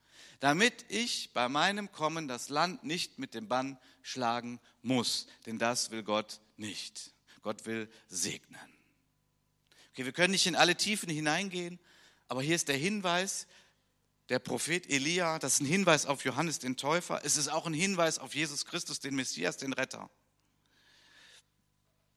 damit 0.40 0.84
ich 0.88 1.32
bei 1.32 1.48
meinem 1.48 1.92
Kommen 1.92 2.28
das 2.28 2.48
Land 2.48 2.84
nicht 2.84 3.18
mit 3.18 3.34
dem 3.34 3.48
Bann 3.48 3.78
schlagen 4.02 4.60
muss. 4.82 5.26
Denn 5.46 5.58
das 5.58 5.90
will 5.90 6.02
Gott 6.02 6.40
nicht. 6.56 7.12
Gott 7.42 7.66
will 7.66 7.90
segnen. 8.08 8.60
Okay, 9.92 10.04
wir 10.04 10.12
können 10.12 10.32
nicht 10.32 10.46
in 10.46 10.56
alle 10.56 10.76
Tiefen 10.76 11.10
hineingehen, 11.10 11.78
aber 12.28 12.42
hier 12.42 12.54
ist 12.54 12.68
der 12.68 12.76
Hinweis, 12.76 13.46
der 14.30 14.38
Prophet 14.38 14.88
Elia, 14.88 15.38
das 15.38 15.54
ist 15.54 15.60
ein 15.60 15.66
Hinweis 15.66 16.06
auf 16.06 16.24
Johannes 16.24 16.58
den 16.58 16.76
Täufer, 16.76 17.20
es 17.24 17.36
ist 17.36 17.48
auch 17.48 17.66
ein 17.66 17.74
Hinweis 17.74 18.18
auf 18.18 18.34
Jesus 18.34 18.64
Christus, 18.64 19.00
den 19.00 19.14
Messias, 19.14 19.58
den 19.58 19.74
Retter. 19.74 20.08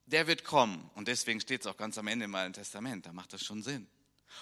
Der 0.06 0.28
wird 0.28 0.46
kommen 0.46 0.90
und 0.96 1.10
deswegen 1.10 1.42
steht 1.42 1.62
es 1.62 1.68
auch 1.68 1.76
ganz 1.76 1.98
am 1.98 2.08
Ende 2.08 2.26
im 2.26 2.36
Alten 2.36 2.54
Testament, 2.54 3.06
da 3.06 3.12
macht 3.12 3.34
das 3.34 3.44
schon 3.44 3.62
Sinn. 3.62 3.88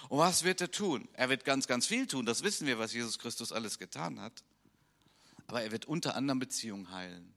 Und 0.10 0.20
was 0.20 0.44
wird 0.44 0.62
er 0.62 0.72
tun? 0.72 1.08
Er 1.14 1.30
wird 1.30 1.46
ganz, 1.46 1.68
ganz 1.68 1.86
viel 1.88 2.08
tun. 2.08 2.26
Das 2.26 2.44
wissen 2.44 2.68
wir, 2.68 2.80
was 2.80 2.94
Jesus 2.94 3.20
Christus 3.20 3.52
alles 3.52 3.80
getan 3.80 4.20
hat. 4.20 4.44
Aber 5.48 5.62
er 5.62 5.72
wird 5.72 5.86
unter 5.86 6.16
anderem 6.16 6.40
Beziehungen 6.40 6.92
heilen. 6.92 7.34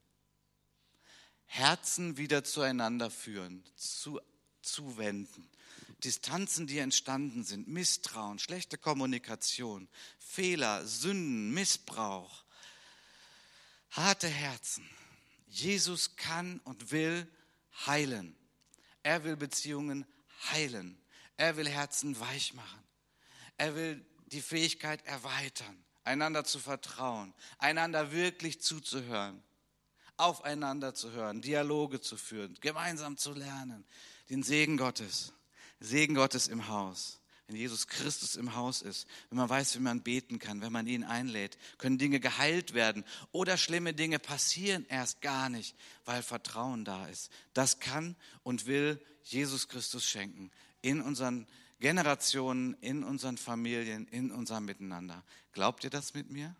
Herzen 1.45 2.17
wieder 2.17 2.43
zueinander 2.43 3.09
führen, 3.09 3.63
zu, 3.75 4.19
zuwenden. 4.61 5.49
Distanzen, 6.03 6.67
die 6.67 6.79
entstanden 6.79 7.43
sind, 7.43 7.67
Misstrauen, 7.67 8.37
schlechte 8.37 8.77
Kommunikation, 8.77 9.87
Fehler, 10.19 10.85
Sünden, 10.85 11.53
Missbrauch, 11.53 12.43
harte 13.91 14.27
Herzen. 14.27 14.87
Jesus 15.47 16.15
kann 16.17 16.59
und 16.65 16.91
will 16.91 17.27
heilen. 17.85 18.35
Er 19.01 19.23
will 19.23 19.37
Beziehungen 19.37 20.05
heilen. 20.51 21.01
Er 21.37 21.55
will 21.55 21.69
Herzen 21.69 22.19
weich 22.19 22.53
machen. 22.53 22.83
Er 23.57 23.75
will 23.75 24.03
die 24.27 24.41
Fähigkeit 24.41 25.05
erweitern, 25.05 25.83
einander 26.03 26.43
zu 26.43 26.59
vertrauen, 26.59 27.33
einander 27.59 28.11
wirklich 28.11 28.61
zuzuhören, 28.61 29.41
aufeinander 30.17 30.93
zu 30.93 31.11
hören, 31.11 31.41
Dialoge 31.41 32.01
zu 32.01 32.17
führen, 32.17 32.57
gemeinsam 32.61 33.17
zu 33.17 33.33
lernen, 33.33 33.85
den 34.29 34.43
Segen 34.43 34.77
Gottes, 34.77 35.33
Segen 35.79 36.15
Gottes 36.15 36.47
im 36.47 36.67
Haus. 36.67 37.19
Wenn 37.47 37.55
Jesus 37.55 37.87
Christus 37.87 38.35
im 38.35 38.55
Haus 38.55 38.81
ist, 38.81 39.07
wenn 39.29 39.37
man 39.37 39.47
weiß, 39.47 39.75
wie 39.75 39.79
man 39.79 40.01
beten 40.01 40.37
kann, 40.37 40.59
wenn 40.59 40.73
man 40.73 40.85
ihn 40.85 41.05
einlädt, 41.05 41.57
können 41.77 41.97
Dinge 41.97 42.19
geheilt 42.19 42.73
werden 42.73 43.05
oder 43.31 43.55
schlimme 43.55 43.93
Dinge 43.93 44.19
passieren 44.19 44.85
erst 44.89 45.21
gar 45.21 45.47
nicht, 45.47 45.73
weil 46.03 46.23
Vertrauen 46.23 46.83
da 46.83 47.07
ist. 47.07 47.31
Das 47.53 47.79
kann 47.79 48.17
und 48.43 48.65
will 48.65 49.01
Jesus 49.23 49.69
Christus 49.69 50.05
schenken 50.05 50.51
in 50.81 51.01
unseren 51.01 51.47
Generationen, 51.79 52.75
in 52.81 53.03
unseren 53.03 53.37
Familien, 53.37 54.07
in 54.07 54.31
unserem 54.31 54.65
Miteinander. 54.65 55.23
Glaubt 55.51 55.83
ihr 55.83 55.89
das 55.89 56.13
mit 56.13 56.29
mir? 56.29 56.55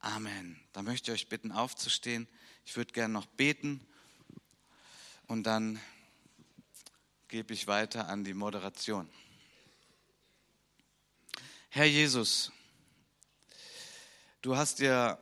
Amen. 0.00 0.60
Da 0.72 0.82
möchte 0.82 1.10
ich 1.10 1.22
euch 1.22 1.28
bitten, 1.28 1.52
aufzustehen. 1.52 2.28
Ich 2.64 2.76
würde 2.76 2.92
gerne 2.92 3.12
noch 3.12 3.26
beten 3.26 3.80
und 5.26 5.44
dann 5.44 5.80
gebe 7.28 7.52
ich 7.52 7.66
weiter 7.66 8.08
an 8.08 8.24
die 8.24 8.34
Moderation. 8.34 9.08
Herr 11.70 11.84
Jesus, 11.84 12.50
du 14.40 14.56
hast 14.56 14.78
dir 14.78 15.18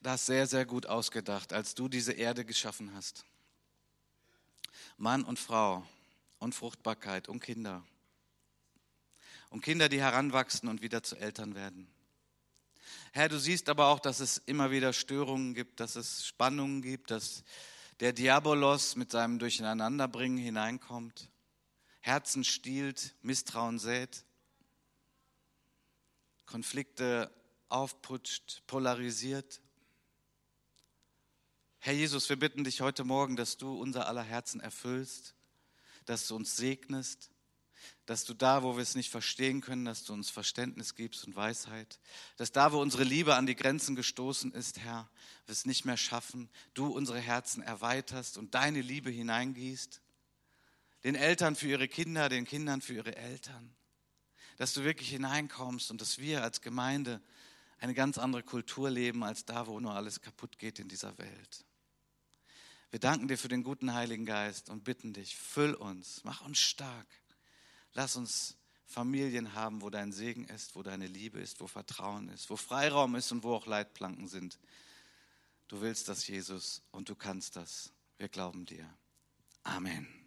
das 0.00 0.26
sehr, 0.26 0.46
sehr 0.46 0.66
gut 0.66 0.86
ausgedacht, 0.86 1.52
als 1.52 1.74
du 1.74 1.88
diese 1.88 2.12
Erde 2.12 2.44
geschaffen 2.44 2.94
hast. 2.94 3.24
Mann 4.96 5.24
und 5.24 5.38
Frau, 5.38 5.86
und 6.38 6.54
Fruchtbarkeit 6.54 7.28
und 7.28 7.40
Kinder. 7.40 7.84
Und 9.50 9.62
Kinder, 9.62 9.88
die 9.88 10.00
heranwachsen 10.00 10.68
und 10.68 10.82
wieder 10.82 11.02
zu 11.02 11.16
Eltern 11.16 11.54
werden. 11.54 11.88
Herr, 13.12 13.28
du 13.28 13.38
siehst 13.38 13.68
aber 13.68 13.88
auch, 13.88 14.00
dass 14.00 14.20
es 14.20 14.38
immer 14.38 14.70
wieder 14.70 14.92
Störungen 14.92 15.54
gibt, 15.54 15.80
dass 15.80 15.96
es 15.96 16.26
Spannungen 16.26 16.82
gibt, 16.82 17.10
dass 17.10 17.42
der 18.00 18.12
Diabolos 18.12 18.96
mit 18.96 19.10
seinem 19.10 19.38
Durcheinanderbringen 19.38 20.38
hineinkommt, 20.38 21.30
Herzen 22.00 22.44
stiehlt, 22.44 23.14
Misstrauen 23.22 23.78
sät, 23.78 24.24
Konflikte 26.46 27.30
aufputscht, 27.68 28.62
polarisiert. 28.66 29.60
Herr 31.80 31.94
Jesus, 31.94 32.28
wir 32.28 32.38
bitten 32.38 32.64
dich 32.64 32.80
heute 32.80 33.04
Morgen, 33.04 33.36
dass 33.36 33.56
du 33.56 33.78
unser 33.78 34.06
aller 34.06 34.22
Herzen 34.22 34.60
erfüllst 34.60 35.34
dass 36.08 36.26
du 36.28 36.36
uns 36.36 36.56
segnest, 36.56 37.30
dass 38.06 38.24
du 38.24 38.34
da, 38.34 38.62
wo 38.62 38.76
wir 38.76 38.82
es 38.82 38.94
nicht 38.94 39.10
verstehen 39.10 39.60
können, 39.60 39.84
dass 39.84 40.04
du 40.04 40.12
uns 40.12 40.30
Verständnis 40.30 40.94
gibst 40.94 41.26
und 41.26 41.36
Weisheit, 41.36 42.00
dass 42.36 42.52
da, 42.52 42.72
wo 42.72 42.80
unsere 42.80 43.04
Liebe 43.04 43.34
an 43.34 43.46
die 43.46 43.54
Grenzen 43.54 43.96
gestoßen 43.96 44.52
ist, 44.52 44.78
Herr, 44.78 45.10
wir 45.46 45.52
es 45.52 45.66
nicht 45.66 45.84
mehr 45.84 45.96
schaffen, 45.96 46.48
du 46.74 46.86
unsere 46.86 47.20
Herzen 47.20 47.62
erweiterst 47.62 48.38
und 48.38 48.54
deine 48.54 48.80
Liebe 48.80 49.10
hineingießt, 49.10 50.00
den 51.04 51.14
Eltern 51.14 51.54
für 51.54 51.68
ihre 51.68 51.88
Kinder, 51.88 52.28
den 52.28 52.46
Kindern 52.46 52.80
für 52.80 52.94
ihre 52.94 53.14
Eltern, 53.14 53.74
dass 54.56 54.72
du 54.72 54.84
wirklich 54.84 55.10
hineinkommst 55.10 55.90
und 55.90 56.00
dass 56.00 56.18
wir 56.18 56.42
als 56.42 56.62
Gemeinde 56.62 57.20
eine 57.78 57.94
ganz 57.94 58.18
andere 58.18 58.42
Kultur 58.42 58.90
leben 58.90 59.22
als 59.22 59.44
da, 59.44 59.66
wo 59.66 59.78
nur 59.78 59.94
alles 59.94 60.20
kaputt 60.20 60.58
geht 60.58 60.78
in 60.78 60.88
dieser 60.88 61.16
Welt. 61.18 61.67
Wir 62.90 63.00
danken 63.00 63.28
dir 63.28 63.36
für 63.36 63.48
den 63.48 63.62
guten 63.62 63.92
Heiligen 63.92 64.24
Geist 64.24 64.70
und 64.70 64.84
bitten 64.84 65.12
dich, 65.12 65.36
füll 65.36 65.74
uns, 65.74 66.22
mach 66.24 66.44
uns 66.44 66.58
stark. 66.58 67.06
Lass 67.92 68.16
uns 68.16 68.56
Familien 68.86 69.52
haben, 69.52 69.82
wo 69.82 69.90
dein 69.90 70.12
Segen 70.12 70.44
ist, 70.46 70.74
wo 70.74 70.82
deine 70.82 71.06
Liebe 71.06 71.38
ist, 71.38 71.60
wo 71.60 71.66
Vertrauen 71.66 72.28
ist, 72.30 72.48
wo 72.48 72.56
Freiraum 72.56 73.14
ist 73.16 73.30
und 73.32 73.42
wo 73.42 73.54
auch 73.54 73.66
Leitplanken 73.66 74.28
sind. 74.28 74.58
Du 75.68 75.82
willst 75.82 76.08
das, 76.08 76.26
Jesus, 76.26 76.82
und 76.90 77.10
du 77.10 77.14
kannst 77.14 77.56
das. 77.56 77.92
Wir 78.16 78.28
glauben 78.28 78.64
dir. 78.64 78.88
Amen. 79.62 80.17